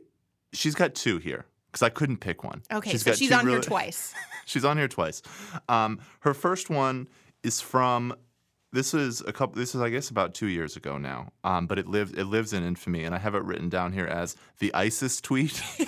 she's 0.52 0.74
got 0.74 0.94
two 0.94 1.18
here 1.18 1.44
because 1.70 1.82
I 1.82 1.88
couldn't 1.90 2.16
pick 2.18 2.42
one. 2.42 2.62
Okay, 2.72 2.90
She's 2.90 3.02
so 3.02 3.10
got 3.12 3.18
she's 3.18 3.30
on 3.32 3.46
here 3.46 3.60
twice. 3.60 4.14
She's 4.48 4.64
on 4.64 4.76
here 4.78 4.86
twice. 4.86 5.22
Um, 5.68 5.98
her 6.20 6.32
first 6.32 6.70
one 6.70 7.08
is 7.42 7.60
from. 7.60 8.14
This 8.72 8.94
is 8.94 9.20
a 9.22 9.32
couple. 9.32 9.56
This 9.56 9.74
is, 9.74 9.80
I 9.80 9.90
guess, 9.90 10.08
about 10.10 10.34
two 10.34 10.46
years 10.46 10.76
ago 10.76 10.98
now. 10.98 11.32
Um, 11.42 11.66
but 11.66 11.78
it 11.80 11.88
lives. 11.88 12.12
It 12.12 12.24
lives 12.24 12.52
in 12.52 12.62
infamy, 12.64 13.02
and 13.04 13.12
I 13.14 13.18
have 13.18 13.34
it 13.34 13.42
written 13.42 13.68
down 13.68 13.92
here 13.92 14.06
as 14.06 14.36
the 14.60 14.72
ISIS 14.72 15.20
tweet. 15.20 15.60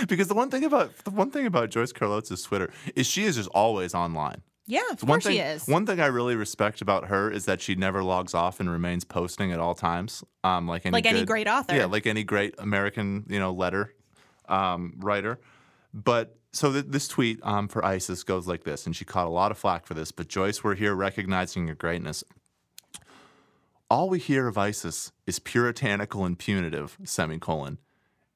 because 0.08 0.28
the 0.28 0.34
one 0.34 0.50
thing 0.50 0.64
about 0.64 0.96
the 1.04 1.10
one 1.10 1.30
thing 1.30 1.46
about 1.46 1.70
Joyce 1.70 1.92
Carol 1.92 2.14
Oates' 2.14 2.42
Twitter 2.42 2.70
is 2.94 3.06
she 3.06 3.24
is 3.24 3.36
just 3.36 3.48
always 3.50 3.94
online. 3.94 4.42
Yeah, 4.66 4.82
of 4.92 5.02
One 5.02 5.16
course 5.16 5.24
thing, 5.24 5.32
she 5.32 5.40
is. 5.40 5.66
One 5.66 5.84
thing 5.84 5.98
I 6.00 6.06
really 6.06 6.36
respect 6.36 6.80
about 6.80 7.06
her 7.06 7.28
is 7.28 7.46
that 7.46 7.60
she 7.60 7.74
never 7.74 8.04
logs 8.04 8.34
off 8.34 8.60
and 8.60 8.70
remains 8.70 9.02
posting 9.02 9.50
at 9.50 9.58
all 9.58 9.74
times. 9.74 10.22
Um, 10.44 10.68
like 10.68 10.86
any 10.86 10.92
Like 10.92 11.06
any 11.06 11.24
great 11.24 11.48
author. 11.48 11.74
Yeah, 11.74 11.86
like 11.86 12.06
any 12.06 12.22
great 12.22 12.54
American, 12.58 13.24
you 13.28 13.40
know, 13.40 13.52
letter 13.52 13.94
um, 14.48 14.94
writer. 14.98 15.40
But 15.92 16.36
so 16.52 16.72
th- 16.72 16.86
this 16.88 17.08
tweet 17.08 17.40
um, 17.42 17.66
for 17.66 17.84
ISIS 17.84 18.22
goes 18.22 18.46
like 18.46 18.62
this, 18.62 18.86
and 18.86 18.94
she 18.94 19.04
caught 19.04 19.26
a 19.26 19.30
lot 19.30 19.50
of 19.50 19.58
flack 19.58 19.86
for 19.86 19.94
this. 19.94 20.12
But 20.12 20.28
Joyce, 20.28 20.62
we're 20.62 20.76
here 20.76 20.94
recognizing 20.94 21.66
your 21.66 21.76
greatness. 21.76 22.22
All 23.90 24.08
we 24.08 24.20
hear 24.20 24.46
of 24.46 24.56
ISIS 24.56 25.10
is 25.26 25.40
puritanical 25.40 26.24
and 26.24 26.38
punitive. 26.38 26.96
Semicolon. 27.02 27.78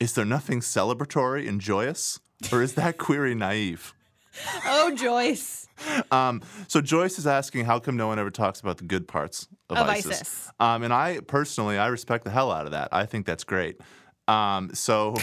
Is 0.01 0.15
there 0.15 0.25
nothing 0.25 0.61
celebratory 0.61 1.49
and 1.49 1.61
joyous, 1.61 2.21
or 2.53 2.63
is 2.63 2.75
that 2.75 2.99
query 2.99 3.35
naive? 3.35 3.95
oh, 4.67 4.95
Joyce. 4.95 5.69
Um, 6.11 6.43
so 6.69 6.81
Joyce 6.81 7.19
is 7.19 7.27
asking, 7.27 7.65
how 7.67 7.79
come 7.79 7.97
no 7.97 8.09
one 8.09 8.19
ever 8.19 8.31
talks 8.31 8.61
about 8.61 8.79
the 8.79 8.85
good 8.85 9.07
parts 9.07 9.49
of, 9.71 9.79
Of 9.79 9.89
ISIS? 9.89 10.11
ISIS. 10.21 10.51
Um, 10.59 10.83
and 10.83 10.93
I 10.93 11.21
personally, 11.21 11.79
I 11.79 11.87
respect 11.87 12.25
the 12.25 12.31
hell 12.31 12.51
out 12.51 12.67
of 12.67 12.73
that. 12.73 12.89
I 12.93 13.07
think 13.07 13.27
that's 13.27 13.45
great. 13.45 13.81
Um, 14.27 14.71
so, 14.75 15.15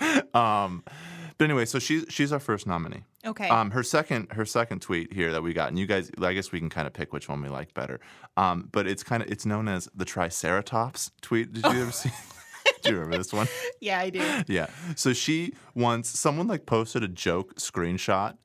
um, 0.34 0.82
but 1.36 1.44
anyway, 1.44 1.64
so 1.66 1.78
she's 1.78 2.06
she's 2.08 2.32
our 2.32 2.40
first 2.40 2.66
nominee. 2.66 3.04
Okay. 3.26 3.48
Um, 3.48 3.70
her 3.72 3.82
second 3.82 4.32
her 4.32 4.44
second 4.44 4.80
tweet 4.80 5.12
here 5.12 5.32
that 5.32 5.42
we 5.42 5.52
got, 5.52 5.68
and 5.68 5.78
you 5.78 5.86
guys, 5.86 6.10
I 6.20 6.32
guess 6.32 6.50
we 6.52 6.60
can 6.60 6.70
kind 6.70 6.86
of 6.86 6.92
pick 6.92 7.12
which 7.12 7.28
one 7.28 7.42
we 7.42 7.48
like 7.48 7.74
better. 7.74 8.00
Um, 8.36 8.68
but 8.72 8.86
it's 8.86 9.02
kind 9.02 9.22
of 9.22 9.30
it's 9.30 9.44
known 9.44 9.68
as 9.68 9.88
the 9.94 10.04
Triceratops 10.04 11.10
tweet. 11.20 11.52
Did 11.52 11.64
you 11.66 11.82
ever 11.82 11.92
see? 11.92 12.10
Do 12.84 12.90
you 12.90 12.96
remember 12.96 13.18
this 13.18 13.32
one? 13.32 13.48
yeah, 13.80 13.98
I 14.00 14.10
do. 14.10 14.22
Yeah. 14.46 14.66
So 14.96 15.12
she 15.12 15.52
once 15.74 16.08
someone 16.08 16.46
like 16.46 16.66
posted 16.66 17.02
a 17.02 17.08
joke 17.08 17.56
screenshot 17.56 18.36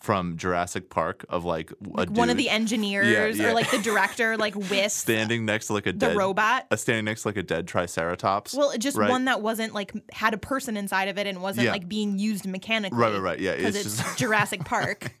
from 0.00 0.36
Jurassic 0.36 0.90
Park 0.90 1.24
of 1.30 1.46
like 1.46 1.70
a 1.96 2.04
One 2.10 2.28
of 2.28 2.36
the 2.36 2.50
engineers 2.50 3.38
yeah. 3.38 3.48
or 3.48 3.54
like 3.54 3.70
the 3.70 3.78
director, 3.78 4.36
like 4.36 4.54
whisked 4.70 5.00
standing 5.00 5.46
next 5.46 5.68
to 5.68 5.72
like 5.72 5.86
a 5.86 5.92
the 5.92 5.98
dead 5.98 6.16
robot. 6.16 6.66
uh, 6.70 6.76
standing 6.76 7.06
next 7.06 7.22
to 7.22 7.28
like 7.28 7.38
a 7.38 7.42
dead 7.42 7.66
Triceratops. 7.66 8.54
Well, 8.54 8.76
just 8.76 8.98
right? 8.98 9.08
one 9.08 9.24
that 9.24 9.40
wasn't 9.40 9.72
like 9.72 9.92
had 10.12 10.34
a 10.34 10.38
person 10.38 10.76
inside 10.76 11.08
of 11.08 11.16
it 11.16 11.26
and 11.26 11.40
wasn't 11.40 11.64
Yeah. 11.66 11.72
like 11.72 11.88
being 11.88 12.18
used 12.18 12.46
mechanically. 12.46 12.98
Right, 12.98 13.12
right, 13.14 13.22
right. 13.22 13.38
Yeah, 13.40 13.56
because 13.56 13.76
it's 13.76 13.86
it's, 13.86 13.96
just- 14.02 14.18
Jurassic 14.18 14.64
Park. 14.66 15.14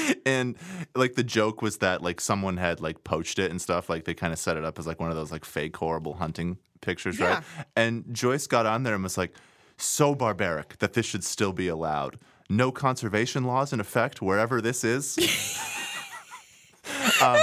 and 0.26 0.56
like 0.94 1.14
the 1.14 1.24
joke 1.24 1.62
was 1.62 1.78
that 1.78 2.02
like 2.02 2.20
someone 2.20 2.56
had 2.56 2.80
like 2.80 3.04
poached 3.04 3.38
it 3.38 3.50
and 3.50 3.60
stuff. 3.60 3.88
Like 3.88 4.04
they 4.04 4.14
kind 4.14 4.32
of 4.32 4.38
set 4.38 4.56
it 4.56 4.64
up 4.64 4.78
as 4.78 4.86
like 4.86 5.00
one 5.00 5.10
of 5.10 5.16
those 5.16 5.32
like 5.32 5.44
fake 5.44 5.76
horrible 5.76 6.14
hunting 6.14 6.58
pictures, 6.80 7.20
right? 7.20 7.42
And 7.76 8.04
Joyce 8.12 8.46
got 8.46 8.66
on 8.66 8.82
there 8.82 8.94
and 8.94 9.02
was 9.02 9.18
like, 9.18 9.34
"So 9.76 10.14
barbaric 10.14 10.78
that 10.78 10.94
this 10.94 11.06
should 11.06 11.24
still 11.24 11.52
be 11.52 11.68
allowed. 11.68 12.18
No 12.48 12.72
conservation 12.72 13.44
laws 13.44 13.72
in 13.72 13.80
effect 13.80 14.20
wherever 14.20 14.60
this 14.60 14.84
is." 14.84 15.18
um, 17.22 17.38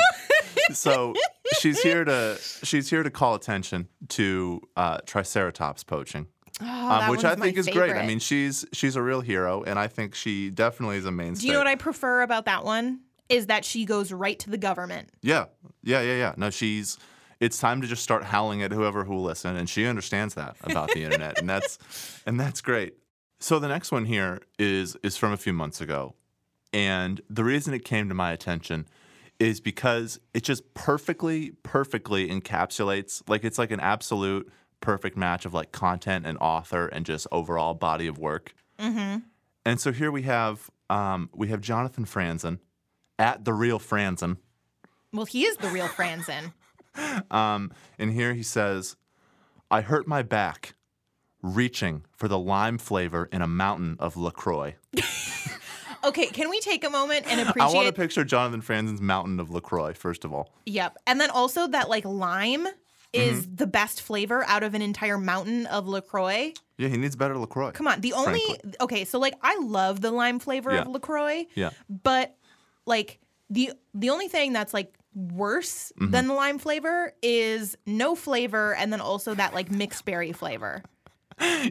so 0.72 1.14
she's 1.60 1.82
here 1.82 2.04
to 2.04 2.38
she's 2.64 2.90
here 2.90 3.04
to 3.04 3.10
call 3.10 3.36
attention 3.36 3.88
to 4.10 4.62
uh, 4.76 5.00
Triceratops 5.06 5.84
poaching. 5.84 6.28
Oh, 6.62 6.66
Um, 6.92 7.10
which 7.10 7.24
I 7.24 7.36
think 7.36 7.58
is 7.58 7.68
great. 7.68 7.94
I 7.96 8.06
mean, 8.06 8.20
she's 8.20 8.66
she's 8.74 8.96
a 8.96 9.02
real 9.02 9.22
hero, 9.22 9.64
and 9.64 9.80
I 9.80 9.88
think 9.88 10.16
she 10.16 10.50
definitely 10.50 10.98
is 10.98 11.06
a 11.06 11.12
mainstay. 11.12 11.42
do 11.42 11.48
you 11.48 11.54
know 11.54 11.60
what 11.60 11.68
I 11.68 11.76
prefer 11.76 12.22
about 12.22 12.46
that 12.46 12.64
one? 12.66 13.02
Is 13.30 13.46
that 13.48 13.64
she 13.64 13.86
goes 13.86 14.12
right 14.12 14.38
to 14.40 14.50
the 14.50 14.58
government. 14.58 15.10
Yeah, 15.22 15.46
yeah, 15.84 16.02
yeah, 16.02 16.16
yeah. 16.16 16.34
No, 16.38 16.50
she's. 16.50 16.98
It's 17.40 17.58
time 17.58 17.80
to 17.82 17.88
just 17.88 18.04
start 18.04 18.26
howling 18.26 18.64
at 18.64 18.74
whoever 18.74 19.06
who 19.06 19.14
will 19.14 19.24
listen, 19.24 19.56
and 19.56 19.70
she 19.70 19.86
understands 19.86 20.34
that 20.34 20.58
about 20.64 20.90
the 20.90 21.04
internet, 21.04 21.40
and 21.40 21.50
that's 21.50 21.78
and 22.26 22.40
that's 22.40 22.60
great. 22.62 22.96
So 23.40 23.60
the 23.60 23.70
next 23.70 23.92
one 23.94 24.06
here 24.06 24.42
is 24.58 24.98
is 25.04 25.16
from 25.16 25.32
a 25.32 25.38
few 25.38 25.54
months 25.54 25.80
ago, 25.80 26.16
and 26.74 27.22
the 27.30 27.44
reason 27.46 27.74
it 27.74 27.86
came 27.86 28.10
to 28.10 28.16
my 28.16 28.32
attention 28.32 28.88
is 29.40 29.62
because 29.62 30.20
it 30.34 30.42
just 30.44 30.74
perfectly, 30.74 31.52
perfectly 31.64 32.28
encapsulates 32.28 33.24
like 33.30 33.46
it's 33.46 33.58
like 33.58 33.72
an 33.72 33.80
absolute 33.80 34.52
perfect 34.82 35.18
match 35.18 35.46
of 35.46 35.54
like 35.54 35.72
content 35.72 36.26
and 36.26 36.38
author 36.40 36.88
and 36.88 37.06
just 37.06 37.28
overall 37.32 37.74
body 37.74 38.08
of 38.08 38.18
work. 38.18 38.54
Mm-hmm. 38.78 39.20
And 39.66 39.80
so 39.80 39.92
here 39.92 40.12
we 40.12 40.24
have 40.24 40.70
um, 40.90 41.30
we 41.34 41.50
have 41.50 41.62
Jonathan 41.62 42.06
Franzen 42.06 42.60
at 43.18 43.46
the 43.46 43.54
real 43.54 43.80
Franzen. 43.80 44.38
Well, 45.14 45.26
he 45.26 45.46
is 45.46 45.58
the 45.58 45.70
real 45.70 45.88
Franzen. 45.88 46.54
Um, 47.32 47.72
and 47.98 48.12
here 48.12 48.34
he 48.34 48.44
says, 48.44 48.98
I 49.72 49.82
hurt 49.82 50.06
my 50.06 50.22
back 50.22 50.74
reaching 51.42 52.04
for 52.12 52.28
the 52.28 52.40
lime 52.40 52.78
flavor 52.78 53.30
in 53.32 53.42
a 53.42 53.48
mountain 53.48 53.96
of 54.00 54.18
LaCroix. 54.18 54.76
Okay, 56.04 56.28
can 56.28 56.50
we 56.50 56.60
take 56.60 56.86
a 56.86 56.90
moment 56.90 57.26
and 57.30 57.42
appreciate? 57.50 57.72
I 57.72 57.74
want 57.74 57.88
to 57.88 57.94
picture 57.94 58.24
Jonathan 58.24 58.62
Franzen's 58.62 59.02
mountain 59.02 59.40
of 59.40 59.50
LaCroix, 59.50 59.94
first 59.94 60.24
of 60.24 60.34
all. 60.34 60.54
Yep, 60.66 60.98
and 61.08 61.20
then 61.20 61.30
also 61.30 61.68
that 61.68 61.90
like 61.90 62.06
lime 62.06 62.68
is 63.14 63.44
Mm-hmm. 63.46 63.56
the 63.56 63.68
best 63.68 64.02
flavor 64.02 64.44
out 64.48 64.62
of 64.64 64.74
an 64.76 64.82
entire 64.82 65.18
mountain 65.18 65.66
of 65.68 65.88
Lacroix. 65.88 66.54
Yeah, 66.78 66.88
he 66.90 66.98
needs 66.98 67.16
better 67.16 67.38
LaCroix. 67.38 67.72
Come 67.72 67.88
on, 67.88 68.02
the 68.02 68.14
only 68.14 68.40
Frankly. 68.40 68.74
okay, 68.82 69.06
so 69.06 69.20
like 69.20 69.34
I 69.42 69.58
love 69.60 70.02
the 70.02 70.12
lime 70.12 70.40
flavor 70.40 70.72
of 70.72 70.88
Lacroix. 70.88 71.46
Yeah. 71.56 71.72
but 71.90 72.36
like 72.86 73.20
the 73.50 73.74
the 73.94 74.10
only 74.12 74.28
thing 74.28 74.54
that's 74.54 74.74
like 74.74 74.94
worse 75.16 75.92
Mm-hmm. 76.00 76.12
than 76.12 76.28
the 76.28 76.34
lime 76.36 76.60
flavor 76.60 77.14
is 77.22 77.76
no 77.86 78.16
flavor 78.16 78.76
and 78.76 78.94
then 78.94 79.02
also 79.02 79.34
that 79.34 79.54
like 79.54 79.72
mixed 79.72 80.06
berry 80.06 80.32
flavor. 80.32 80.84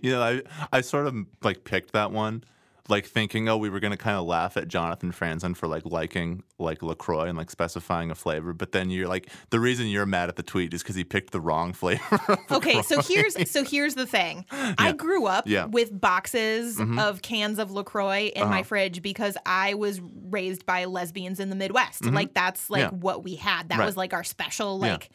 You 0.02 0.12
know, 0.12 0.22
I, 0.22 0.42
I 0.72 0.80
sort 0.80 1.06
of 1.06 1.14
like 1.42 1.62
picked 1.64 1.92
that 1.92 2.10
one, 2.10 2.42
like 2.88 3.06
thinking, 3.06 3.48
oh, 3.48 3.56
we 3.56 3.68
were 3.70 3.80
going 3.80 3.90
to 3.90 3.96
kind 3.96 4.16
of 4.16 4.24
laugh 4.26 4.56
at 4.56 4.68
Jonathan 4.68 5.12
Franzen 5.12 5.56
for 5.56 5.66
like 5.68 5.84
liking 5.84 6.42
like 6.58 6.82
LaCroix 6.82 7.24
and 7.26 7.36
like 7.36 7.50
specifying 7.50 8.10
a 8.10 8.14
flavor. 8.14 8.52
But 8.52 8.72
then 8.72 8.90
you're 8.90 9.08
like, 9.08 9.28
the 9.50 9.60
reason 9.60 9.86
you're 9.86 10.06
mad 10.06 10.28
at 10.28 10.36
the 10.36 10.42
tweet 10.42 10.72
is 10.74 10.82
because 10.82 10.96
he 10.96 11.04
picked 11.04 11.32
the 11.32 11.40
wrong 11.40 11.72
flavor. 11.74 12.38
Okay, 12.50 12.82
so 12.82 13.00
here's 13.02 13.50
so 13.50 13.64
here's 13.64 13.94
the 13.94 14.06
thing. 14.06 14.44
I 14.50 14.92
grew 14.92 15.26
up 15.26 15.46
Yeah. 15.46 15.62
Mm-hmm. 15.64 15.70
with 15.72 16.00
boxes 16.00 16.80
of 16.98 17.22
cans 17.22 17.58
of 17.58 17.70
LaCroix 17.70 18.30
in 18.34 18.42
Uh-huh. 18.42 18.50
my 18.50 18.62
fridge 18.62 19.02
because 19.02 19.36
I 19.46 19.74
was 19.74 20.00
raised 20.30 20.64
by 20.66 20.84
lesbians 20.86 21.40
in 21.40 21.50
the 21.50 21.56
Midwest. 21.56 22.04
Like 22.04 22.34
that's 22.34 22.70
like 22.70 22.84
Mm-hmm. 22.84 22.94
Yeah. 22.96 23.00
what 23.00 23.24
we 23.24 23.34
had. 23.34 23.68
That 23.70 23.78
Right. 23.78 23.86
was 23.86 23.96
like 23.96 24.12
our 24.14 24.24
special 24.24 24.80
Yeah. 24.82 24.92
like 24.92 25.10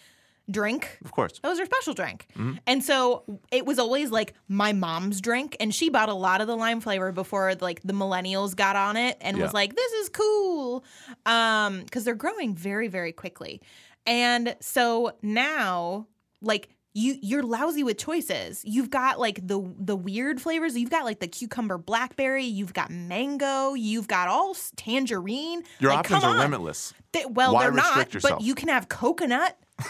drink. 0.51 0.97
Of 1.05 1.11
course. 1.11 1.39
That 1.41 1.49
was 1.49 1.59
her 1.59 1.65
special 1.65 1.93
drink. 1.93 2.27
Mm-hmm. 2.33 2.53
And 2.67 2.83
so 2.83 3.23
it 3.51 3.65
was 3.65 3.79
always 3.79 4.11
like 4.11 4.33
my 4.47 4.73
mom's 4.73 5.21
drink. 5.21 5.55
And 5.59 5.73
she 5.73 5.89
bought 5.89 6.09
a 6.09 6.13
lot 6.13 6.41
of 6.41 6.47
the 6.47 6.55
lime 6.57 6.81
flavor 6.81 7.11
before 7.11 7.55
like 7.61 7.81
the 7.83 7.93
millennials 7.93 8.55
got 8.55 8.75
on 8.75 8.97
it 8.97 9.17
and 9.21 9.37
Yeah. 9.37 9.43
was 9.43 9.53
like, 9.53 9.75
this 9.75 9.91
is 9.93 10.09
cool. 10.09 10.83
Um, 11.25 11.81
because 11.83 12.03
they're 12.03 12.15
growing 12.15 12.55
very, 12.55 12.87
very 12.87 13.11
quickly. 13.13 13.61
And 14.05 14.55
so 14.59 15.13
now, 15.21 16.07
like, 16.41 16.69
you 16.95 17.17
you're 17.23 17.41
lousy 17.41 17.81
with 17.83 17.97
choices. 17.97 18.61
You've 18.63 18.91
got 18.91 19.19
like 19.19 19.39
the 19.47 19.59
the 19.79 19.95
weird 19.95 20.39
flavors. 20.39 20.77
You've 20.77 20.91
got 20.91 21.05
like 21.05 21.19
the 21.21 21.27
cucumber 21.27 21.79
blackberry. 21.79 22.43
You've 22.43 22.73
got 22.73 22.91
mango. 22.91 23.73
You've 23.73 24.07
got 24.07 24.27
all 24.27 24.55
tangerine. 24.75 25.63
Your 25.79 25.89
like, 25.89 25.99
options 26.01 26.21
come 26.21 26.29
are 26.31 26.35
on. 26.35 26.39
limitless. 26.41 26.93
They- 27.13 27.25
well, 27.25 27.55
Why 27.55 27.63
they're 27.63 27.71
not. 27.71 28.13
yourself? 28.13 28.39
But 28.39 28.45
you 28.45 28.53
can 28.53 28.69
have 28.69 28.89
coconut. 28.89 29.57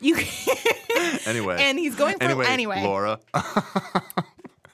you 0.00 0.14
can, 0.16 1.18
Anyway. 1.26 1.56
and 1.60 1.78
he's 1.78 1.94
going 1.94 2.16
for 2.18 2.24
anyway, 2.24 2.46
anyway. 2.48 2.82
Laura. 2.82 3.18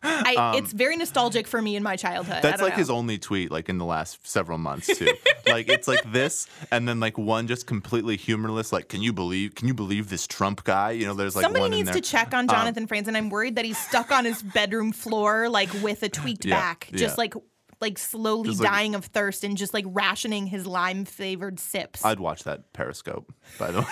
I, 0.07 0.57
it's 0.59 0.71
very 0.73 0.97
nostalgic 0.99 1.47
for 1.47 1.63
me 1.63 1.77
in 1.77 1.83
my 1.83 1.97
childhood. 1.97 2.37
Um, 2.37 2.43
That's 2.43 2.61
like 2.61 2.73
know. 2.75 2.79
his 2.79 2.91
only 2.91 3.17
tweet, 3.17 3.51
like 3.51 3.71
in 3.71 3.79
the 3.79 3.87
last 3.87 4.27
several 4.27 4.59
months 4.59 4.87
too. 4.99 5.11
like 5.47 5.71
it's 5.71 5.89
like 5.89 6.03
this, 6.13 6.47
and 6.71 6.87
then 6.87 7.01
like 7.01 7.17
one 7.17 7.47
just 7.47 7.67
completely 7.67 8.19
humorless, 8.19 8.71
like, 8.71 8.91
"Can 8.91 9.01
you 9.01 9.15
believe? 9.15 9.55
Can 9.55 9.67
you 9.67 9.73
believe 9.73 10.11
this 10.11 10.27
Trump 10.27 10.63
guy?" 10.65 10.91
You 10.91 11.07
know, 11.07 11.15
there's 11.15 11.35
like 11.35 11.45
Somebody 11.45 11.63
one 11.63 11.73
in 11.73 11.79
needs. 11.79 11.89
Um, 11.89 11.95
to 11.95 12.01
check 12.03 12.35
on 12.35 12.49
Jonathan 12.49 12.87
Franzen. 12.87 13.17
I'm 13.17 13.31
worried 13.31 13.57
that 13.57 13.65
he's 13.65 13.79
stuck 13.79 14.11
on 14.11 14.27
his 14.27 14.43
bedroom 14.43 14.93
floor, 14.93 15.49
like 15.49 15.73
with 15.83 16.03
a 16.03 16.11
tweaked 16.11 16.45
Yeah, 16.45 16.61
back, 16.61 16.89
just 16.93 17.15
yeah. 17.17 17.21
like 17.23 17.35
like 17.81 17.99
slowly 17.99 18.51
like- 18.51 18.59
dying 18.69 18.95
of 18.95 19.07
thirst 19.07 19.43
and 19.43 19.57
just 19.57 19.73
like 19.73 19.87
rationing 19.89 20.47
his 20.47 20.67
lime 20.67 21.07
flavored 21.07 21.59
sips. 21.59 22.05
I'd 22.05 22.21
watch 22.21 22.45
that 22.45 22.75
Periscope, 22.75 23.33
by 23.59 23.71
the 23.71 23.81
way. 23.81 23.87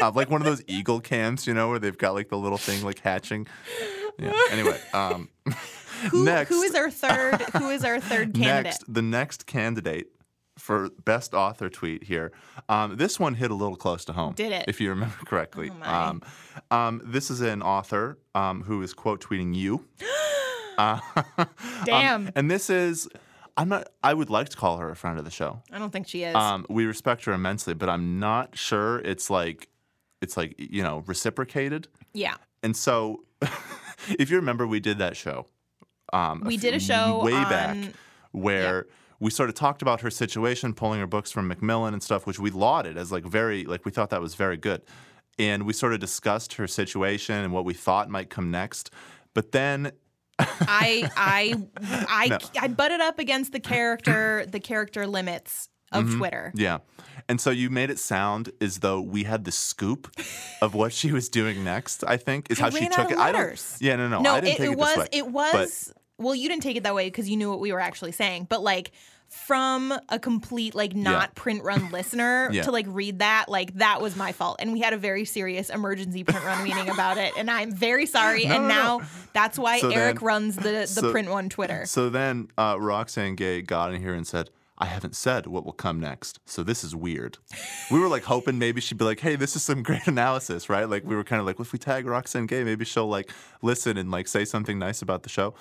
Like 0.00 0.30
one 0.30 0.40
of 0.40 0.44
those 0.44 0.62
eagle 0.66 1.00
cams, 1.00 1.46
you 1.46 1.54
know, 1.54 1.68
where 1.68 1.78
they've 1.78 1.96
got 1.98 2.14
like 2.14 2.28
the 2.28 2.38
little 2.38 2.58
thing 2.58 2.84
like 2.84 3.00
hatching. 3.00 3.46
Yeah. 4.18 4.32
Anyway, 4.50 4.80
um, 4.92 5.28
who, 6.10 6.24
next, 6.24 6.48
who 6.48 6.62
is 6.62 6.74
our 6.74 6.90
third? 6.90 7.40
who 7.56 7.70
is 7.70 7.84
our 7.84 8.00
third 8.00 8.34
candidate? 8.34 8.64
next, 8.64 8.84
the 8.92 9.02
next 9.02 9.46
candidate 9.46 10.08
for 10.58 10.90
best 11.04 11.34
author 11.34 11.68
tweet 11.68 12.04
here. 12.04 12.32
Um, 12.68 12.96
this 12.96 13.18
one 13.18 13.34
hit 13.34 13.50
a 13.50 13.54
little 13.54 13.76
close 13.76 14.04
to 14.06 14.12
home. 14.12 14.34
Did 14.34 14.52
it? 14.52 14.66
If 14.68 14.80
you 14.80 14.90
remember 14.90 15.16
correctly. 15.24 15.70
Oh, 15.72 15.78
my. 15.78 15.86
um, 15.86 16.22
um, 16.70 17.02
this 17.04 17.30
is 17.30 17.40
an 17.40 17.62
author 17.62 18.18
um, 18.34 18.62
who 18.62 18.82
is 18.82 18.94
quote 18.94 19.20
tweeting 19.20 19.54
you. 19.54 19.84
Uh, 20.76 20.98
Damn. 21.84 22.26
um, 22.26 22.32
and 22.34 22.50
this 22.50 22.68
is. 22.68 23.08
I'm 23.56 23.68
not. 23.68 23.88
I 24.02 24.14
would 24.14 24.30
like 24.30 24.48
to 24.50 24.56
call 24.56 24.78
her 24.78 24.90
a 24.90 24.96
friend 24.96 25.18
of 25.18 25.24
the 25.24 25.30
show. 25.30 25.62
I 25.70 25.78
don't 25.78 25.90
think 25.92 26.08
she 26.08 26.24
is. 26.24 26.34
Um, 26.34 26.66
we 26.68 26.86
respect 26.86 27.24
her 27.26 27.32
immensely, 27.32 27.74
but 27.74 27.88
I'm 27.88 28.18
not 28.18 28.56
sure 28.58 28.98
it's 29.00 29.30
like, 29.30 29.68
it's 30.20 30.36
like 30.36 30.54
you 30.58 30.82
know 30.82 31.04
reciprocated. 31.06 31.88
yeah. 32.12 32.34
And 32.62 32.74
so, 32.76 33.24
if 34.18 34.30
you 34.30 34.36
remember, 34.36 34.66
we 34.66 34.80
did 34.80 34.98
that 34.98 35.16
show. 35.16 35.46
Um, 36.12 36.42
We 36.44 36.56
few- 36.58 36.70
did 36.70 36.74
a 36.74 36.80
show 36.80 37.22
way 37.22 37.32
back 37.32 37.76
on- 37.76 37.94
where 38.32 38.86
we 39.20 39.30
sort 39.30 39.48
of 39.50 39.54
talked 39.54 39.82
about 39.82 40.00
her 40.00 40.10
situation, 40.10 40.74
pulling 40.74 40.98
her 41.00 41.06
books 41.06 41.30
from 41.30 41.46
Macmillan 41.48 41.92
and 41.94 42.02
stuff, 42.02 42.26
which 42.26 42.38
we 42.40 42.50
lauded 42.50 42.96
as 42.96 43.12
like 43.12 43.24
very 43.24 43.64
like 43.64 43.84
we 43.84 43.90
thought 43.92 44.10
that 44.10 44.20
was 44.20 44.34
very 44.34 44.56
good, 44.56 44.82
and 45.38 45.64
we 45.64 45.72
sort 45.72 45.92
of 45.92 46.00
discussed 46.00 46.54
her 46.54 46.66
situation 46.66 47.36
and 47.36 47.52
what 47.52 47.64
we 47.64 47.74
thought 47.74 48.08
might 48.10 48.30
come 48.30 48.50
next. 48.50 48.90
But 49.34 49.52
then 49.52 49.92
I 50.38 51.10
I 51.16 51.54
I 52.08 52.28
No. 52.28 52.38
I 52.60 52.68
butted 52.68 53.00
up 53.00 53.18
against 53.18 53.52
the 53.52 53.60
character 53.60 54.44
the 54.46 54.60
character 54.60 55.06
limits 55.06 55.68
of 55.92 56.04
Mm-hmm. 56.06 56.18
Twitter. 56.18 56.52
Yeah. 56.54 56.78
And 57.28 57.40
so 57.40 57.50
you 57.50 57.70
made 57.70 57.88
it 57.88 57.98
sound 57.98 58.50
as 58.60 58.78
though 58.80 59.00
we 59.00 59.24
had 59.24 59.44
the 59.44 59.52
scoop 59.52 60.10
of 60.60 60.74
what 60.74 60.92
she 60.92 61.12
was 61.12 61.28
doing 61.28 61.62
next, 61.64 62.04
I 62.04 62.16
think, 62.16 62.50
is 62.50 62.58
I 62.58 62.64
how 62.64 62.70
she 62.70 62.88
took 62.88 63.10
it. 63.12 63.18
I 63.18 63.32
don't 63.32 63.42
letters. 63.42 63.78
Yeah, 63.80 63.96
no, 63.96 64.08
no. 64.08 64.20
No, 64.20 64.34
I 64.34 64.40
didn't 64.40 64.54
it, 64.54 64.58
take 64.58 64.68
it 64.68 64.72
it, 64.72 64.78
was 64.78 64.96
way. 64.96 65.08
it 65.12 65.26
was 65.28 65.92
well, 66.18 66.34
you 66.34 66.48
didn't 66.48 66.62
take 66.62 66.76
it 66.76 66.82
that 66.82 66.94
way 66.94 67.06
because 67.06 67.28
you 67.28 67.36
knew 67.36 67.50
what 67.50 67.60
we 67.60 67.72
were 67.72 67.80
actually 67.80 68.12
saying. 68.12 68.46
But 68.48 68.62
like 68.62 68.92
from 69.34 69.92
a 70.08 70.18
complete 70.18 70.74
like 70.74 70.94
not 70.94 71.34
print 71.34 71.62
run 71.62 71.90
listener 71.92 72.48
Yeah. 72.52 72.62
to 72.62 72.70
like 72.70 72.86
read 72.88 73.18
that, 73.18 73.48
like 73.48 73.74
that 73.74 74.00
was 74.00 74.16
my 74.16 74.32
fault. 74.32 74.56
And 74.60 74.72
we 74.72 74.80
had 74.80 74.92
a 74.92 74.96
very 74.96 75.24
serious 75.24 75.68
emergency 75.70 76.24
print 76.24 76.44
run 76.44 76.62
meeting 76.64 76.88
about 76.88 77.18
it. 77.18 77.32
And 77.36 77.50
I'm 77.50 77.72
very 77.72 78.06
sorry. 78.06 78.44
No, 78.48 78.54
and 78.54 78.62
no, 78.68 78.68
now 78.68 78.98
no. 78.98 79.04
that's 79.32 79.58
why 79.58 79.80
So 79.80 79.90
Eric 79.90 80.20
then- 80.20 80.24
runs 80.26 80.56
the, 80.56 80.62
the 80.62 80.86
so- 80.86 81.10
Print 81.12 81.28
Run 81.28 81.48
Twitter. 81.48 81.84
So 81.86 82.08
then 82.08 82.48
uh, 82.56 82.76
Roxane 82.78 83.34
Gay 83.34 83.60
got 83.62 83.92
in 83.92 84.00
here 84.00 84.14
and 84.14 84.26
said, 84.26 84.50
I 84.78 84.86
haven't 84.86 85.14
said 85.14 85.46
what 85.46 85.64
will 85.64 85.72
come 85.72 86.00
next. 86.00 86.40
So 86.46 86.62
this 86.62 86.82
is 86.84 86.94
weird. 86.96 87.38
We 87.90 87.98
were 88.00 88.08
like 88.08 88.24
hoping 88.24 88.58
maybe 88.58 88.80
she'd 88.80 88.98
be 88.98 89.04
like, 89.04 89.20
hey, 89.20 89.36
this 89.36 89.54
is 89.56 89.62
some 89.62 89.82
great 89.88 90.06
analysis, 90.06 90.68
right? 90.68 90.88
Like 90.88 91.04
we 91.04 91.14
were 91.16 91.24
kind 91.24 91.38
of 91.40 91.46
like, 91.46 91.58
well, 91.58 91.64
if 91.66 91.72
we 91.72 91.78
tag 91.78 92.06
Roxane 92.06 92.46
Gay, 92.46 92.64
maybe 92.64 92.84
she'll 92.84 93.06
like 93.08 93.30
listen 93.62 93.96
and 93.98 94.10
like 94.10 94.26
say 94.28 94.44
something 94.44 94.78
nice 94.78 95.00
about 95.02 95.22
the 95.22 95.28
show. 95.28 95.54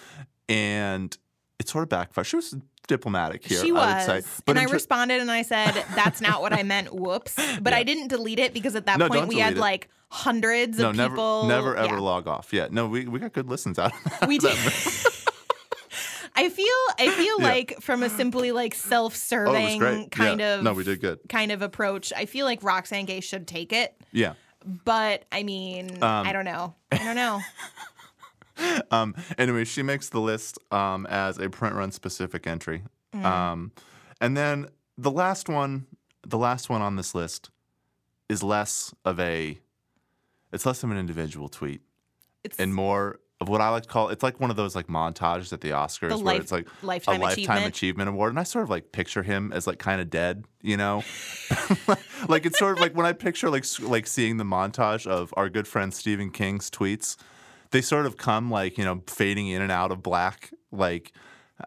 And 0.49 1.15
it 1.63 1.69
sort 1.69 1.83
of 1.83 1.89
backfired. 1.89 2.27
She 2.27 2.35
was 2.35 2.55
diplomatic 2.87 3.45
here, 3.45 3.61
She 3.61 3.71
I 3.71 3.73
was. 3.73 4.05
say. 4.25 4.41
and 4.47 4.59
I 4.59 4.65
ter- 4.65 4.73
responded 4.73 5.21
and 5.21 5.31
I 5.31 5.41
said, 5.41 5.71
that's 5.95 6.21
not 6.21 6.41
what 6.41 6.53
I 6.53 6.63
meant. 6.63 6.93
Whoops. 6.93 7.35
But 7.61 7.73
I 7.73 7.83
didn't 7.83 8.09
delete 8.09 8.39
it 8.39 8.53
because 8.53 8.75
at 8.75 8.85
that 8.87 8.99
No, 8.99 9.07
point 9.09 9.27
we 9.27 9.39
had 9.39 9.53
it. 9.53 9.59
like 9.59 9.89
hundreds 10.09 10.77
no, 10.77 10.89
of 10.89 10.95
never, 10.95 11.15
people. 11.15 11.45
never 11.45 11.75
ever 11.75 11.95
Yeah. 11.95 12.01
log 12.01 12.27
off. 12.27 12.53
Yeah, 12.53 12.67
no, 12.69 12.87
we, 12.87 13.07
we 13.07 13.19
got 13.19 13.33
good 13.33 13.49
listens 13.49 13.79
out 13.79 13.93
of 13.93 14.03
that. 14.19 14.27
We 14.27 14.37
did. 14.37 14.55
I 16.35 16.49
feel 16.49 16.65
I 16.99 17.09
feel 17.11 17.39
Yeah. 17.39 17.47
like 17.47 17.81
from 17.81 18.01
a 18.03 18.09
simply 18.09 18.51
like 18.51 18.73
Oh, 18.75 18.89
self-serving 18.89 19.79
great. 19.79 20.11
kind 20.11 20.39
Yeah. 20.39 20.55
of 20.55 20.63
No, 20.63 20.73
we 20.73 20.83
did 20.83 20.99
good. 20.99 21.19
kind 21.29 21.51
of 21.51 21.61
approach, 21.61 22.11
I 22.15 22.25
feel 22.25 22.45
like 22.45 22.61
Roxane 22.63 23.05
Gay 23.05 23.19
should 23.21 23.47
take 23.47 23.71
it. 23.71 23.95
Yeah. 24.11 24.33
But 24.65 25.25
I 25.31 25.43
mean, 25.43 26.01
Um, 26.03 26.27
I 26.27 26.33
don't 26.33 26.45
know. 26.45 26.73
I 26.91 26.97
don't 26.97 27.15
know. 27.15 27.39
Um, 28.91 29.15
anyway, 29.39 29.65
she 29.65 29.81
makes 29.81 30.09
the 30.09 30.19
list 30.19 30.59
um, 30.71 31.07
as 31.07 31.39
a 31.39 31.49
print 31.49 31.75
run 31.75 31.91
specific 31.91 32.45
entry. 32.45 32.83
Mm. 33.15 33.25
Um, 33.25 33.71
and 34.21 34.37
then 34.37 34.67
the 34.97 35.09
last 35.09 35.49
one, 35.49 35.87
the 36.25 36.37
last 36.37 36.69
one 36.69 36.81
on 36.81 36.95
this 36.95 37.15
list 37.15 37.49
is 38.29 38.43
less 38.43 38.93
of 39.03 39.19
a, 39.19 39.57
it's 40.51 40.65
less 40.65 40.83
of 40.83 40.91
an 40.91 40.97
individual 40.97 41.49
tweet 41.49 41.81
It's 42.43 42.59
and 42.59 42.73
more 42.75 43.19
of 43.41 43.49
what 43.49 43.61
I 43.61 43.69
like 43.69 43.83
to 43.83 43.89
call, 43.89 44.09
it's 44.09 44.21
like 44.23 44.39
one 44.39 44.49
of 44.51 44.55
those 44.55 44.75
like 44.75 44.87
montages 44.87 45.51
at 45.51 45.61
the 45.61 45.71
Oscars 45.71 46.09
The 46.09 46.17
where 46.17 46.25
life- 46.35 46.41
it's 46.41 46.51
like 46.51 46.67
lifetime 46.83 47.19
a 47.19 47.23
lifetime 47.23 47.41
achievement. 47.57 47.67
achievement 47.75 48.09
award. 48.09 48.31
And 48.31 48.39
I 48.39 48.43
sort 48.43 48.63
of 48.63 48.69
like 48.69 48.91
picture 48.91 49.23
him 49.23 49.51
as 49.51 49.65
like 49.67 49.79
kind 49.79 49.99
of 49.99 50.09
dead, 50.09 50.45
you 50.61 50.77
know? 50.77 51.03
like 52.27 52.45
it's 52.45 52.59
sort 52.59 52.77
of 52.77 52.81
like 52.81 52.95
when 52.95 53.05
I 53.05 53.13
picture 53.13 53.49
like 53.49 53.65
like 53.81 54.05
seeing 54.07 54.37
the 54.37 54.43
montage 54.45 55.07
of 55.07 55.33
our 55.35 55.49
good 55.49 55.67
friend 55.67 55.93
Stephen 55.93 56.29
King's 56.29 56.69
tweets, 56.69 57.17
they 57.73 57.81
sort 57.81 58.05
of 58.05 58.15
come 58.15 58.49
like, 58.49 58.77
you 58.77 58.85
know, 58.85 59.01
fading 59.07 59.49
in 59.49 59.61
and 59.61 59.71
out 59.71 59.91
of 59.91 60.01
black, 60.01 60.49
like 60.71 61.11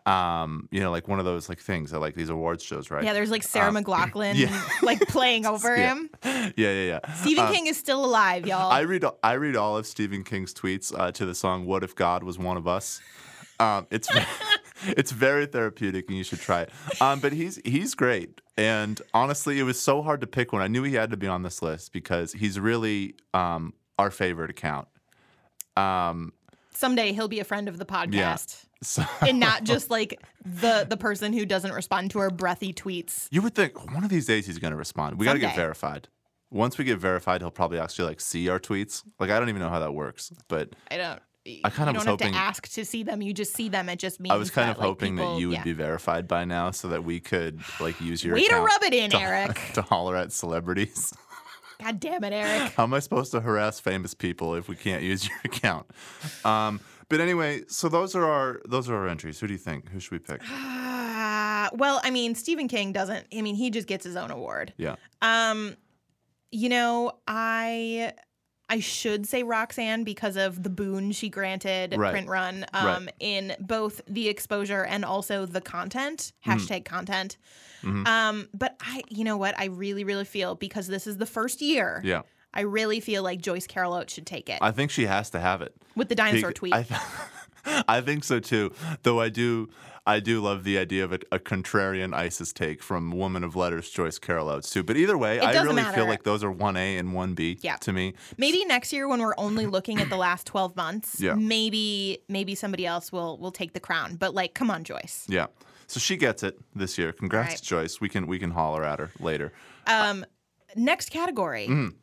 um, 0.04 0.68
you 0.72 0.80
know, 0.80 0.90
like 0.90 1.08
one 1.08 1.18
of 1.18 1.24
those 1.24 1.48
like 1.48 1.60
things 1.60 1.90
that 1.90 2.00
like 2.00 2.14
these 2.14 2.28
awards 2.28 2.62
shows, 2.62 2.90
right? 2.90 3.04
yeah, 3.04 3.12
there's 3.12 3.30
like 3.30 3.42
Sarah 3.42 3.70
McLachlan 3.70 4.32
Um, 4.32 4.36
yeah. 4.36 4.62
like 4.82 5.00
playing 5.08 5.46
over 5.54 5.76
Yeah. 5.76 5.94
him. 5.94 6.10
yeah, 6.24 6.50
yeah, 6.56 6.72
yeah. 7.02 7.12
Stephen 7.14 7.46
King 7.52 7.66
is 7.66 7.76
still 7.76 8.04
alive, 8.04 8.46
y'all. 8.46 8.70
I 8.70 8.80
read 8.80 9.04
I 9.22 9.34
read 9.34 9.56
all 9.56 9.76
of 9.76 9.86
Stephen 9.86 10.24
King's 10.24 10.52
tweets 10.54 10.92
uh, 10.98 11.12
to 11.12 11.24
the 11.26 11.34
song 11.34 11.66
"What 11.66 11.84
If 11.84 11.94
God 11.94 12.24
Was 12.24 12.38
One 12.38 12.56
of 12.56 12.66
Us." 12.66 13.00
Um, 13.58 13.86
it's 13.90 14.08
it's 14.88 15.12
very 15.12 15.46
therapeutic, 15.46 16.06
and 16.08 16.18
you 16.18 16.24
should 16.24 16.40
try 16.40 16.62
it. 16.62 16.70
Um, 17.00 17.20
but 17.20 17.32
he's 17.32 17.58
he's 17.64 17.94
great, 17.94 18.40
and 18.58 19.00
honestly, 19.14 19.58
it 19.58 19.62
was 19.62 19.80
so 19.80 20.02
hard 20.02 20.20
to 20.20 20.26
pick 20.26 20.52
one. 20.52 20.60
I 20.62 20.68
knew 20.68 20.82
he 20.82 20.94
had 20.94 21.10
to 21.12 21.16
be 21.16 21.26
on 21.26 21.42
this 21.42 21.62
list 21.62 21.92
because 21.92 22.32
he's 22.32 22.60
really 22.60 23.14
um, 23.32 23.72
our 23.98 24.10
favorite 24.10 24.50
account. 24.50 24.88
Um, 25.76 26.32
Someday 26.72 27.12
he'll 27.12 27.28
be 27.28 27.40
a 27.40 27.44
friend 27.44 27.68
of 27.68 27.78
the 27.78 27.86
podcast. 27.86 28.64
so 28.82 29.02
and 29.22 29.40
not 29.40 29.64
just 29.64 29.90
like 29.90 30.20
the 30.44 30.86
the 30.88 30.96
person 30.96 31.32
who 31.32 31.46
doesn't 31.46 31.72
respond 31.72 32.10
to 32.10 32.18
our 32.18 32.30
breathy 32.30 32.72
tweets. 32.74 33.28
you 33.30 33.40
would 33.42 33.54
think 33.54 33.92
one 33.94 34.04
of 34.04 34.10
these 34.10 34.26
days 34.26 34.46
he's 34.46 34.58
going 34.58 34.72
to 34.72 34.76
respond. 34.76 35.18
We 35.18 35.24
got 35.24 35.32
to 35.34 35.38
get 35.38 35.56
verified. 35.56 36.08
Once 36.50 36.76
we 36.78 36.84
get 36.84 36.98
verified, 36.98 37.40
he'll 37.40 37.50
probably 37.50 37.78
actually 37.78 38.08
like 38.08 38.20
see 38.20 38.48
our 38.48 38.60
tweets. 38.60 39.02
Like 39.18 39.30
I 39.30 39.38
don't 39.38 39.48
even 39.48 39.60
know 39.62 39.70
how 39.70 39.80
that 39.80 39.92
works, 39.92 40.32
but 40.48 40.74
I 40.90 40.96
don't. 40.98 41.20
I 41.46 41.48
you 41.48 41.60
was 41.62 41.74
don't 41.76 41.94
have 41.96 42.06
hoping- 42.06 42.32
to 42.32 42.38
ask 42.38 42.68
to 42.70 42.84
see 42.84 43.04
them. 43.04 43.22
You 43.22 43.32
just 43.32 43.54
see 43.54 43.68
them. 43.68 43.88
It 43.88 44.00
just 44.00 44.18
means 44.18 44.32
I 44.32 44.36
was 44.36 44.50
kind 44.50 44.68
that, 44.68 44.72
of 44.72 44.78
like, 44.78 44.86
hoping 44.86 45.16
people- 45.16 45.34
that 45.34 45.40
you 45.40 45.48
would 45.48 45.58
yeah. 45.58 45.62
be 45.64 45.72
verified 45.74 46.26
by 46.26 46.44
now, 46.44 46.72
so 46.72 46.88
that 46.88 47.04
we 47.04 47.20
could 47.20 47.60
like 47.80 48.00
use 48.00 48.24
your 48.24 48.34
Way 48.34 48.48
to 48.48 48.56
rub 48.56 48.82
it 48.82 48.92
in, 48.92 49.10
to, 49.12 49.18
Eric. 49.18 49.60
to 49.74 49.82
holler 49.82 50.16
at 50.16 50.32
celebrities. 50.32 51.12
God 51.82 52.00
damn 52.00 52.24
it, 52.24 52.32
Eric. 52.32 52.72
How 52.72 52.84
am 52.84 52.94
I 52.94 53.00
supposed 53.00 53.30
to 53.32 53.40
harass 53.40 53.80
famous 53.80 54.14
people 54.14 54.54
if 54.54 54.68
we 54.68 54.76
can't 54.76 55.02
use 55.02 55.28
your 55.28 55.38
account? 55.44 55.86
Um, 56.44 56.80
but 57.08 57.20
anyway, 57.20 57.62
so 57.68 57.88
those 57.88 58.14
are 58.16 58.24
our 58.24 58.60
those 58.66 58.88
are 58.90 58.96
our 58.96 59.08
entries. 59.08 59.38
Who 59.40 59.46
do 59.46 59.52
you 59.52 59.58
think? 59.58 59.90
Who 59.90 60.00
should 60.00 60.12
we 60.12 60.18
pick? 60.18 60.40
Uh, 61.26 61.70
well, 61.72 62.00
I 62.04 62.10
mean, 62.10 62.34
Stephen 62.34 62.68
King 62.68 62.92
doesn't. 62.92 63.26
I 63.36 63.40
mean, 63.40 63.54
he 63.56 63.70
just 63.70 63.88
gets 63.88 64.04
his 64.04 64.14
own 64.14 64.30
award. 64.30 64.72
Yeah, 64.76 64.96
Um, 65.22 65.74
you 66.52 66.68
know, 66.68 67.12
I 67.26 68.12
I 68.68 68.80
should 68.80 69.26
say 69.26 69.42
Roxane 69.44 70.04
because 70.04 70.36
of 70.36 70.62
the 70.62 70.70
boon 70.70 71.12
she 71.12 71.28
granted 71.28 71.94
Right. 71.96 72.10
Print 72.10 72.28
Run 72.28 72.66
Right. 72.74 72.96
um, 72.96 73.08
in 73.20 73.54
both 73.60 74.00
the 74.08 74.28
exposure 74.28 74.84
and 74.84 75.04
also 75.04 75.46
the 75.46 75.60
content 75.60 76.32
Mm-hmm. 76.44 76.58
hashtag 76.58 76.84
content. 76.84 77.36
Um, 77.84 78.48
but 78.52 78.74
I, 78.80 79.02
you 79.08 79.22
know 79.22 79.36
what, 79.36 79.56
I 79.56 79.66
really, 79.66 80.02
really 80.02 80.24
feel 80.24 80.56
because 80.56 80.88
this 80.88 81.06
is 81.06 81.18
the 81.18 81.26
first 81.26 81.62
year. 81.62 82.00
yeah. 82.04 82.22
I 82.52 82.62
really 82.62 82.98
feel 83.00 83.22
like 83.22 83.40
Joyce 83.42 83.66
Carol 83.68 83.92
Oates 83.92 84.14
should 84.14 84.26
take 84.26 84.48
it 84.48 84.58
I 84.62 84.70
think 84.72 84.90
she 84.90 85.04
has 85.06 85.28
to 85.30 85.38
have 85.40 85.60
it. 85.62 85.74
with 85.94 86.08
the 86.08 86.14
dinosaur 86.14 86.52
tweet. 86.52 86.72
I, 86.74 86.82
th- 86.84 87.00
I 87.86 88.00
think 88.00 88.24
so 88.24 88.40
too. 88.40 88.72
Though 89.02 89.20
I 89.20 89.28
do, 89.28 89.68
I 90.08 90.20
do 90.20 90.40
love 90.40 90.62
the 90.62 90.78
idea 90.78 91.04
of 91.04 91.12
a, 91.12 91.18
a 91.32 91.38
contrarian 91.40 92.14
ISIS 92.14 92.52
take 92.52 92.80
from 92.82 93.10
woman 93.10 93.42
of 93.42 93.56
letters 93.56 93.90
Joyce 93.90 94.18
Carol 94.20 94.48
Oates 94.48 94.70
too. 94.70 94.84
But 94.84 94.96
either 94.96 95.18
way, 95.18 95.40
I 95.40 95.52
really 95.62 95.74
matter. 95.74 95.96
feel 95.96 96.06
like 96.06 96.22
those 96.22 96.44
are 96.44 96.50
one 96.50 96.76
A 96.76 96.96
and 96.96 97.12
one 97.12 97.34
B 97.34 97.58
Yeah. 97.60 97.76
to 97.78 97.92
me. 97.92 98.14
maybe 98.38 98.64
next 98.64 98.92
year 98.92 99.08
when 99.08 99.20
we're 99.20 99.34
only 99.36 99.66
looking 99.66 100.00
at 100.00 100.08
the 100.08 100.16
last 100.16 100.46
12 100.46 100.76
months, 100.76 101.20
Yeah. 101.20 101.34
maybe 101.34 102.18
maybe 102.28 102.54
somebody 102.54 102.86
else 102.86 103.10
will 103.10 103.36
will 103.38 103.50
take 103.50 103.72
the 103.72 103.80
crown. 103.80 104.14
But 104.16 104.32
like, 104.34 104.54
come 104.54 104.70
on, 104.70 104.84
Joyce. 104.84 105.24
Yeah. 105.28 105.46
So 105.88 105.98
she 106.00 106.16
gets 106.16 106.42
it 106.42 106.58
this 106.74 106.98
year. 106.98 107.12
Congrats, 107.12 107.54
Right. 107.54 107.62
Joyce. 107.62 108.00
We 108.00 108.08
can 108.08 108.26
we 108.28 108.38
can 108.38 108.52
holler 108.52 108.84
at 108.84 108.98
her 109.00 109.10
later. 109.18 109.52
Um, 109.88 110.24
next 110.76 111.10
category. 111.10 111.66
Mm. 111.68 111.94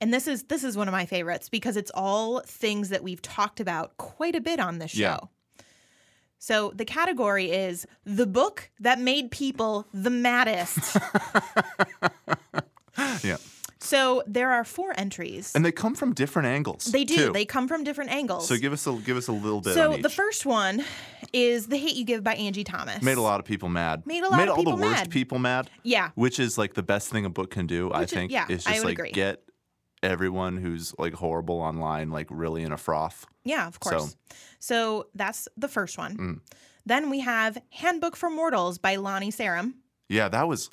And 0.00 0.14
this 0.14 0.26
is 0.28 0.44
this 0.44 0.64
is 0.64 0.76
one 0.76 0.86
of 0.88 0.92
my 0.92 1.06
favorites 1.06 1.48
because 1.48 1.76
it's 1.76 1.90
all 1.92 2.40
things 2.46 2.88
that 2.90 3.02
we've 3.02 3.20
talked 3.20 3.58
about 3.60 3.96
quite 3.96 4.34
a 4.36 4.40
bit 4.40 4.60
on 4.60 4.78
this 4.78 4.92
show. 4.92 5.00
Yeah. 5.00 5.18
So 6.38 6.72
the 6.74 6.84
category 6.84 7.50
is 7.50 7.86
the 8.04 8.26
book 8.26 8.70
that 8.80 9.00
made 9.00 9.30
people 9.30 9.86
the 9.92 10.10
maddest. 10.10 10.96
Yeah. 13.22 13.36
so 13.78 14.24
there 14.26 14.50
are 14.50 14.64
four 14.64 14.92
entries. 14.98 15.52
And 15.54 15.64
they 15.64 15.70
come 15.70 15.94
from 15.94 16.14
different 16.14 16.48
angles. 16.48 16.86
they 16.86 17.04
do. 17.04 17.14
too. 17.16 17.32
They 17.32 17.44
come 17.44 17.68
from 17.68 17.84
different 17.84 18.10
angles. 18.10 18.48
so 18.48 18.56
give 18.56 18.72
us 18.72 18.86
a 18.88 18.92
give 18.94 19.16
us 19.16 19.28
a 19.28 19.32
little 19.32 19.60
bit. 19.60 19.74
So 19.74 19.96
the 19.96 20.10
first 20.10 20.44
one 20.44 20.82
is 21.32 21.68
The 21.68 21.76
Hate 21.76 21.94
You 21.94 22.04
Give 22.04 22.24
by 22.24 22.34
Angie 22.34 22.64
Thomas. 22.64 23.02
made 23.02 23.18
a 23.18 23.22
lot 23.22 23.38
of 23.38 23.46
people 23.46 23.68
mad. 23.68 24.04
Made 24.04 24.24
a 24.24 24.28
lot 24.28 24.36
made 24.38 24.44
of 24.44 24.50
all 24.50 24.56
people 24.56 24.76
the 24.76 24.82
worst 24.82 24.96
mad. 25.04 25.10
people 25.10 25.38
mad. 25.38 25.70
Yeah. 25.84 26.10
Which 26.16 26.40
is 26.40 26.58
like 26.58 26.74
the 26.74 26.82
best 26.82 27.08
thing 27.08 27.24
a 27.24 27.30
book 27.30 27.50
can 27.52 27.66
do. 27.68 27.92
I 27.92 28.00
Which 28.00 28.10
is- 28.12 28.14
think 28.18 28.32
yeah, 28.32 28.46
is 28.48 28.66
I 28.66 28.70
just 28.72 28.84
would 28.84 28.90
like 28.90 28.98
agree. 28.98 29.12
get 29.12 29.42
everyone 30.02 30.56
who's 30.56 30.94
like 30.98 31.14
horrible 31.14 31.60
online 31.60 32.10
like 32.10 32.26
really 32.30 32.62
in 32.62 32.72
a 32.72 32.76
froth. 32.76 33.26
Yeah, 33.44 33.66
of 33.66 33.80
course. 33.80 34.16
So, 34.58 35.06
that's 35.14 35.48
the 35.56 35.68
first 35.68 35.98
one. 35.98 36.16
Mm. 36.16 36.40
Then 36.86 37.10
we 37.10 37.20
have 37.20 37.58
Handbook 37.70 38.16
for 38.16 38.30
Mortals 38.30 38.78
by 38.78 38.96
Lani 38.96 39.30
Sarem. 39.30 39.74
Yeah, 40.08 40.28
that 40.28 40.48
was. 40.48 40.70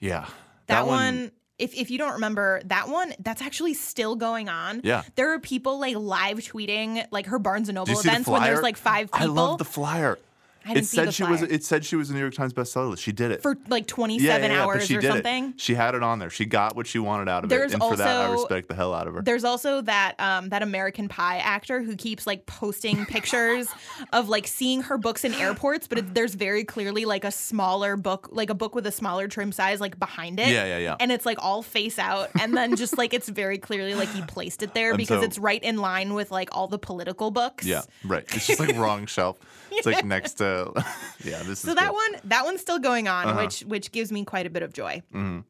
Yeah, 0.00 0.26
That, 0.68 0.86
one, 0.86 1.32
if, 1.58 1.74
if 1.74 1.90
you 1.90 1.98
don't 1.98 2.12
remember, 2.12 2.60
that 2.66 2.88
one, 2.88 3.14
that's 3.18 3.42
actually 3.42 3.74
still 3.74 4.14
going 4.14 4.48
on. 4.48 4.80
Yeah. 4.84 5.02
There 5.16 5.32
are 5.32 5.40
people 5.40 5.80
like 5.80 5.96
live 5.96 6.38
tweeting 6.38 7.04
like 7.10 7.26
her 7.26 7.40
Barnes 7.40 7.68
and 7.68 7.74
Noble 7.74 7.98
events 7.98 8.28
when 8.28 8.42
there's 8.42 8.62
like 8.62 8.76
five 8.76 9.10
people. 9.10 9.30
I 9.30 9.42
love 9.42 9.58
the 9.58 9.64
flyer. 9.64 10.18
I 10.64 10.74
didn't 10.74 10.84
it 10.84 10.86
see 10.86 10.96
said 10.96 11.14
she 11.14 11.24
was. 11.24 11.42
It 11.42 11.64
said 11.64 11.84
she 11.84 11.96
was 11.96 12.10
a 12.10 12.12
New 12.14 12.20
York 12.20 12.34
Times 12.34 12.52
bestseller 12.52 12.90
list. 12.90 13.02
She 13.02 13.12
did 13.12 13.30
it 13.30 13.42
for 13.42 13.56
like 13.68 13.86
27 13.86 14.50
hours 14.50 14.78
but 14.78 14.86
she 14.86 14.96
or 14.96 15.00
did 15.00 15.12
something. 15.12 15.44
It. 15.50 15.60
She 15.60 15.74
had 15.74 15.94
it 15.94 16.02
on 16.02 16.18
there. 16.18 16.30
She 16.30 16.44
got 16.44 16.76
what 16.76 16.86
she 16.86 16.98
wanted 16.98 17.28
out 17.28 17.44
of 17.44 17.50
There's 17.50 17.72
it, 17.72 17.74
and 17.74 17.82
for 17.82 17.96
that, 17.96 18.06
I 18.08 18.26
also- 18.26 18.42
respect 18.42 18.68
the 18.68 18.74
hell 18.74 18.92
out 18.92 19.06
of 19.06 19.14
her. 19.14 19.22
There's 19.22 19.44
also 19.44 19.80
that 19.82 20.18
um, 20.18 20.50
that 20.50 20.62
American 20.62 21.08
Pie 21.08 21.38
actor 21.38 21.82
who 21.82 21.96
keeps 21.96 22.26
like 22.26 22.44
posting 22.46 23.06
pictures 23.06 23.68
of 24.12 24.28
like 24.28 24.46
seeing 24.46 24.82
her 24.82 24.98
books 24.98 25.24
in 25.24 25.32
airports, 25.34 25.86
but 25.86 25.98
it, 25.98 26.14
there's 26.14 26.34
very 26.34 26.64
clearly 26.64 27.04
like 27.04 27.24
a 27.24 27.30
smaller 27.30 27.96
book, 27.96 28.28
like 28.32 28.50
a 28.50 28.54
book 28.54 28.74
with 28.74 28.86
a 28.86 28.92
smaller 28.92 29.28
trim 29.28 29.52
size, 29.52 29.80
like 29.80 29.98
behind 29.98 30.38
it. 30.38 30.48
Yeah, 30.48 30.66
yeah, 30.66 30.78
yeah. 30.78 30.96
And 31.00 31.10
it's 31.12 31.24
like 31.24 31.38
all 31.40 31.62
face 31.62 31.98
out, 31.98 32.30
and 32.40 32.56
then 32.56 32.76
just 32.76 32.98
like 32.98 33.14
it's 33.14 33.28
very 33.28 33.58
clearly 33.58 33.94
like 33.94 34.08
he 34.10 34.22
placed 34.22 34.62
it 34.62 34.74
there 34.74 34.96
because 34.96 35.20
so- 35.20 35.24
it's 35.24 35.38
right 35.38 35.62
in 35.62 35.78
line 35.78 36.14
with 36.14 36.30
like 36.30 36.50
all 36.52 36.68
the 36.68 36.78
political 36.78 37.30
books. 37.30 37.64
yeah, 37.64 37.82
right. 38.04 38.24
It's 38.34 38.46
just 38.46 38.60
like 38.60 38.76
wrong 38.76 39.06
shelf. 39.06 39.38
It's 39.72 39.86
like 39.86 40.04
next 40.16 40.34
to. 40.34 40.72
yeah, 41.24 41.42
this 41.42 41.60
So 41.60 41.70
is 41.70 41.74
that 41.76 41.90
good. 41.90 41.94
one, 41.94 42.20
that 42.24 42.44
one's 42.44 42.60
still 42.60 42.78
going 42.78 43.08
on, 43.08 43.28
Uh-huh. 43.28 43.40
which 43.42 43.60
which 43.60 43.92
gives 43.92 44.10
me 44.12 44.24
quite 44.24 44.46
a 44.46 44.50
bit 44.50 44.62
of 44.62 44.72
joy. 44.72 45.02
Mhm. 45.14 45.44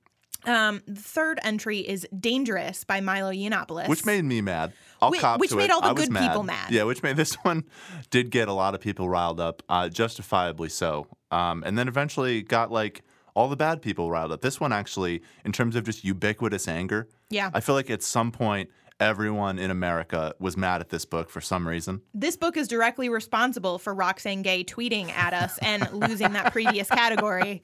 Um, 0.44 0.82
the 0.86 1.00
third 1.00 1.40
entry 1.42 1.78
is 1.80 2.06
"Dangerous" 2.18 2.84
by 2.84 3.00
Milo 3.00 3.32
Yiannopoulos, 3.32 3.88
Which 3.88 4.06
made 4.06 4.24
me 4.24 4.40
mad. 4.40 4.72
I'll 5.02 5.10
Whi- 5.10 5.18
cop 5.18 5.40
which 5.40 5.50
to 5.50 5.56
made 5.56 5.64
it. 5.66 5.70
all 5.72 5.80
the 5.80 5.88
I 5.88 5.94
good 5.94 6.10
people 6.14 6.42
mad. 6.44 6.70
Yeah, 6.70 6.84
which 6.84 7.02
made 7.02 7.16
this 7.22 7.34
one 7.42 7.64
did 8.10 8.30
get 8.30 8.48
a 8.48 8.52
lot 8.52 8.74
of 8.74 8.80
people 8.80 9.08
riled 9.08 9.40
up, 9.40 9.62
uh, 9.68 9.88
justifiably 9.88 10.68
so. 10.68 11.06
Um, 11.30 11.62
and 11.66 11.76
then 11.76 11.88
eventually 11.88 12.42
got 12.42 12.70
like 12.70 13.02
all 13.34 13.48
the 13.48 13.56
bad 13.56 13.82
people 13.82 14.10
riled 14.10 14.32
up. 14.32 14.40
This 14.40 14.58
one 14.60 14.72
actually, 14.72 15.22
in 15.44 15.52
terms 15.52 15.76
of 15.76 15.84
just 15.84 16.04
ubiquitous 16.04 16.66
anger, 16.68 17.08
yeah. 17.30 17.50
I 17.52 17.60
feel 17.60 17.74
like 17.74 17.90
at 17.90 18.02
some 18.02 18.30
point 18.32 18.70
everyone 19.00 19.58
in 19.58 19.70
America 19.70 20.34
was 20.38 20.56
mad 20.56 20.80
at 20.80 20.88
this 20.88 21.04
book 21.04 21.30
for 21.30 21.40
some 21.40 21.66
reason. 21.68 22.02
This 22.14 22.36
book 22.36 22.56
is 22.56 22.66
directly 22.68 23.08
responsible 23.08 23.78
for 23.78 23.94
Roxane 23.94 24.42
Gay 24.42 24.64
tweeting 24.64 25.10
at 25.10 25.32
us 25.32 25.58
and 25.58 25.88
losing 25.92 26.32
that 26.32 26.52
previous 26.52 26.88
category. 26.88 27.60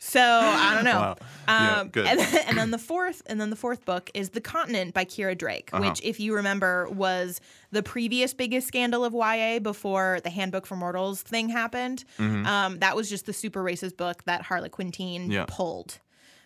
So 0.00 0.20
I 0.22 0.74
don't 0.74 0.84
know. 0.84 0.98
Wow. 1.00 1.16
Yeah, 1.48 1.80
Um, 1.80 1.88
good. 1.88 2.06
And, 2.06 2.18
then, 2.20 2.44
and 2.48 2.58
then 2.58 2.70
the 2.70 2.78
fourth, 2.78 3.22
and 3.26 3.40
then 3.40 3.50
the 3.50 3.56
fourth 3.56 3.84
book 3.84 4.10
is 4.14 4.30
"The 4.30 4.40
Continent" 4.40 4.94
by 4.94 5.04
Keira 5.04 5.36
Drake, 5.36 5.70
Uh-huh. 5.72 5.82
which, 5.88 6.00
if 6.02 6.20
you 6.20 6.34
remember, 6.34 6.88
was 6.90 7.40
the 7.70 7.82
previous 7.82 8.32
biggest 8.32 8.66
scandal 8.66 9.04
of 9.04 9.12
YA 9.12 9.58
before 9.58 10.20
the 10.24 10.30
Handbook 10.30 10.64
for 10.66 10.76
Mortals 10.76 11.20
thing 11.22 11.48
happened. 11.50 12.04
Um, 12.18 12.78
that 12.78 12.96
was 12.96 13.10
just 13.10 13.26
the 13.26 13.32
super 13.32 13.62
racist 13.62 13.96
book 13.96 14.24
that 14.24 14.42
Harlequin 14.42 14.90
Teen 14.90 15.30
Yeah. 15.30 15.44
pulled. 15.48 15.98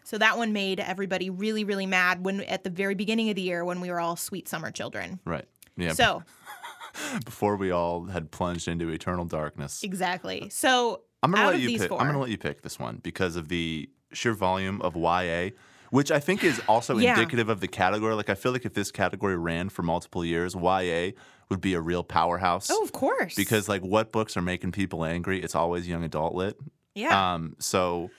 So 0.05 0.19
that 0.19 0.37
one 0.39 0.53
made 0.53 0.81
everybody 0.81 1.31
really, 1.31 1.65
really 1.65 1.87
mad 1.87 2.25
when 2.25 2.41
at 2.43 2.65
the 2.65 2.71
very 2.71 2.95
beginning 2.95 3.31
of 3.31 3.37
the 3.37 3.43
year 3.43 3.65
when 3.65 3.81
we 3.81 3.91
were 3.91 4.01
all 4.01 4.17
sweet 4.17 4.49
summer 4.49 4.71
children. 4.71 5.21
Right. 5.25 5.47
Yeah. 5.77 5.93
So 5.93 6.23
before 7.25 7.57
we 7.57 7.71
all 7.71 8.05
had 8.07 8.31
plunged 8.31 8.69
into 8.69 8.89
eternal 8.89 9.25
darkness. 9.25 9.83
exactly. 9.83 10.49
So 10.51 11.03
I'm 11.23 11.31
gonna 11.33 11.49
let 11.51 11.61
you 11.61 11.79
pick. 11.79 11.89
four, 11.89 12.01
I'm 12.01 12.07
gonna 12.07 12.19
let 12.21 12.31
you 12.31 12.39
pick 12.39 12.63
this 12.63 12.79
one 12.79 12.99
because 13.03 13.37
of 13.37 13.49
the 13.49 13.89
sheer 14.13 14.35
volume 14.35 14.83
of 14.83 14.95
YA, 14.97 15.51
which 15.91 16.11
I 16.11 16.19
think 16.21 16.45
is 16.45 16.61
also 16.69 16.99
Yeah. 16.99 17.11
indicative 17.19 17.49
of 17.49 17.61
the 17.61 17.69
category. 17.69 18.15
Like 18.15 18.29
I 18.29 18.35
feel 18.35 18.53
like 18.53 18.65
if 18.67 18.75
this 18.75 18.91
category 18.91 19.37
ran 19.37 19.69
for 19.69 19.83
multiple 19.83 20.25
years, 20.25 20.55
YA 20.55 21.13
would 21.49 21.61
be 21.61 21.75
a 21.75 21.81
real 21.81 22.03
powerhouse. 22.03 22.69
oh, 22.71 22.83
of 22.83 22.93
course, 22.93 23.35
Because 23.35 23.69
like 23.69 23.83
what 23.83 24.11
books 24.13 24.37
are 24.37 24.43
making 24.43 24.73
people 24.73 25.05
angry? 25.05 25.41
It's 25.41 25.55
always 25.55 25.87
young 25.89 26.03
adult 26.05 26.35
lit. 26.35 26.59
yeah. 26.95 27.35
Um. 27.35 27.57
So 27.59 28.11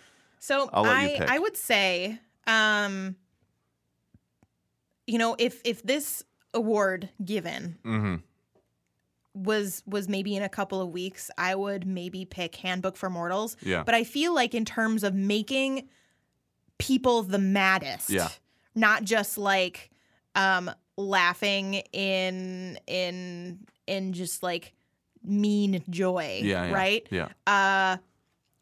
So 0.43 0.69
I. 0.73 1.25
I 1.25 1.39
would 1.39 1.55
say, 1.55 2.19
um, 2.47 3.15
you 5.07 5.17
know, 5.17 5.37
if 5.39 5.61
if 5.63 5.81
this 5.83 6.21
award 6.53 7.07
given 7.23 7.77
mhm. 7.85 8.21
was 9.33 9.83
was 9.85 10.09
maybe 10.09 10.35
in 10.35 10.43
a 10.43 10.49
couple 10.49 10.81
of 10.81 10.89
weeks, 10.89 11.31
I 11.37 11.55
would 11.55 11.87
maybe 11.87 12.25
pick 12.25 12.57
Handbook 12.57 12.97
for 12.97 13.09
Mortals. 13.09 13.55
yeah. 13.61 13.83
But 13.83 13.95
I 13.95 14.03
feel 14.03 14.35
like 14.35 14.53
in 14.53 14.65
terms 14.65 15.05
of 15.05 15.13
making 15.13 15.87
people 16.77 17.23
the 17.23 17.39
maddest, 17.39 18.09
Yeah. 18.09 18.27
not 18.75 19.05
just 19.05 19.37
like 19.37 19.91
um 20.35 20.69
laughing 20.97 21.75
in 21.93 22.77
in 22.85 23.59
in 23.87 24.11
just 24.11 24.43
like 24.43 24.73
mean 25.23 25.81
joy, 25.89 26.41
Yeah. 26.43 26.65
yeah 26.65 26.73
right? 26.73 27.07
Yeah. 27.09 27.29
Uh 27.47 27.97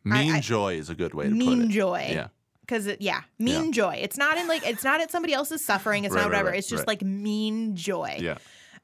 Mean 0.03 0.33
I- 0.35 0.39
joy 0.39 0.75
is 0.75 0.89
a 0.89 0.95
good 0.95 1.13
way 1.13 1.25
to 1.25 1.29
put 1.31 1.35
it. 1.35 1.45
mean 1.45 1.69
joy. 1.71 2.09
Yeah. 2.11 2.27
Cause 2.67 2.87
it, 2.87 3.01
yeah, 3.01 3.21
mean 3.37 3.73
joy. 3.73 3.95
It's 4.01 4.17
not 4.17 4.37
in 4.37 4.47
like 4.47 4.65
it's 4.65 4.83
not 4.83 5.01
at 5.01 5.11
somebody 5.11 5.33
else's 5.33 5.63
suffering. 5.63 6.05
It's 6.05 6.13
Right, 6.15 6.21
not 6.21 6.27
right, 6.27 6.37
whatever. 6.37 6.49
right, 6.51 6.59
it's 6.59 6.69
just 6.69 6.81
right. 6.81 6.87
like 6.87 7.01
mean 7.01 7.75
joy. 7.75 8.17
Yeah. 8.19 8.37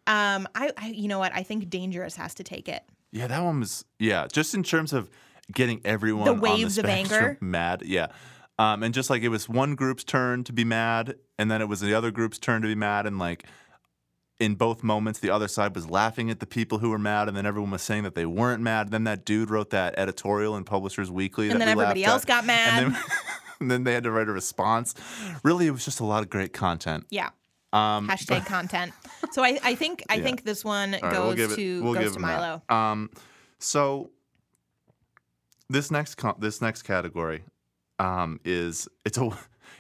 Um, 0.08 0.48
I, 0.56 0.72
I, 0.78 0.88
you 0.88 1.08
know 1.08 1.20
what? 1.20 1.34
I 1.34 1.44
think 1.44 1.70
dangerous 1.70 2.16
has 2.18 2.34
to 2.36 2.44
take 2.44 2.68
it. 2.68 2.84
Yeah, 3.12 3.28
that 3.28 3.42
one 3.44 3.60
was 3.62 3.86
yeah. 4.00 4.28
Just 4.32 4.54
in 4.56 4.64
terms 4.64 4.92
of 4.94 5.10
getting 5.54 5.80
everyone 5.86 6.26
The 6.26 6.32
on 6.32 6.40
waves 6.42 6.78
of 6.78 6.86
spectrum 6.86 7.14
anger? 7.22 7.38
mad. 7.42 7.84
Yeah, 7.86 8.08
um, 8.60 8.84
and 8.84 8.94
just 8.94 9.10
like 9.10 9.22
it 9.22 9.30
was 9.30 9.48
one 9.48 9.76
group's 9.76 10.04
turn 10.04 10.44
to 10.46 10.54
be 10.54 10.66
mad, 10.66 11.16
and 11.40 11.50
then 11.50 11.62
it 11.62 11.70
was 11.70 11.80
the 11.80 11.94
other 11.94 12.12
group's 12.12 12.40
turn 12.40 12.62
to 12.64 12.68
be 12.68 12.76
mad, 12.76 13.06
and 13.06 13.18
like 13.20 13.46
in 14.40 14.56
both 14.56 14.84
moments, 14.84 15.20
the 15.20 15.30
other 15.30 15.48
side 15.48 15.74
was 15.74 15.90
laughing 15.90 16.30
at 16.30 16.40
the 16.40 16.46
people 16.46 16.78
who 16.78 16.90
were 16.92 17.00
mad, 17.00 17.28
and 17.28 17.36
then 17.36 17.46
everyone 17.46 17.72
was 17.72 17.82
saying 17.82 18.04
that 18.04 18.14
they 18.16 18.26
weren't 18.26 18.62
mad. 18.62 18.92
Then 18.92 19.04
that 19.06 19.26
dude 19.26 19.50
wrote 19.50 19.72
that 19.72 19.98
editorial 19.98 20.56
in 20.56 20.64
Publishers 20.64 21.10
Weekly, 21.10 21.50
And 21.50 21.60
that 21.60 21.66
then 21.66 21.78
we 21.78 21.84
everybody 21.84 22.04
else 22.06 22.22
at. 22.22 22.28
got 22.28 22.46
mad. 22.46 22.84
and 22.84 22.94
then, 22.96 23.04
and 23.60 23.72
then 23.72 23.84
they 23.84 23.94
had 23.94 24.04
to 24.04 24.12
write 24.12 24.28
a 24.28 24.32
response. 24.32 24.94
Really, 25.44 25.66
it 25.68 25.72
was 25.72 25.84
just 25.84 26.00
a 26.00 26.06
lot 26.06 26.22
of 26.24 26.30
great 26.30 26.54
content. 26.54 27.06
Yeah. 27.10 27.30
Um, 27.74 28.08
Hashtag 28.08 28.46
content. 28.46 28.94
So 29.32 29.44
I, 29.44 29.58
I 29.64 29.76
think 29.76 30.04
I 30.10 30.16
Yeah. 30.16 30.24
think 30.24 30.44
this 30.46 30.64
one 30.64 30.92
right, 30.94 31.02
goes 31.02 31.14
we'll 31.28 31.36
give 31.36 31.52
it- 31.52 31.56
to 31.56 31.84
we'll 31.84 31.94
goes 31.96 32.14
to. 32.14 32.20
Milo. 32.20 32.62
Um, 32.70 33.10
so 33.60 34.12
this 35.70 35.92
next 35.92 36.16
co- 36.16 36.36
this 36.40 36.62
next 36.62 36.84
category 36.84 37.44
um, 38.00 38.40
is 38.46 38.88
it's 39.04 39.18
a 39.18 39.32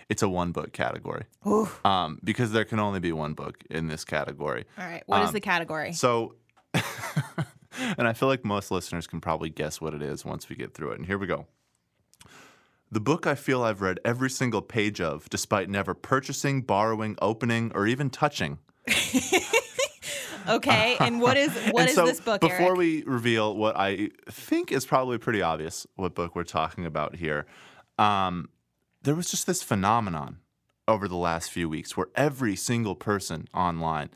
it's 0.09 0.21
a 0.21 0.29
one 0.29 0.51
book 0.51 0.71
category 0.73 1.25
um, 1.85 2.19
because 2.23 2.51
there 2.51 2.65
can 2.65 2.79
only 2.79 2.99
be 2.99 3.11
one 3.11 3.33
book 3.33 3.63
in 3.69 3.87
this 3.87 4.05
category. 4.05 4.65
All 4.77 4.85
right. 4.85 5.03
What 5.05 5.21
is 5.23 5.27
Um, 5.29 5.33
the 5.33 5.41
category? 5.41 5.93
So, 5.93 6.35
and 7.97 8.07
I 8.07 8.13
feel 8.13 8.27
like 8.29 8.45
most 8.45 8.71
listeners 8.71 9.07
can 9.07 9.19
probably 9.21 9.49
guess 9.49 9.81
what 9.81 9.93
it 9.93 10.01
is 10.01 10.23
once 10.23 10.49
we 10.49 10.55
get 10.55 10.73
through 10.73 10.91
it. 10.91 10.97
And 10.97 11.05
here 11.05 11.17
we 11.17 11.27
go. 11.27 11.47
The 12.89 13.01
book 13.01 13.27
I 13.27 13.35
feel 13.35 13.63
I've 13.63 13.81
read 13.81 13.99
every 14.05 14.29
single 14.29 14.61
page 14.61 15.01
of, 15.01 15.29
despite 15.29 15.69
never 15.69 15.93
purchasing, 15.93 16.61
borrowing, 16.61 17.17
opening, 17.21 17.71
or 17.75 17.85
even 17.85 18.09
touching. 18.09 18.59
Okay. 20.47 20.95
And 21.01 21.21
what 21.21 21.37
is 21.37 21.51
what 21.71 21.81
and 21.81 21.89
is 21.89 21.95
so 21.95 22.05
this 22.05 22.21
book? 22.21 22.41
Before 22.41 22.67
Eric? 22.67 22.77
we 22.77 23.03
reveal 23.03 23.55
what 23.55 23.75
I 23.77 24.09
think 24.29 24.71
is 24.71 24.85
probably 24.85 25.17
pretty 25.17 25.41
obvious, 25.41 25.85
what 25.95 26.15
book 26.15 26.35
we're 26.35 26.43
talking 26.43 26.85
about 26.85 27.15
here, 27.15 27.45
um, 27.99 28.49
there 29.07 29.15
was 29.15 29.31
just 29.31 29.47
this 29.47 29.63
phenomenon 29.63 30.39
over 30.85 31.07
the 31.07 31.15
last 31.15 31.49
few 31.49 31.69
weeks 31.69 31.95
where 31.95 32.07
every 32.13 32.57
single 32.57 32.93
person 32.93 33.47
online 33.53 34.09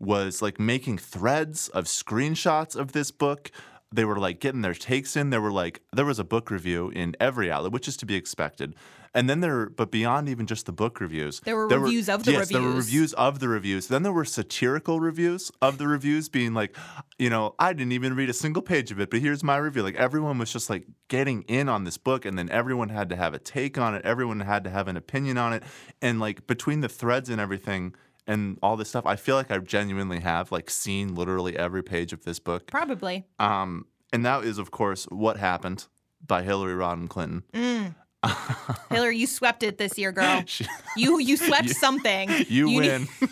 was 0.00 0.40
like 0.40 0.58
making 0.58 0.96
threads 0.96 1.68
of 1.68 1.84
screenshots 1.84 2.74
of 2.74 2.92
this 2.92 3.10
book, 3.10 3.50
they 3.92 4.06
were 4.06 4.16
like 4.16 4.40
getting 4.40 4.62
their 4.62 4.72
takes 4.72 5.16
in. 5.16 5.28
There 5.28 5.42
were 5.42 5.52
like 5.52 5.82
there 5.92 6.06
was 6.06 6.18
a 6.18 6.24
book 6.24 6.50
review 6.50 6.88
in 6.88 7.14
every 7.20 7.52
outlet, 7.52 7.72
which 7.72 7.88
is 7.88 7.96
to 7.98 8.06
be 8.06 8.14
expected. 8.14 8.74
And 9.18 9.28
then 9.28 9.40
there, 9.40 9.68
but 9.68 9.90
beyond 9.90 10.28
even 10.28 10.46
just 10.46 10.66
the 10.66 10.72
book 10.72 11.00
reviews, 11.00 11.40
There 11.40 11.56
were 11.56 11.66
reviews 11.66 12.08
of 12.08 12.22
the 12.22 12.30
yes, 12.32 12.50
there 12.50 12.62
were 12.62 12.68
reviews. 12.68 12.86
reviews 12.86 13.12
of 13.14 13.40
the 13.40 13.48
reviews. 13.48 13.88
Then 13.88 14.04
there 14.04 14.12
were 14.12 14.24
satirical 14.24 15.00
reviews 15.00 15.50
of 15.60 15.78
the 15.78 15.88
reviews, 15.88 16.28
being 16.28 16.54
like, 16.54 16.76
you 17.18 17.28
know, 17.28 17.56
I 17.58 17.72
didn't 17.72 17.90
even 17.92 18.14
read 18.14 18.30
a 18.30 18.32
single 18.32 18.62
page 18.62 18.92
of 18.92 19.00
it, 19.00 19.10
but 19.10 19.18
here's 19.18 19.42
my 19.42 19.56
review. 19.56 19.82
Like 19.82 19.96
everyone 19.96 20.38
was 20.38 20.52
just 20.52 20.70
like 20.70 20.86
getting 21.08 21.42
in 21.48 21.68
on 21.68 21.82
this 21.82 21.98
book, 21.98 22.24
and 22.26 22.38
then 22.38 22.48
everyone 22.50 22.90
had 22.90 23.08
to 23.08 23.16
have 23.16 23.34
a 23.34 23.40
take 23.40 23.76
on 23.76 23.96
it. 23.96 24.04
Everyone 24.04 24.38
had 24.38 24.62
to 24.62 24.70
have 24.70 24.86
an 24.86 24.96
opinion 24.96 25.36
on 25.36 25.52
it, 25.52 25.64
and 26.00 26.20
like 26.20 26.46
between 26.46 26.80
the 26.80 26.88
threads 26.88 27.28
and 27.28 27.40
everything. 27.40 27.96
And 28.28 28.58
all 28.62 28.76
this 28.76 28.90
stuff, 28.90 29.06
I 29.06 29.16
feel 29.16 29.36
like 29.36 29.50
I 29.50 29.58
genuinely 29.58 30.20
have 30.20 30.52
like 30.52 30.68
seen 30.70 31.14
literally 31.16 31.56
every 31.56 31.82
page 31.82 32.12
of 32.12 32.24
this 32.24 32.38
book. 32.38 32.66
Probably. 32.66 33.24
Um, 33.40 33.86
and 34.12 34.24
that 34.24 34.44
is, 34.44 34.58
of 34.58 34.70
course, 34.70 35.06
what 35.06 35.38
happened 35.38 35.86
by 36.24 36.42
Hillary 36.42 36.74
Rodham 36.74 37.08
Clinton. 37.08 37.42
Mm. 37.54 37.94
Hillary, 38.90 39.16
you 39.18 39.26
swept 39.26 39.62
it 39.62 39.78
this 39.78 39.96
year, 39.98 40.12
girl. 40.12 40.42
She- 40.46 40.66
You 40.96 41.18
you 41.18 41.36
swept 41.36 41.64
You- 41.68 41.74
something. 41.74 42.30
You, 42.48 42.66
need- 42.66 42.76
win. 42.76 43.08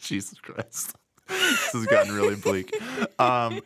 Jesus 0.00 0.38
Christ. 0.40 0.94
This 1.26 1.72
has 1.72 1.86
gotten 1.86 2.14
really 2.14 2.34
bleak. 2.36 2.70
Um, 3.18 3.60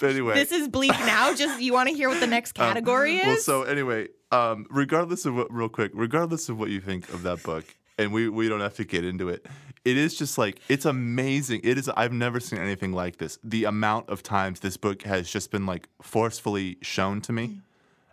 but 0.00 0.10
anyway. 0.10 0.34
This 0.34 0.50
is 0.50 0.66
bleak 0.68 0.90
now. 0.90 1.32
Just 1.34 1.60
you 1.62 1.72
want 1.72 1.88
to 1.88 1.94
hear 1.94 2.08
what 2.08 2.18
the 2.18 2.26
next 2.26 2.52
category 2.52 3.20
Um, 3.20 3.28
Well, 3.28 3.36
so 3.36 3.62
anyway, 3.62 4.08
um, 4.32 4.66
regardless 4.70 5.24
of 5.24 5.36
what, 5.36 5.52
real 5.52 5.68
quick, 5.68 5.92
regardless 5.94 6.48
of 6.48 6.58
what 6.58 6.70
you 6.70 6.80
think 6.80 7.08
of 7.10 7.22
that 7.22 7.42
book, 7.44 7.64
and 7.98 8.12
we, 8.12 8.28
we 8.28 8.48
don't 8.48 8.60
have 8.60 8.74
to 8.76 8.84
get 8.84 9.04
into 9.04 9.28
it, 9.28 9.46
it 9.84 9.96
is 9.96 10.16
just 10.18 10.36
like, 10.36 10.58
it's 10.68 10.84
amazing. 10.84 11.60
It 11.62 11.78
is, 11.78 11.88
I've 11.90 12.12
never 12.12 12.40
seen 12.40 12.58
anything 12.58 12.90
like 12.92 13.18
this. 13.18 13.38
The 13.44 13.64
amount 13.64 14.08
of 14.08 14.24
times 14.24 14.58
this 14.58 14.76
book 14.76 15.02
has 15.02 15.30
just 15.30 15.52
been 15.52 15.64
like 15.64 15.88
forcefully 16.02 16.76
shown 16.82 17.20
to 17.22 17.32
me. 17.32 17.60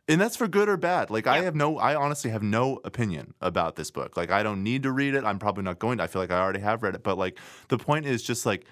And 0.10 0.20
that's 0.20 0.36
for 0.36 0.48
good 0.50 0.68
or 0.68 0.76
bad. 0.76 1.10
Like 1.10 1.28
I 1.28 1.44
have 1.44 1.56
no, 1.56 1.78
I 1.78 1.96
honestly 1.96 2.30
have 2.32 2.44
no 2.44 2.82
opinion 2.84 3.34
about 3.40 3.78
this 3.78 3.90
book. 3.90 4.18
Like 4.18 4.32
I 4.32 4.44
don't 4.44 4.62
need 4.64 4.84
to 4.84 4.92
read 4.92 5.16
it. 5.16 5.24
I'm 5.24 5.40
probably 5.40 5.64
not 5.64 5.80
going 5.80 5.98
to. 6.00 6.04
I 6.04 6.08
feel 6.08 6.22
like 6.22 6.32
I 6.32 6.40
already 6.42 6.60
have 6.60 6.84
read 6.84 6.94
it. 6.96 7.04
But 7.04 7.18
like 7.18 7.40
the 7.70 7.78
point 7.78 8.06
is 8.06 8.22
just 8.22 8.46
like 8.46 8.66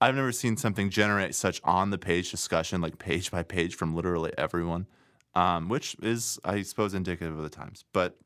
I've 0.00 0.14
never 0.14 0.30
seen 0.32 0.58
something 0.58 0.90
generate 0.90 1.34
such 1.34 1.60
on 1.64 1.88
the 1.88 1.96
page 1.96 2.30
discussion, 2.30 2.82
like 2.82 2.98
page 2.98 3.30
by 3.30 3.42
page 3.42 3.76
from 3.76 3.94
literally 3.94 4.32
everyone, 4.36 4.86
um, 5.34 5.70
which 5.70 5.96
is 6.02 6.38
I 6.44 6.60
suppose 6.62 6.92
indicative 6.92 7.34
of 7.34 7.42
the 7.42 7.48
times. 7.50 7.84
But 7.94 8.18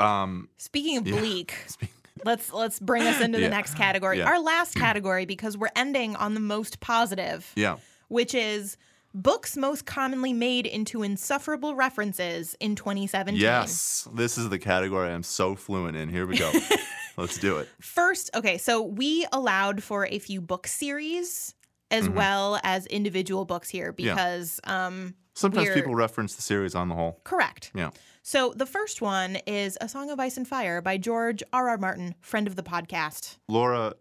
um, 0.00 0.48
Speaking 0.56 0.96
of 0.96 1.06
Yeah. 1.06 1.18
bleak, 1.20 1.54
speak- 1.68 1.90
let's 2.24 2.52
let's 2.52 2.80
bring 2.80 3.02
us 3.02 3.20
into 3.20 3.38
Yeah. 3.38 3.46
the 3.48 3.50
next 3.54 3.74
category. 3.76 4.18
Yeah. 4.18 4.28
Our 4.30 4.40
last 4.40 4.74
category 4.86 5.26
because 5.26 5.56
we're 5.56 5.68
ending 5.76 6.16
on 6.16 6.34
the 6.34 6.40
most 6.40 6.80
positive, 6.80 7.52
yeah, 7.54 7.76
which 8.08 8.34
is 8.34 8.76
books 9.14 9.56
most 9.56 9.86
commonly 9.86 10.32
made 10.32 10.66
into 10.66 11.02
insufferable 11.02 11.74
references 11.76 12.56
in 12.60 12.74
2017. 12.74 13.40
yes, 13.40 14.08
this 14.14 14.36
is 14.36 14.48
the 14.50 14.58
category 14.58 15.08
I'm 15.10 15.22
so 15.22 15.54
fluent 15.54 15.96
in. 15.96 16.08
Here 16.08 16.26
we 16.26 16.36
go. 16.36 16.50
Let's 17.16 17.38
do 17.38 17.58
it. 17.58 17.68
First, 17.80 18.30
okay, 18.34 18.58
so 18.58 18.82
we 18.82 19.24
allowed 19.32 19.82
for 19.82 20.06
a 20.06 20.18
few 20.18 20.40
book 20.40 20.66
series 20.66 21.54
as 21.90 22.08
Mhm. 22.08 22.14
well 22.14 22.58
as 22.64 22.86
individual 22.86 23.44
books 23.44 23.68
here 23.68 23.94
Yeah. 23.96 24.14
because 24.14 24.60
um 24.64 25.14
Sometimes 25.36 25.70
people 25.70 25.94
reference 25.94 26.34
the 26.34 26.42
series 26.42 26.74
on 26.74 26.88
the 26.88 26.94
whole. 26.94 27.20
correct. 27.24 27.70
Yeah. 27.74 27.90
So 28.22 28.52
the 28.56 28.66
first 28.66 29.00
one 29.02 29.36
is 29.46 29.76
A 29.80 29.88
Song 29.88 30.10
of 30.10 30.18
Ice 30.18 30.36
and 30.36 30.48
Fire 30.48 30.80
by 30.80 30.96
George 30.96 31.42
R. 31.52 31.68
R. 31.68 31.76
Martin, 31.78 32.14
friend 32.20 32.46
of 32.46 32.56
the 32.56 32.62
podcast. 32.62 33.36
Laura, 33.48 33.94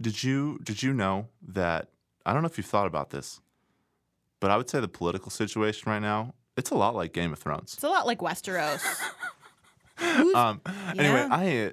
did 0.00 0.22
you 0.24 0.58
did 0.64 0.82
you 0.82 0.92
know 0.94 1.28
that 1.46 1.90
I 2.26 2.32
don't 2.32 2.42
know 2.42 2.48
if 2.48 2.56
you've 2.58 2.66
thought 2.66 2.86
about 2.86 3.10
this, 3.10 3.40
but 4.40 4.50
I 4.50 4.56
would 4.56 4.68
say 4.70 4.80
the 4.80 4.88
political 4.88 5.30
situation 5.30 5.90
right 5.90 6.00
now, 6.02 6.34
it's 6.56 6.70
a 6.70 6.74
lot 6.74 6.94
like 6.94 7.12
Game 7.12 7.32
of 7.32 7.38
Thrones. 7.38 7.74
It's 7.74 7.84
a 7.84 7.88
lot 7.88 8.06
like 8.06 8.18
Westeros. 8.20 8.82
Um 10.34 10.60
anyway, 10.96 11.26
I 11.28 11.72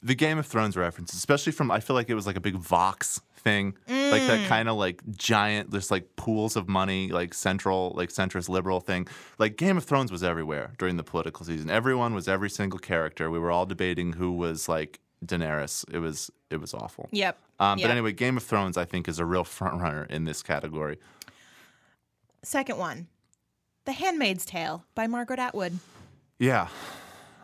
the 0.00 0.14
Game 0.14 0.38
of 0.38 0.46
Thrones 0.46 0.76
reference, 0.76 1.12
especially 1.12 1.52
from 1.52 1.70
I 1.72 1.80
feel 1.80 1.94
like 1.94 2.08
it 2.08 2.14
was 2.14 2.26
like 2.26 2.36
a 2.36 2.40
big 2.40 2.54
Vox 2.56 3.20
thing. 3.36 3.74
Like 3.88 4.22
Mm. 4.22 4.26
that 4.28 4.48
kind 4.48 4.68
of 4.68 4.76
like 4.76 5.02
giant 5.16 5.72
just 5.72 5.90
like 5.90 6.14
pools 6.14 6.54
of 6.54 6.68
money, 6.68 7.08
like 7.08 7.34
central, 7.34 7.92
like 7.96 8.10
centrist 8.10 8.48
liberal 8.48 8.78
thing. 8.78 9.08
Like 9.38 9.56
Game 9.56 9.76
of 9.76 9.82
Thrones 9.84 10.12
was 10.12 10.22
everywhere 10.22 10.72
during 10.78 10.96
the 10.96 11.02
political 11.02 11.44
season. 11.44 11.68
Everyone 11.68 12.14
was 12.14 12.28
every 12.28 12.50
single 12.50 12.78
character. 12.78 13.28
We 13.30 13.40
were 13.40 13.50
all 13.50 13.66
debating 13.66 14.12
who 14.12 14.30
was 14.32 14.68
like 14.68 15.00
Daenerys. 15.26 15.84
It 15.92 15.98
was 15.98 16.30
it 16.50 16.60
was 16.60 16.74
awful. 16.74 17.08
yep. 17.10 17.38
Um, 17.58 17.78
Yeah. 17.78 17.86
But 17.86 17.90
anyway, 17.92 18.12
Game 18.12 18.36
of 18.36 18.44
Thrones, 18.44 18.76
I 18.76 18.84
think, 18.84 19.08
is 19.08 19.18
a 19.18 19.24
real 19.24 19.44
front 19.44 19.80
runner 19.80 20.04
in 20.04 20.24
this 20.24 20.42
category. 20.44 20.98
Second 22.42 22.78
one, 22.78 23.06
The 23.84 23.92
Handmaid's 23.92 24.44
Tale 24.44 24.84
by 24.94 25.06
Margaret 25.06 25.38
Atwood. 25.38 25.78
Yeah, 26.38 26.68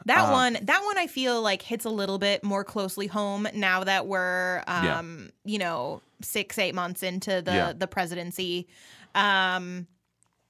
That 0.06 0.28
Uh, 0.28 0.32
one, 0.32 0.58
that 0.62 0.82
one, 0.84 0.96
I 0.96 1.06
feel 1.06 1.42
like 1.42 1.60
hits 1.62 1.84
a 1.84 1.90
little 1.90 2.18
bit 2.18 2.42
more 2.42 2.64
closely 2.64 3.06
home 3.08 3.46
now 3.54 3.84
that 3.84 4.06
we're, 4.06 4.62
Yeah. 4.66 4.98
um, 4.98 5.30
you 5.44 5.58
know, 5.58 6.00
six, 6.22 6.58
eight 6.58 6.74
months 6.74 7.02
into 7.02 7.42
the 7.42 7.52
Yeah. 7.52 7.72
the 7.74 7.86
presidency, 7.86 8.68
um, 9.14 9.86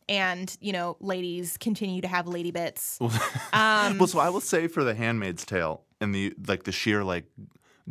and 0.08 0.56
you 0.60 0.72
know, 0.72 0.96
ladies 1.00 1.56
continue 1.58 2.00
to 2.02 2.08
have 2.08 2.26
lady 2.28 2.50
bits. 2.52 2.98
Um, 3.52 3.98
well, 3.98 4.06
so 4.06 4.18
I 4.20 4.28
will 4.30 4.40
say 4.40 4.68
for 4.68 4.84
The 4.84 4.94
Handmaid's 4.94 5.44
Tale 5.44 5.82
and 6.00 6.14
the 6.14 6.34
like 6.46 6.62
the 6.62 6.72
sheer 6.72 7.02
like 7.02 7.24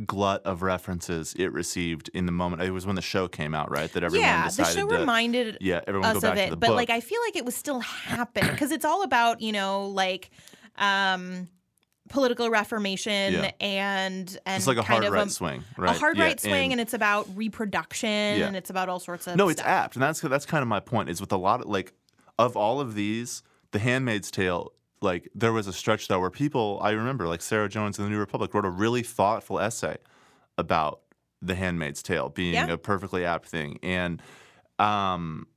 glut 0.06 0.44
of 0.46 0.62
references 0.62 1.34
it 1.40 1.52
received 1.52 2.10
in 2.14 2.26
the 2.26 2.32
moment. 2.32 2.62
It 2.62 2.72
was 2.72 2.86
when 2.86 2.96
the 2.96 3.02
show 3.02 3.28
came 3.28 3.56
out, 3.56 3.72
right? 3.72 3.92
That 3.94 4.04
everyone 4.04 4.28
yeah, 4.28 4.48
the 4.50 4.64
show 4.66 4.88
to 4.88 4.98
reminded 4.98 5.58
yeah 5.62 5.82
everyone 5.88 6.16
us 6.16 6.22
go 6.22 6.30
of 6.30 6.36
back 6.36 6.38
it, 6.38 6.46
to 6.46 6.50
the 6.52 6.58
but 6.58 6.68
book. 6.68 6.76
like 6.76 6.90
I 6.90 7.00
feel 7.00 7.20
like 7.26 7.36
it 7.36 7.46
was 7.46 7.56
still 7.56 7.80
happening 7.80 8.52
because 8.52 8.72
it's 8.72 8.86
all 8.86 9.04
about 9.04 9.42
you 9.42 9.52
know 9.52 9.88
like 9.88 10.30
um 10.78 11.48
political 12.10 12.50
reformation 12.50 13.34
Yeah. 13.34 13.52
and 13.60 14.40
and 14.46 14.58
it's 14.58 14.68
like 14.68 14.78
a 14.78 14.82
hard 14.84 15.04
of 15.04 15.12
right 15.12 15.30
swing, 15.30 15.64
right? 15.78 15.96
a 15.96 16.00
hard 16.00 16.18
Yeah, 16.18 16.24
right 16.26 16.40
swing 16.40 16.72
and, 16.72 16.80
it's 16.80 16.94
about 16.94 17.28
reproduction 17.36 18.40
Yeah. 18.40 18.48
and 18.48 18.56
it's 18.56 18.70
about 18.70 18.88
all 18.90 19.00
sorts 19.00 19.28
of 19.28 19.36
no, 19.36 19.50
it's 19.50 19.60
stuff. 19.62 19.70
apt, 19.72 19.96
and 19.96 20.04
that's 20.04 20.22
that's 20.22 20.46
kind 20.46 20.62
of 20.62 20.68
my 20.68 20.80
point. 20.80 21.10
Is 21.10 21.20
with 21.20 21.32
a 21.34 21.38
lot 21.38 21.62
of 21.62 21.68
like 21.68 21.94
of 22.40 22.56
all 22.56 22.80
of 22.80 22.94
these, 22.96 23.42
The 23.72 23.80
Handmaid's 23.80 24.32
Tale. 24.32 24.72
Like 25.02 25.30
there 25.36 25.54
was 25.54 25.68
a 25.68 25.74
stretch 25.74 26.08
though 26.08 26.20
where 26.20 26.30
people 26.32 26.80
I 26.82 26.92
remember 26.92 27.28
like 27.28 27.42
Sarah 27.42 27.70
Jones 27.70 28.00
in 28.00 28.06
the 28.06 28.10
New 28.10 28.18
Republic 28.20 28.54
wrote 28.54 28.66
a 28.66 28.70
really 28.70 29.04
thoughtful 29.04 29.60
essay 29.60 29.98
about 30.58 31.02
The 31.42 31.54
Handmaid's 31.56 32.02
Tale 32.02 32.30
being 32.30 32.56
Yeah. 32.56 32.68
a 32.68 32.78
perfectly 32.78 33.24
apt 33.24 33.48
thing, 33.48 33.78
and 33.84 34.22
um, 34.80 35.48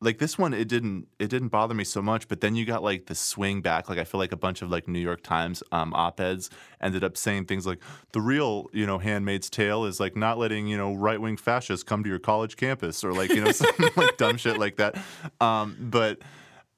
like 0.00 0.18
this 0.18 0.36
one 0.38 0.52
it 0.52 0.68
didn't 0.68 1.08
it 1.18 1.28
didn't 1.30 1.48
bother 1.48 1.74
me 1.74 1.82
so 1.82 2.02
much. 2.02 2.28
But 2.28 2.40
then 2.42 2.54
you 2.54 2.64
got 2.66 2.82
like 2.82 3.06
the 3.06 3.14
swing 3.14 3.62
back. 3.62 3.88
Like 3.88 3.98
I 3.98 4.04
feel 4.04 4.18
like 4.20 4.32
a 4.32 4.36
bunch 4.36 4.60
of 4.62 4.70
like 4.70 4.86
New 4.86 4.98
York 5.00 5.22
Times 5.22 5.62
um, 5.72 5.94
op 5.94 6.20
eds 6.20 6.50
ended 6.80 7.02
up 7.02 7.16
saying 7.16 7.46
things 7.46 7.66
like 7.66 7.80
the 8.12 8.20
real 8.20 8.66
you 8.72 8.86
know 8.86 8.98
Handmaid's 8.98 9.48
Tale 9.50 9.84
is 9.86 9.98
like 10.00 10.14
not 10.14 10.36
letting 10.38 10.66
you 10.68 10.76
know 10.76 10.94
right 10.94 11.20
wing 11.20 11.36
fascists 11.36 11.82
come 11.82 12.02
to 12.04 12.08
your 12.10 12.18
college 12.18 12.56
campus 12.56 13.02
or 13.02 13.12
like 13.12 13.30
you 13.30 13.42
know 13.42 13.50
some 13.52 13.72
like 13.96 14.16
dumb 14.16 14.36
shit 14.36 14.58
like 14.58 14.76
that. 14.76 14.96
Um, 15.40 15.76
but 15.80 16.18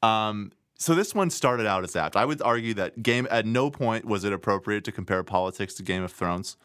um, 0.02 0.52
so 0.78 0.94
this 0.94 1.14
one 1.14 1.30
started 1.30 1.66
out 1.66 1.84
as 1.84 1.96
apt. 1.96 2.16
I 2.16 2.24
would 2.24 2.42
argue 2.42 2.74
that 2.74 3.02
game 3.02 3.26
at 3.30 3.46
no 3.46 3.70
point 3.70 4.04
was 4.04 4.24
it 4.24 4.32
appropriate 4.32 4.84
to 4.84 4.92
compare 4.92 5.22
politics 5.22 5.74
to 5.74 5.82
Game 5.82 6.02
of 6.02 6.12
Thrones. 6.12 6.56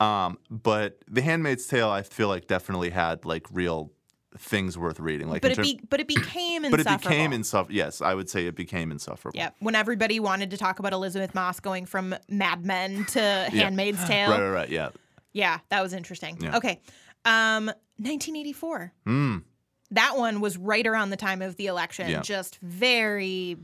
Um, 0.00 0.38
but 0.50 0.98
The 1.08 1.22
Handmaid's 1.22 1.66
Tale, 1.66 1.90
I 1.90 2.02
feel 2.02 2.28
like 2.28 2.46
definitely 2.46 2.90
had 2.90 3.24
like 3.24 3.46
real 3.50 3.92
things 4.36 4.78
worth 4.78 5.00
reading. 5.00 5.28
Like, 5.28 5.42
but 5.42 5.50
it 5.50 5.54
term- 5.56 5.64
be, 5.64 5.80
but 5.88 5.98
it 6.00 6.06
became 6.06 6.62
but 6.62 6.74
it 6.74 6.80
insufferable. 6.80 7.08
became 7.10 7.32
insufferable. 7.32 7.74
Yes, 7.74 8.00
I 8.00 8.14
would 8.14 8.30
say 8.30 8.46
it 8.46 8.54
became 8.54 8.92
insufferable. 8.92 9.36
yeah, 9.36 9.50
when 9.58 9.74
everybody 9.74 10.20
wanted 10.20 10.50
to 10.52 10.56
talk 10.56 10.78
about 10.78 10.92
Elisabeth 10.92 11.34
Moss 11.34 11.58
going 11.60 11.84
from 11.86 12.14
Mad 12.28 12.64
Men 12.64 13.04
to 13.06 13.20
Handmaid's 13.20 14.04
Tale. 14.06 14.30
Right, 14.30 14.40
right, 14.40 14.50
right. 14.50 14.68
Yeah. 14.68 14.90
Yeah, 15.32 15.58
that 15.70 15.82
was 15.82 15.92
interesting. 15.92 16.38
Yeah. 16.40 16.56
Okay. 16.56 16.80
Um 17.24 17.66
1984. 18.00 18.92
Mm. 19.06 19.42
That 19.90 20.16
one 20.18 20.40
was 20.40 20.56
right 20.58 20.86
around 20.86 21.10
the 21.10 21.16
time 21.16 21.40
of 21.42 21.56
the 21.56 21.66
election, 21.66 22.08
Yeah. 22.10 22.20
just 22.20 22.58
very 22.60 23.56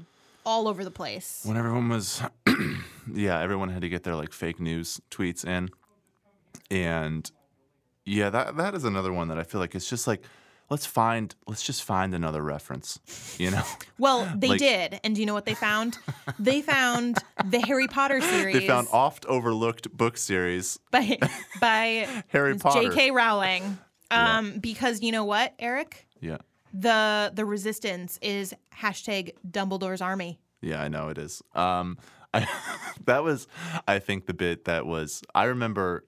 all 0.46 0.68
over 0.68 0.84
the 0.84 0.90
place. 0.90 1.42
When 1.44 1.56
everyone 1.56 1.88
was, 1.88 2.22
yeah, 3.12 3.40
everyone 3.40 3.68
had 3.70 3.82
to 3.82 3.88
get 3.88 4.04
their 4.04 4.14
like 4.14 4.32
fake 4.32 4.60
news 4.60 5.00
tweets 5.10 5.44
in, 5.44 5.70
and 6.70 7.30
yeah, 8.04 8.30
that 8.30 8.56
that 8.56 8.74
is 8.74 8.84
another 8.84 9.12
one 9.12 9.28
that 9.28 9.38
I 9.38 9.42
feel 9.42 9.60
like 9.60 9.74
it's 9.74 9.88
just 9.88 10.06
like 10.06 10.22
let's 10.70 10.86
find 10.86 11.34
let's 11.46 11.62
just 11.62 11.82
find 11.84 12.14
another 12.14 12.42
reference, 12.42 12.98
you 13.38 13.50
know. 13.50 13.62
Well, 13.98 14.30
they 14.36 14.48
Like- 14.48 14.58
did. 14.58 15.00
And 15.04 15.14
do 15.14 15.20
you 15.20 15.26
know 15.26 15.34
what 15.34 15.44
they 15.46 15.54
found? 15.54 15.98
they 16.38 16.60
found 16.62 17.18
the 17.44 17.60
Harry 17.60 17.86
Potter 17.86 18.20
series 18.32 18.54
They 18.56 18.66
found 18.66 18.88
oft 18.92 19.24
overlooked 19.26 19.94
book 19.96 20.16
series, 20.16 20.78
by 20.90 21.18
by 21.60 22.08
Harry 22.28 22.56
Potter. 22.56 22.88
J.K. 22.88 23.10
Rowling. 23.12 23.78
Yeah. 24.10 24.38
Um, 24.38 24.58
because 24.58 25.00
you 25.02 25.10
know 25.12 25.24
what, 25.24 25.54
Eric? 25.58 26.06
Yeah, 26.24 26.38
The 26.72 27.30
the 27.34 27.44
resistance 27.44 28.18
is 28.22 28.54
hashtag 28.80 29.32
Dumbledore's 29.48 30.00
army. 30.00 30.40
yeah, 30.62 30.80
I 30.82 30.88
know 30.88 31.08
it 31.10 31.18
is. 31.18 31.42
Um, 31.54 31.98
I, 32.34 32.48
that 33.04 33.22
was, 33.22 33.46
I 33.86 33.98
think, 34.00 34.26
the 34.26 34.34
bit 34.34 34.64
that 34.64 34.86
was. 34.86 35.22
I 35.34 35.44
remember, 35.44 36.04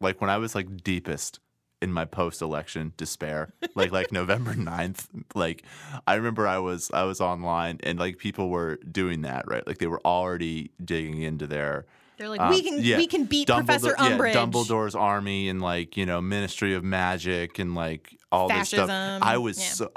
like 0.00 0.20
when 0.20 0.28
I 0.30 0.36
was 0.38 0.54
like 0.54 0.82
deepest 0.82 1.40
in 1.80 1.92
my 1.92 2.04
post-election 2.04 2.92
despair 2.96 3.52
like 3.76 3.92
like 3.92 4.10
november 4.20 4.52
9th 4.52 5.06
like 5.36 5.62
i 6.08 6.14
remember 6.14 6.44
i 6.44 6.58
was 6.58 6.90
i 6.92 7.04
was 7.04 7.20
online 7.20 7.78
and 7.84 8.00
like 8.00 8.18
people 8.18 8.48
were 8.48 8.80
doing 8.90 9.22
that 9.22 9.44
right 9.46 9.64
like 9.64 9.78
they 9.78 9.86
were 9.86 10.00
already 10.04 10.72
digging 10.84 11.22
into 11.22 11.46
their 11.46 11.86
They're 12.16 12.28
like, 12.30 12.40
um, 12.40 12.50
we 12.50 12.62
can 12.62 12.82
yeah, 12.82 12.96
we 12.96 13.06
can 13.06 13.26
beat 13.26 13.46
Dumbledore- 13.46 13.64
Professor 13.66 13.94
Umbridge. 13.94 14.34
Yeah, 14.34 14.44
Dumbledore's 14.44 14.96
army 14.96 15.48
and 15.48 15.62
like 15.62 15.96
you 15.96 16.04
know 16.04 16.20
Ministry 16.20 16.74
of 16.74 16.82
Magic 16.82 17.60
and 17.60 17.76
like 17.76 18.17
all 18.32 18.48
this 18.48 18.68
stuff. 18.68 18.88
Fascism, 18.88 19.22
I 19.22 19.38
was 19.38 19.58
yeah. 19.58 19.68
so. 19.70 19.90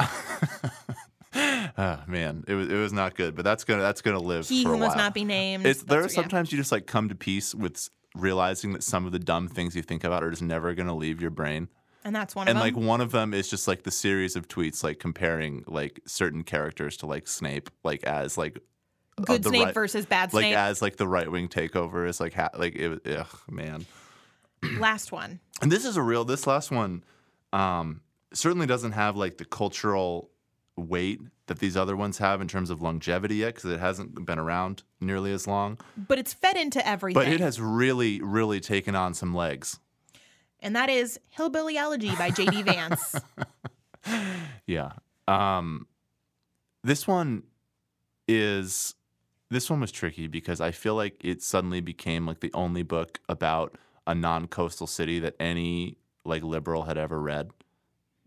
oh, 1.78 2.00
man, 2.08 2.44
it 2.48 2.54
was 2.56 2.70
it 2.70 2.76
was 2.76 2.94
not 2.94 3.16
good, 3.16 3.36
but 3.36 3.44
that's 3.46 3.64
gonna 3.64 3.82
that's 3.82 4.02
gonna 4.02 4.20
live 4.20 4.48
He 4.48 4.64
for 4.64 4.70
a 4.70 4.74
who 4.74 4.80
must 4.80 4.98
not 4.98 5.14
be 5.14 5.24
named. 5.24 5.66
It's 5.66 5.84
there 5.84 6.00
are 6.00 6.04
yeah. 6.04 6.08
sometimes 6.10 6.52
you 6.52 6.58
just 6.58 6.72
like 6.72 6.86
come 6.88 7.10
to 7.10 7.16
peace 7.16 7.54
with 7.56 7.90
realizing 8.16 8.74
that 8.74 8.84
some 8.84 9.06
of 9.06 9.12
the 9.12 9.20
dumb 9.20 9.48
things 9.48 9.76
you 9.76 9.82
think 9.82 10.04
about 10.04 10.24
are 10.24 10.30
just 10.30 10.42
never 10.42 10.74
gonna 10.74 10.96
leave 10.96 11.22
your 11.22 11.32
brain. 11.32 11.70
and 12.04 12.14
that's 12.16 12.36
one 12.36 12.48
And 12.48 12.58
of 12.58 12.62
them. 12.64 12.68
And 12.68 12.78
like 12.78 12.88
one 12.88 13.00
of 13.02 13.12
them 13.12 13.34
is 13.34 13.50
just 13.50 13.68
like 13.68 13.84
the 13.84 13.92
series 13.92 14.36
of 14.36 14.48
tweets 14.48 14.84
like 14.84 15.00
comparing 15.00 15.64
like 15.68 16.02
certain 16.06 16.44
characters 16.44 16.98
to 16.98 17.06
like 17.06 17.28
Snape 17.28 17.70
like 17.84 18.04
as 18.04 18.38
like 18.38 18.60
Good 19.22 19.46
Snape 19.46 19.66
right- 19.66 19.74
versus 19.74 20.06
bad 20.06 20.32
Snape, 20.32 20.44
like 20.44 20.56
as 20.56 20.82
like 20.82 20.96
the 20.98 21.08
right 21.08 21.30
wing 21.32 21.48
takeover 21.48 22.08
is 22.08 22.20
like 22.20 22.34
ha- 22.34 22.50
like 22.58 22.76
it 22.76 23.08
ugh, 23.08 23.40
man. 23.50 23.86
Last 24.78 25.12
one. 25.12 25.40
And 25.62 25.72
this 25.72 25.86
is 25.86 25.96
a 25.98 26.02
real. 26.02 26.24
This 26.24 26.46
last 26.48 26.72
one 26.72 27.04
um, 27.54 28.02
certainly 28.34 28.66
doesn't 28.68 28.94
have 28.94 29.16
like 29.16 29.38
the 29.38 29.46
cultural 29.46 30.30
weight 30.78 31.20
that 31.48 31.60
these 31.60 31.76
other 31.76 31.96
ones 31.98 32.18
have 32.18 32.40
in 32.42 32.48
terms 32.48 32.70
of 32.70 32.82
longevity 32.82 33.36
yet, 33.36 33.56
because 33.56 33.70
it 33.72 33.80
hasn't 33.80 34.26
been 34.26 34.40
around 34.40 34.84
nearly 35.02 35.32
as 35.34 35.48
long. 35.48 35.78
But 35.98 36.18
it's 36.18 36.34
fed 36.34 36.56
into 36.56 36.86
everything. 36.88 37.22
But 37.22 37.28
it 37.28 37.42
has 37.42 37.60
really, 37.60 38.22
really 38.22 38.60
taken 38.62 38.96
on 38.96 39.14
some 39.14 39.36
legs. 39.36 39.80
and 40.62 40.76
that 40.76 40.90
is 40.90 41.20
Hillbilly 41.30 41.78
Elegy 41.78 42.16
by 42.16 42.30
J.D. 42.30 42.62
Vance. 42.64 43.16
Yeah. 44.66 44.94
Um, 45.28 45.88
this 46.84 47.08
one 47.08 47.44
is. 48.28 48.96
This 49.50 49.70
one 49.70 49.82
was 49.82 49.92
tricky 49.92 50.28
because 50.28 50.62
I 50.62 50.72
feel 50.72 50.96
like 50.96 51.26
it 51.26 51.42
suddenly 51.44 51.82
became 51.82 52.26
like 52.26 52.40
the 52.40 52.54
only 52.54 52.84
book 52.84 53.20
about 53.28 53.78
a 54.08 54.16
non-coastal 54.16 54.88
city 54.88 55.20
that 55.20 55.36
any 55.42 55.98
like 56.24 56.42
liberal 56.42 56.84
had 56.84 56.98
ever 56.98 57.20
read. 57.22 57.52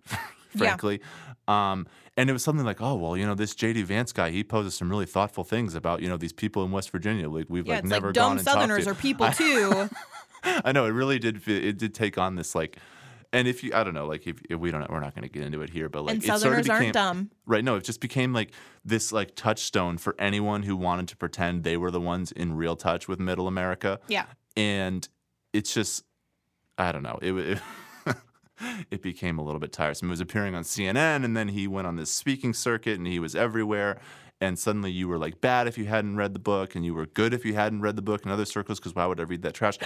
frankly. 0.57 1.01
Um, 1.49 1.87
and 2.17 2.31
it 2.31 2.33
was 2.33 2.45
something 2.45 2.65
like, 2.65 2.81
oh 2.81 2.95
well, 2.95 3.17
you 3.17 3.27
know, 3.27 3.35
this 3.35 3.55
JD 3.55 3.85
Vance 3.85 4.13
guy, 4.13 4.31
he 4.31 4.45
poses 4.45 4.75
some 4.75 4.89
really 4.89 5.07
thoughtful 5.07 5.45
things 5.45 5.75
about 5.75 6.01
you 6.01 6.09
know 6.09 6.17
these 6.17 6.33
people 6.33 6.65
in 6.65 6.71
West 6.71 6.91
Virginia. 6.91 7.29
Like 7.29 7.47
we've 7.49 7.67
yeah, 7.67 7.77
like 7.77 7.85
never 7.85 8.09
like 8.09 8.15
gone 8.15 8.29
dumb 8.31 8.39
and 8.39 8.47
talked 8.47 8.55
Southerners 8.61 8.85
to. 8.85 8.91
are 8.91 8.95
people 8.95 9.29
too. 9.33 9.91
I 10.45 10.73
know 10.73 10.85
it 10.85 10.91
really 10.91 11.19
did. 11.19 11.47
It 11.49 11.79
did 11.79 11.95
take 11.95 12.19
on 12.19 12.37
this 12.37 12.55
like, 12.55 12.77
and 13.33 13.49
if 13.49 13.65
you, 13.65 13.73
I 13.75 13.83
don't 13.83 13.95
know, 13.95 14.07
like 14.07 14.27
if, 14.27 14.41
if 14.49 14.61
we 14.61 14.71
don't, 14.71 14.89
we're 14.91 15.01
not 15.01 15.15
going 15.15 15.23
to 15.23 15.29
get 15.29 15.43
into 15.43 15.63
it 15.63 15.71
here, 15.71 15.89
but 15.89 16.05
like 16.05 16.17
and 16.17 16.23
it 16.23 16.27
sort 16.27 16.37
of 16.37 16.43
Southerners 16.43 16.67
became, 16.67 16.83
aren't 16.83 16.93
dumb. 16.93 17.31
Right. 17.47 17.65
No, 17.65 17.77
it 17.77 17.85
just 17.85 18.01
became 18.01 18.33
like 18.33 18.53
this 18.85 19.11
like 19.11 19.35
touchstone 19.35 19.97
for 19.99 20.15
anyone 20.19 20.63
who 20.63 20.77
wanted 20.77 21.09
to 21.09 21.17
pretend 21.17 21.65
they 21.65 21.77
were 21.77 21.91
the 21.91 22.01
ones 22.01 22.31
in 22.31 22.55
real 22.55 22.77
touch 22.77 23.09
with 23.09 23.19
middle 23.19 23.49
America. 23.49 23.99
Yeah. 24.07 24.27
And 24.57 25.09
it's 25.53 25.73
just 25.73 26.05
I 26.77 26.93
don't 26.93 27.03
know. 27.03 27.19
It 27.23 27.33
it, 27.33 27.59
it 28.91 29.03
became 29.03 29.39
a 29.39 29.43
little 29.43 29.61
bit 29.61 29.73
tiresome. 29.73 30.09
It 30.09 30.11
was 30.11 30.21
appearing 30.21 30.55
on 30.55 30.63
CNN 30.63 31.25
and 31.25 31.37
then 31.37 31.49
he 31.49 31.67
went 31.67 31.87
on 31.87 31.97
this 31.97 32.11
speaking 32.11 32.55
circuit 32.55 32.99
and 32.99 33.07
he 33.07 33.19
was 33.19 33.35
everywhere. 33.35 33.99
And 34.41 34.59
suddenly 34.59 34.91
you 34.91 35.09
were 35.09 35.19
like 35.19 35.41
bad 35.41 35.67
if 35.67 35.79
you 35.79 35.87
hadn't 35.87 36.17
read 36.17 36.35
the 36.35 36.41
book, 36.41 36.75
and 36.75 36.85
you 36.85 36.93
were 36.93 37.07
good 37.07 37.33
if 37.33 37.45
you 37.45 37.55
hadn't 37.55 37.81
read 37.81 37.97
the 37.97 38.03
book 38.03 38.27
in 38.27 38.31
other 38.31 38.45
circles 38.45 38.79
because 38.79 38.95
why 38.95 39.07
would 39.07 39.21
I 39.21 39.23
read 39.23 39.43
that 39.43 39.55
trash? 39.55 39.79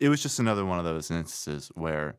It 0.00 0.08
was 0.08 0.22
just 0.22 0.38
another 0.38 0.64
one 0.64 0.78
of 0.78 0.84
those 0.84 1.10
instances 1.10 1.70
where 1.74 2.16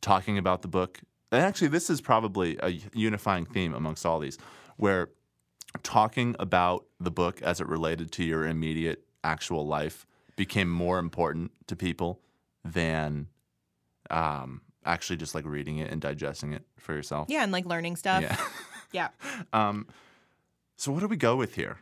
talking 0.00 0.38
about 0.38 0.62
the 0.62 0.68
book. 0.68 1.00
And 1.32 1.42
actually, 1.42 1.68
this 1.68 1.90
is 1.90 2.00
probably 2.00 2.58
a 2.62 2.78
unifying 2.92 3.46
theme 3.46 3.74
amongst 3.74 4.04
all 4.06 4.20
these, 4.20 4.38
where 4.76 5.10
talking 5.82 6.36
about 6.38 6.84
the 7.00 7.10
book 7.10 7.42
as 7.42 7.60
it 7.60 7.66
related 7.66 8.12
to 8.12 8.24
your 8.24 8.46
immediate 8.46 9.04
actual 9.24 9.66
life 9.66 10.06
became 10.36 10.70
more 10.70 10.98
important 10.98 11.50
to 11.66 11.74
people 11.74 12.20
than 12.64 13.28
um, 14.10 14.60
actually 14.84 15.16
just 15.16 15.34
like 15.34 15.44
reading 15.44 15.78
it 15.78 15.90
and 15.90 16.00
digesting 16.00 16.52
it 16.52 16.62
for 16.78 16.94
yourself. 16.94 17.28
Yeah, 17.28 17.42
and 17.42 17.52
like 17.52 17.66
learning 17.66 17.96
stuff. 17.96 18.22
Yeah. 18.22 18.36
Yeah. 18.92 19.08
um, 19.52 19.86
so 20.76 20.92
what 20.92 21.00
do 21.00 21.08
we 21.08 21.16
go 21.16 21.36
with 21.36 21.54
here? 21.54 21.78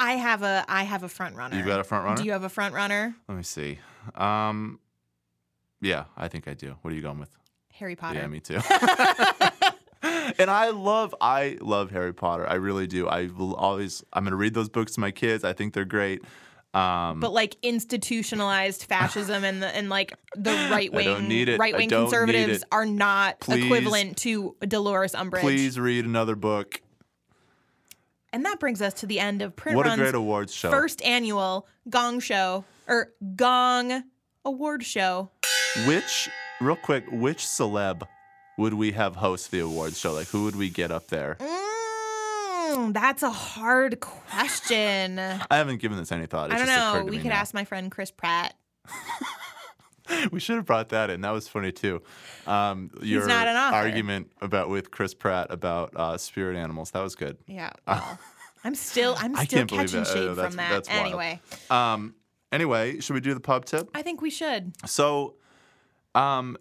I 0.00 0.14
have 0.14 0.42
a 0.42 0.64
I 0.68 0.82
have 0.82 1.04
a 1.04 1.08
front 1.08 1.36
runner. 1.36 1.56
You've 1.56 1.66
got 1.66 1.80
a 1.80 1.84
front 1.84 2.04
runner. 2.04 2.16
Do 2.16 2.24
you 2.24 2.32
have 2.32 2.42
a 2.42 2.48
front 2.48 2.74
runner? 2.74 3.14
Let 3.28 3.36
me 3.36 3.44
see. 3.44 3.78
Um, 4.16 4.80
yeah, 5.80 6.04
I 6.16 6.28
think 6.28 6.48
I 6.48 6.54
do. 6.54 6.76
What 6.82 6.92
are 6.92 6.96
you 6.96 7.02
going 7.02 7.18
with? 7.18 7.30
Harry 7.74 7.96
Potter. 7.96 8.20
Yeah, 8.20 8.26
me 8.26 8.40
too. 8.40 8.60
and 10.38 10.50
I 10.50 10.70
love, 10.70 11.14
I 11.20 11.58
love 11.60 11.90
Harry 11.90 12.12
Potter. 12.12 12.48
I 12.48 12.54
really 12.54 12.86
do. 12.86 13.08
I 13.08 13.26
will 13.26 13.54
always, 13.54 14.04
I'm 14.12 14.24
going 14.24 14.32
to 14.32 14.36
read 14.36 14.54
those 14.54 14.68
books 14.68 14.92
to 14.94 15.00
my 15.00 15.10
kids. 15.10 15.44
I 15.44 15.52
think 15.52 15.74
they're 15.74 15.84
great. 15.84 16.22
Um, 16.74 17.20
but 17.20 17.32
like 17.32 17.56
institutionalized 17.62 18.84
fascism 18.84 19.44
and 19.44 19.62
the, 19.62 19.68
and 19.68 19.88
like 19.88 20.12
the 20.34 20.50
right 20.72 20.92
wing 20.92 21.56
right 21.56 21.76
wing 21.76 21.88
conservatives 21.88 22.64
are 22.72 22.84
not 22.84 23.38
Please. 23.38 23.64
equivalent 23.64 24.16
to 24.18 24.56
Dolores 24.66 25.12
Umbridge. 25.12 25.40
please 25.40 25.78
read 25.78 26.04
another 26.04 26.34
book. 26.34 26.80
And 28.32 28.44
that 28.44 28.58
brings 28.58 28.82
us 28.82 28.94
to 28.94 29.06
the 29.06 29.20
end 29.20 29.42
of 29.42 29.54
Print 29.54 29.76
What 29.76 29.86
a 29.86 29.94
great 29.96 30.16
awards 30.16 30.52
show. 30.52 30.70
first 30.70 31.00
annual 31.02 31.68
Gong 31.88 32.18
Show 32.18 32.64
or 32.88 33.12
Gong 33.36 34.02
Award 34.44 34.84
Show. 34.84 35.30
Which, 35.86 36.28
real 36.60 36.74
quick, 36.74 37.04
which 37.12 37.44
celeb 37.44 38.02
would 38.58 38.74
we 38.74 38.90
have 38.90 39.14
host 39.16 39.52
the 39.52 39.60
awards 39.60 40.00
show? 40.00 40.12
Like, 40.12 40.26
who 40.28 40.42
would 40.44 40.56
we 40.56 40.68
get 40.68 40.90
up 40.90 41.06
there? 41.06 41.36
Mm, 41.38 41.73
that's 42.92 43.22
a 43.22 43.30
hard 43.30 44.00
question. 44.00 45.18
I 45.18 45.40
I 45.50 45.56
haven't 45.56 45.80
given 45.80 45.98
this 45.98 46.12
any 46.12 46.26
thought. 46.26 46.50
It 46.52 46.56
don't 46.56 46.66
know. 46.66 47.04
We 47.08 47.18
could 47.18 47.26
now. 47.26 47.36
ask 47.36 47.54
my 47.54 47.64
friend 47.64 47.90
Chris 47.90 48.10
Pratt. 48.10 48.54
We 50.30 50.38
should 50.38 50.56
have 50.56 50.66
brought 50.66 50.90
that 50.90 51.08
in. 51.08 51.22
That 51.22 51.30
was 51.30 51.48
funny 51.48 51.72
too. 51.72 52.02
Um, 52.46 52.90
your 53.00 53.26
not 53.26 53.48
an 53.48 53.56
argument 53.56 54.30
about 54.42 54.68
with 54.68 54.90
Chris 54.90 55.14
Pratt 55.14 55.46
about 55.50 55.92
uh, 55.96 56.18
spirit 56.18 56.56
animals. 56.58 56.90
That 56.90 57.02
was 57.02 57.14
good. 57.14 57.38
Yeah. 57.46 57.70
Well, 57.86 58.70
I'm 58.70 58.74
still 58.74 59.14
I'm 59.18 59.36
I 59.36 59.44
still 59.44 59.66
catching 59.66 60.04
that. 60.04 60.06
Shade 60.06 60.28
that's- 60.28 60.46
from 60.46 60.56
that. 60.56 60.90
Anyway, 60.90 61.38
Um, 61.68 62.14
anyway, 62.50 62.98
should 63.00 63.12
we 63.12 63.20
do 63.20 63.34
the 63.34 63.40
pub 63.40 63.66
tip? 63.66 63.90
I 63.94 64.00
think 64.00 64.22
we 64.22 64.30
should. 64.30 64.72
So, 64.88 65.34
um, 66.14 66.56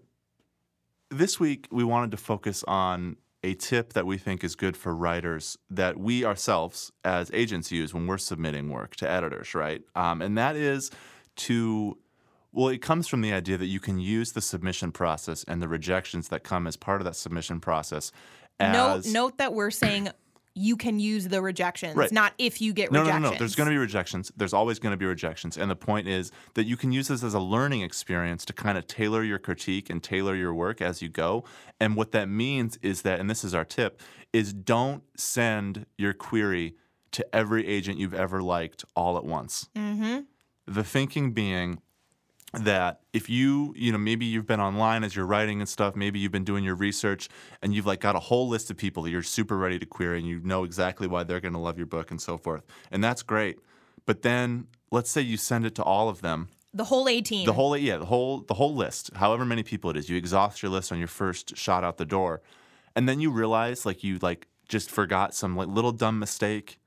this 1.09 1.39
week 1.39 1.67
we 1.71 1.85
wanted 1.85 2.11
to 2.11 2.17
focus 2.17 2.61
on 2.67 3.15
a 3.43 3.53
tip 3.55 3.93
that 3.93 4.05
we 4.05 4.17
think 4.17 4.43
is 4.43 4.55
good 4.55 4.77
for 4.77 4.95
writers 4.95 5.57
that 5.69 5.97
we 5.97 6.23
ourselves 6.23 6.91
as 7.03 7.29
agents 7.33 7.71
use 7.71 7.93
when 7.93 8.07
we're 8.07 8.17
submitting 8.17 8.69
work 8.69 8.95
to 8.97 9.09
editors, 9.09 9.53
right? 9.53 9.81
Um, 9.95 10.21
and 10.21 10.37
that 10.37 10.55
is 10.55 10.91
to 11.37 11.97
well, 12.55 12.67
it 12.67 12.83
comes 12.83 13.07
from 13.07 13.21
the 13.21 13.33
idea 13.33 13.57
that 13.57 13.65
you 13.65 13.79
can 13.79 13.99
use 13.99 14.33
the 14.33 14.41
submission 14.41 14.91
process 14.91 15.43
and 15.47 15.59
the 15.59 15.67
rejections 15.67 16.27
that 16.27 16.43
come 16.43 16.67
as 16.67 16.77
part 16.77 17.01
of 17.01 17.05
that 17.05 17.15
submission 17.15 17.59
process 17.59 18.11
Note 18.59 19.05
note 19.07 19.37
that 19.39 19.53
we're 19.53 19.71
saying 19.71 20.09
you 20.55 20.77
can 20.77 20.99
use 20.99 21.27
the 21.27 21.41
rejections, 21.41 21.95
Right. 21.95 22.11
not 22.11 22.33
if 22.37 22.61
you 22.61 22.73
get 22.73 22.91
No, 22.91 23.03
no, 23.03 23.17
no, 23.17 23.31
no. 23.31 23.37
There's 23.37 23.55
going 23.55 23.67
to 23.67 23.73
be 23.73 23.77
rejections. 23.77 24.31
There's 24.37 24.53
always 24.53 24.77
going 24.77 24.91
to 24.91 24.97
be 24.97 25.05
rejections. 25.05 25.57
And 25.57 25.69
the 25.69 25.75
point 25.75 26.07
is 26.07 26.31
that 26.53 26.65
you 26.65 26.77
can 26.77 26.91
use 26.91 27.07
this 27.07 27.23
as 27.23 27.33
a 27.33 27.39
learning 27.39 27.81
experience 27.81 28.45
to 28.45 28.53
kind 28.53 28.77
of 28.77 28.85
tailor 28.85 29.23
your 29.23 29.39
critique 29.39 29.89
and 29.89 30.03
tailor 30.03 30.35
your 30.35 30.53
work 30.53 30.81
as 30.81 31.01
you 31.01 31.09
go. 31.09 31.43
And 31.79 31.95
what 31.95 32.11
that 32.11 32.29
means 32.29 32.77
is 32.81 33.01
that, 33.01 33.19
and 33.19 33.29
this 33.29 33.43
is 33.43 33.55
our 33.55 33.65
tip, 33.65 33.99
is 34.31 34.53
don't 34.53 35.03
send 35.17 35.85
your 35.97 36.13
query 36.13 36.75
to 37.13 37.35
every 37.35 37.67
agent 37.67 37.97
you've 37.97 38.13
ever 38.13 38.41
liked 38.41 38.85
all 38.95 39.17
at 39.17 39.23
once. 39.23 39.69
Mm-hmm. 39.75 40.21
The 40.67 40.83
thinking 40.83 41.31
being 41.31 41.81
that 42.53 43.01
if 43.13 43.29
you, 43.29 43.73
you 43.75 43.91
know, 43.91 43.97
maybe 43.97 44.25
you've 44.25 44.45
been 44.45 44.59
online 44.59 45.03
as 45.03 45.15
you're 45.15 45.25
writing 45.25 45.59
and 45.59 45.67
stuff, 45.67 45.95
maybe 45.95 46.19
you've 46.19 46.31
been 46.31 46.43
doing 46.43 46.63
your 46.63 46.75
research 46.75 47.27
and 47.61 47.73
you've 47.73 47.85
like 47.85 47.99
got 47.99 48.15
a 48.15 48.19
whole 48.19 48.47
list 48.47 48.69
of 48.69 48.77
people 48.77 49.03
that 49.03 49.09
you're 49.09 49.23
super 49.23 49.57
ready 49.57 49.79
to 49.79 49.85
query 49.85 50.19
and 50.19 50.27
you 50.27 50.39
know 50.43 50.63
exactly 50.63 51.07
why 51.07 51.23
they're 51.23 51.39
going 51.39 51.53
to 51.53 51.59
love 51.59 51.77
your 51.77 51.87
book 51.87 52.11
and 52.11 52.21
so 52.21 52.37
forth. 52.37 52.63
And 52.91 53.03
that's 53.03 53.23
great. 53.23 53.57
But 54.05 54.21
then 54.21 54.67
let's 54.91 55.09
say 55.09 55.21
you 55.21 55.37
send 55.37 55.65
it 55.65 55.73
to 55.75 55.83
all 55.83 56.09
of 56.09 56.21
them. 56.21 56.49
The 56.75 56.85
whole 56.85 57.07
18. 57.07 57.45
The 57.45 57.53
whole 57.53 57.77
yeah, 57.77 57.97
the 57.97 58.05
whole 58.05 58.39
the 58.41 58.55
whole 58.55 58.73
list, 58.73 59.11
however 59.15 59.45
many 59.45 59.63
people 59.63 59.89
it 59.89 59.97
is. 59.97 60.09
You 60.09 60.17
exhaust 60.17 60.63
your 60.63 60.71
list 60.71 60.91
on 60.91 60.97
your 60.97 61.07
first 61.07 61.55
shot 61.55 61.83
out 61.83 61.97
the 61.97 62.05
door. 62.05 62.41
And 62.95 63.07
then 63.09 63.19
you 63.19 63.31
realize 63.31 63.85
like 63.85 64.03
you 64.03 64.19
like 64.19 64.47
just 64.67 64.89
forgot 64.89 65.33
some 65.33 65.55
like 65.55 65.67
little 65.67 65.91
dumb 65.91 66.19
mistake 66.19 66.79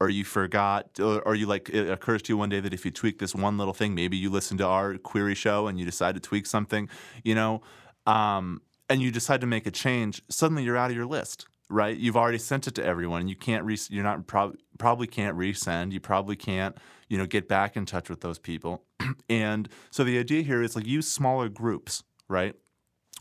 or 0.00 0.08
you 0.08 0.24
forgot 0.24 0.98
or, 0.98 1.20
or 1.22 1.34
you 1.34 1.46
like 1.46 1.68
it 1.68 1.90
occurs 1.90 2.22
to 2.22 2.32
you 2.32 2.36
one 2.36 2.48
day 2.48 2.60
that 2.60 2.72
if 2.72 2.84
you 2.84 2.90
tweak 2.90 3.18
this 3.18 3.34
one 3.34 3.58
little 3.58 3.74
thing 3.74 3.94
maybe 3.94 4.16
you 4.16 4.30
listen 4.30 4.56
to 4.58 4.66
our 4.66 4.96
query 4.98 5.34
show 5.34 5.66
and 5.66 5.78
you 5.78 5.84
decide 5.84 6.14
to 6.14 6.20
tweak 6.20 6.46
something 6.46 6.88
you 7.22 7.34
know 7.34 7.60
um, 8.06 8.62
and 8.88 9.02
you 9.02 9.10
decide 9.10 9.40
to 9.40 9.46
make 9.46 9.66
a 9.66 9.70
change 9.70 10.22
suddenly 10.28 10.64
you're 10.64 10.76
out 10.76 10.90
of 10.90 10.96
your 10.96 11.06
list 11.06 11.46
right? 11.72 11.96
You've 11.96 12.16
already 12.16 12.38
sent 12.38 12.66
it 12.66 12.74
to 12.74 12.84
everyone. 12.84 13.28
You 13.28 13.36
can't 13.36 13.64
re- 13.64 13.78
you're 13.90 14.02
not 14.02 14.26
prob- 14.26 14.56
probably 14.78 15.06
can't 15.06 15.38
resend. 15.38 15.92
You 15.92 16.00
probably 16.00 16.34
can't 16.34 16.76
you 17.08 17.16
know 17.16 17.26
get 17.26 17.46
back 17.46 17.76
in 17.76 17.86
touch 17.86 18.10
with 18.10 18.22
those 18.22 18.40
people. 18.40 18.82
And 19.28 19.68
so 19.92 20.02
the 20.02 20.18
idea 20.18 20.42
here 20.42 20.62
is 20.64 20.74
like 20.74 20.84
use 20.84 21.06
smaller 21.06 21.48
groups 21.48 22.02
right? 22.26 22.56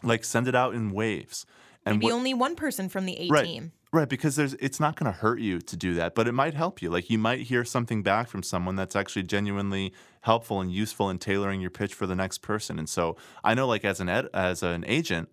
Like 0.01 0.23
send 0.23 0.47
it 0.47 0.55
out 0.55 0.73
in 0.73 0.89
waves. 0.91 1.45
And 1.85 1.97
Maybe 1.97 2.05
what- 2.05 2.13
only 2.13 2.33
one 2.33 2.55
person 2.55 2.89
from 2.89 3.05
the 3.05 3.21
A 3.21 3.27
right, 3.29 3.45
team. 3.45 3.71
Right, 3.91 4.07
because 4.07 4.35
there's 4.35 4.53
it's 4.55 4.79
not 4.79 4.95
going 4.97 5.11
to 5.11 5.17
hurt 5.17 5.39
you 5.39 5.59
to 5.61 5.75
do 5.75 5.95
that, 5.95 6.13
but 6.13 6.27
it 6.27 6.33
might 6.33 6.53
help 6.53 6.79
you. 6.79 6.91
Like 6.91 7.09
you 7.09 7.17
might 7.17 7.41
hear 7.41 7.65
something 7.65 8.03
back 8.03 8.27
from 8.27 8.43
someone 8.43 8.75
that's 8.75 8.95
actually 8.95 9.23
genuinely 9.23 9.93
helpful 10.21 10.61
and 10.61 10.71
useful 10.71 11.09
in 11.09 11.17
tailoring 11.17 11.59
your 11.59 11.71
pitch 11.71 11.95
for 11.95 12.05
the 12.05 12.15
next 12.15 12.43
person. 12.43 12.77
And 12.77 12.87
so 12.87 13.17
I 13.43 13.55
know, 13.55 13.65
like 13.65 13.83
as 13.83 13.99
an 13.99 14.07
ed, 14.07 14.27
as 14.31 14.61
an 14.61 14.85
agent, 14.85 15.29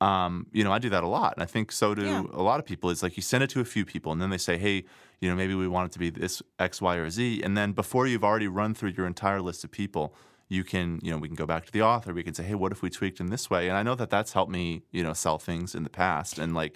um, 0.00 0.46
you 0.52 0.64
know, 0.64 0.72
I 0.72 0.78
do 0.78 0.88
that 0.88 1.04
a 1.04 1.06
lot, 1.08 1.34
and 1.36 1.42
I 1.42 1.46
think 1.46 1.70
so 1.70 1.94
do 1.94 2.02
Yeah. 2.02 2.22
a 2.32 2.40
lot 2.42 2.58
of 2.60 2.64
people. 2.64 2.88
Is 2.88 3.02
like 3.02 3.18
you 3.18 3.22
send 3.22 3.44
it 3.44 3.50
to 3.50 3.60
a 3.60 3.64
few 3.66 3.84
people, 3.84 4.10
and 4.10 4.22
then 4.22 4.30
they 4.30 4.38
say, 4.38 4.56
hey, 4.56 4.84
you 5.20 5.28
know, 5.28 5.36
maybe 5.36 5.54
we 5.54 5.68
want 5.68 5.90
it 5.90 5.92
to 5.92 5.98
be 5.98 6.08
this 6.08 6.40
X, 6.58 6.80
Y, 6.80 6.96
or 6.96 7.10
Z, 7.10 7.42
and 7.42 7.58
then 7.58 7.72
before 7.72 8.06
you've 8.06 8.24
already 8.24 8.48
run 8.48 8.72
through 8.74 8.94
your 8.96 9.06
entire 9.06 9.42
list 9.42 9.64
of 9.64 9.70
people. 9.70 10.14
You 10.50 10.64
can, 10.64 10.98
you 11.02 11.10
know, 11.10 11.18
we 11.18 11.28
can 11.28 11.34
go 11.34 11.44
back 11.44 11.66
to 11.66 11.72
the 11.72 11.82
author. 11.82 12.14
We 12.14 12.22
can 12.22 12.32
say, 12.32 12.42
"Hey, 12.44 12.54
what 12.54 12.72
if 12.72 12.80
we 12.80 12.88
tweaked 12.88 13.20
in 13.20 13.26
this 13.26 13.50
way?" 13.50 13.68
And 13.68 13.76
I 13.76 13.82
know 13.82 13.94
that 13.96 14.08
that's 14.08 14.32
helped 14.32 14.50
me, 14.50 14.80
you 14.90 15.02
know, 15.02 15.12
sell 15.12 15.36
things 15.38 15.74
in 15.74 15.82
the 15.82 15.90
past. 15.90 16.38
And 16.38 16.54
like, 16.54 16.74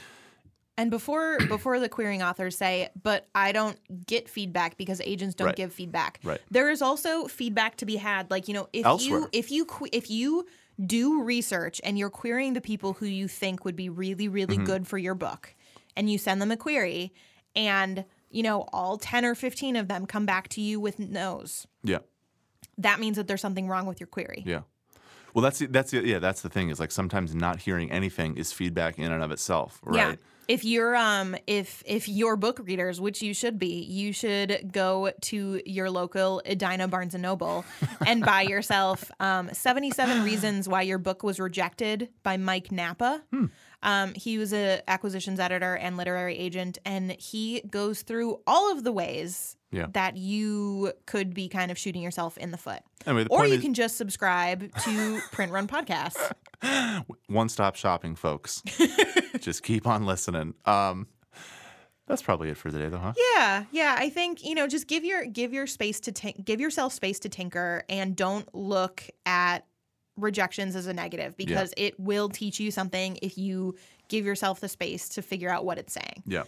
And 0.82 0.90
before 0.90 1.38
before 1.48 1.78
the 1.78 1.88
querying 1.88 2.22
authors 2.22 2.56
say, 2.56 2.88
but 3.00 3.28
I 3.36 3.52
don't 3.52 3.78
get 4.06 4.28
feedback 4.28 4.76
because 4.76 5.00
agents 5.04 5.34
don't 5.36 5.46
Right. 5.46 5.56
give 5.56 5.72
feedback. 5.72 6.18
Right. 6.24 6.40
There 6.50 6.70
is 6.70 6.82
also 6.82 7.28
feedback 7.28 7.76
to 7.76 7.86
be 7.86 7.96
had. 7.96 8.30
Like 8.32 8.48
you 8.48 8.54
know, 8.54 8.68
if 8.72 8.84
Elsewhere. 8.84 9.20
you 9.20 9.28
if 9.32 9.50
you 9.52 9.66
if 9.92 10.10
you 10.10 10.46
do 10.84 11.22
research 11.22 11.80
and 11.84 11.96
you're 11.98 12.10
querying 12.10 12.54
the 12.54 12.60
people 12.60 12.94
who 12.94 13.06
you 13.06 13.28
think 13.28 13.64
would 13.64 13.76
be 13.76 13.88
really 13.88 14.26
really 14.28 14.56
Mm-hmm. 14.56 14.64
good 14.64 14.88
for 14.88 14.98
your 14.98 15.14
book, 15.14 15.54
and 15.96 16.10
you 16.10 16.18
send 16.18 16.42
them 16.42 16.50
a 16.50 16.56
query, 16.56 17.12
and 17.54 18.04
you 18.30 18.42
know 18.42 18.62
all 18.72 18.98
ten 18.98 19.24
or 19.24 19.36
fifteen 19.36 19.76
of 19.76 19.86
them 19.86 20.04
come 20.06 20.26
back 20.26 20.48
to 20.48 20.60
you 20.60 20.80
with 20.80 20.98
no's, 20.98 21.66
yeah, 21.84 21.98
that 22.78 22.98
means 22.98 23.16
that 23.16 23.28
there's 23.28 23.40
something 23.40 23.68
wrong 23.68 23.86
with 23.86 24.00
your 24.00 24.08
query. 24.08 24.42
Yeah. 24.44 24.62
Well, 25.34 25.42
that's 25.42 25.60
the- 25.60 25.66
that's 25.66 25.92
the, 25.92 26.04
yeah, 26.06 26.18
that's 26.18 26.42
the 26.42 26.50
thing 26.50 26.68
is 26.68 26.78
like 26.80 26.90
sometimes 26.90 27.34
not 27.34 27.60
hearing 27.60 27.90
anything 27.90 28.36
is 28.36 28.52
feedback 28.52 28.98
in 28.98 29.10
and 29.12 29.22
of 29.22 29.30
itself, 29.30 29.80
right? 29.84 29.96
Yeah. 30.10 30.16
If 30.48 30.64
you're 30.64 30.96
um 30.96 31.36
if 31.46 31.82
if 31.86 32.08
you're 32.08 32.36
book 32.36 32.60
readers, 32.64 33.00
which 33.00 33.22
you 33.22 33.34
should 33.34 33.58
be, 33.58 33.82
you 33.82 34.12
should 34.12 34.72
go 34.72 35.12
to 35.22 35.62
your 35.64 35.90
local 35.90 36.42
Edina 36.44 36.88
Barnes 36.88 37.14
and 37.14 37.22
Noble 37.22 37.64
and 38.06 38.24
buy 38.24 38.42
yourself 38.48 39.10
um 39.20 39.50
77 39.52 40.24
reasons 40.24 40.68
why 40.68 40.82
your 40.82 40.98
book 40.98 41.22
was 41.22 41.38
rejected 41.38 42.08
by 42.22 42.36
Mike 42.36 42.72
Nappa. 42.72 43.22
Hmm. 43.30 43.46
Um, 43.84 44.14
he 44.14 44.38
was 44.38 44.52
a 44.52 44.80
acquisitions 44.88 45.40
editor 45.40 45.74
and 45.74 45.96
literary 45.96 46.38
agent, 46.38 46.78
and 46.84 47.10
he 47.12 47.62
goes 47.68 48.02
through 48.02 48.40
all 48.46 48.70
of 48.70 48.84
the 48.84 48.92
ways 48.92 49.56
Yeah. 49.72 49.86
that 49.94 50.16
you 50.16 50.92
could 51.06 51.32
be 51.34 51.48
kind 51.48 51.70
of 51.70 51.78
shooting 51.78 52.02
yourself 52.02 52.36
in 52.38 52.50
the 52.50 52.58
foot. 52.58 52.80
Anyway, 53.06 53.24
the 53.24 53.30
Or 53.30 53.46
you 53.46 53.54
is 53.54 53.60
can 53.62 53.74
just 53.74 53.96
subscribe 53.96 54.70
to 54.84 55.20
Print 55.32 55.50
Run 55.50 55.66
Podcasts. 55.66 56.30
one-stop 57.26 57.74
shopping, 57.76 58.14
folks. 58.14 58.62
Just 59.40 59.62
keep 59.62 59.86
on 59.86 60.06
listening. 60.06 60.54
Um, 60.66 61.08
that's 62.06 62.22
probably 62.22 62.50
it 62.50 62.56
for 62.56 62.70
today, 62.70 62.88
though, 62.88 62.98
huh? 62.98 63.14
Yeah, 63.34 63.64
yeah. 63.72 63.96
I 63.98 64.10
think 64.10 64.44
you 64.44 64.54
know, 64.54 64.66
just 64.68 64.86
give 64.86 65.04
your 65.04 65.24
give 65.24 65.52
your 65.52 65.66
space 65.66 65.98
to 66.00 66.12
tink 66.12 66.44
give 66.44 66.60
yourself 66.60 66.92
space 66.92 67.18
to 67.20 67.28
tinker, 67.28 67.82
and 67.88 68.14
don't 68.14 68.52
look 68.54 69.02
at 69.24 69.64
rejections 70.16 70.76
as 70.76 70.86
a 70.86 70.92
negative 70.92 71.36
because 71.36 71.72
it 71.76 71.98
will 71.98 72.28
teach 72.28 72.60
you 72.60 72.70
something 72.70 73.18
if 73.22 73.38
you 73.38 73.74
give 74.08 74.26
yourself 74.26 74.60
the 74.60 74.68
space 74.68 75.08
to 75.10 75.22
figure 75.22 75.48
out 75.48 75.64
what 75.64 75.78
it's 75.78 75.94
saying. 75.94 76.22
Yeah. 76.26 76.42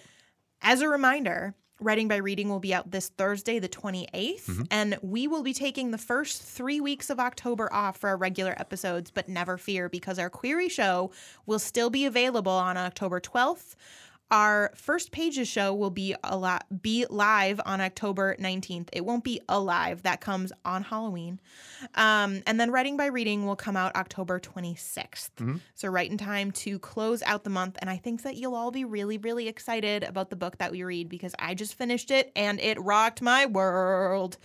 As 0.60 0.82
a 0.82 0.88
reminder, 0.88 1.54
Writing 1.84 2.08
by 2.08 2.16
Reading 2.16 2.48
will 2.48 2.60
be 2.60 2.72
out 2.72 2.90
this 2.90 3.08
Thursday, 3.08 3.58
the 3.58 3.68
28th, 3.68 4.10
mm-hmm. 4.46 4.62
and 4.70 4.98
we 5.02 5.28
will 5.28 5.42
be 5.42 5.52
taking 5.52 5.90
the 5.90 5.98
first 5.98 6.42
three 6.42 6.80
weeks 6.80 7.10
of 7.10 7.20
October 7.20 7.72
off 7.72 7.98
for 7.98 8.08
our 8.08 8.16
regular 8.16 8.54
episodes, 8.58 9.10
but 9.10 9.28
never 9.28 9.58
fear 9.58 9.88
because 9.88 10.18
our 10.18 10.30
query 10.30 10.68
show 10.68 11.10
will 11.46 11.58
still 11.58 11.90
be 11.90 12.06
available 12.06 12.52
on 12.52 12.76
October 12.76 13.20
12th. 13.20 13.76
Our 14.30 14.72
first 14.74 15.12
pages 15.12 15.46
show 15.46 15.74
will 15.74 15.90
be 15.90 16.14
a 16.24 16.36
lot, 16.36 16.64
be 16.82 17.06
live 17.08 17.60
on 17.64 17.80
October 17.80 18.34
19th. 18.40 18.88
It 18.92 19.04
won't 19.04 19.22
be 19.22 19.40
alive. 19.48 20.02
That 20.02 20.20
comes 20.20 20.50
on 20.64 20.82
Halloween. 20.82 21.40
Um, 21.94 22.42
and 22.46 22.58
then 22.58 22.70
Writing 22.70 22.96
by 22.96 23.06
Reading 23.06 23.46
will 23.46 23.54
come 23.54 23.76
out 23.76 23.94
October 23.94 24.40
26th. 24.40 25.60
So, 25.74 25.88
right 25.88 26.10
in 26.10 26.18
time 26.18 26.50
to 26.52 26.78
close 26.78 27.22
out 27.22 27.44
the 27.44 27.50
month. 27.50 27.76
And 27.80 27.90
I 27.90 27.96
think 27.98 28.22
that 28.22 28.36
you'll 28.36 28.54
all 28.54 28.70
be 28.70 28.84
really, 28.84 29.18
really 29.18 29.46
excited 29.46 30.02
about 30.02 30.30
the 30.30 30.36
book 30.36 30.58
that 30.58 30.72
we 30.72 30.82
read 30.82 31.08
because 31.08 31.34
I 31.38 31.54
just 31.54 31.74
finished 31.74 32.10
it 32.10 32.32
and 32.34 32.58
it 32.60 32.80
rocked 32.80 33.20
my 33.22 33.46
world. 33.46 34.38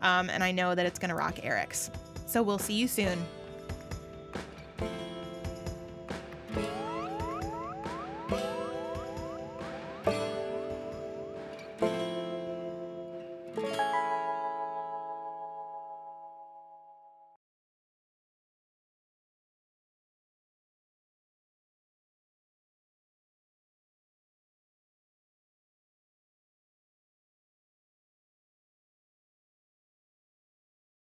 Um, 0.00 0.30
and 0.30 0.44
I 0.44 0.52
know 0.52 0.74
that 0.74 0.86
it's 0.86 0.98
going 0.98 1.10
to 1.10 1.16
rock 1.16 1.44
Eric's. 1.44 1.90
So, 2.26 2.42
we'll 2.42 2.58
see 2.58 2.74
you 2.74 2.88
soon. 2.88 3.18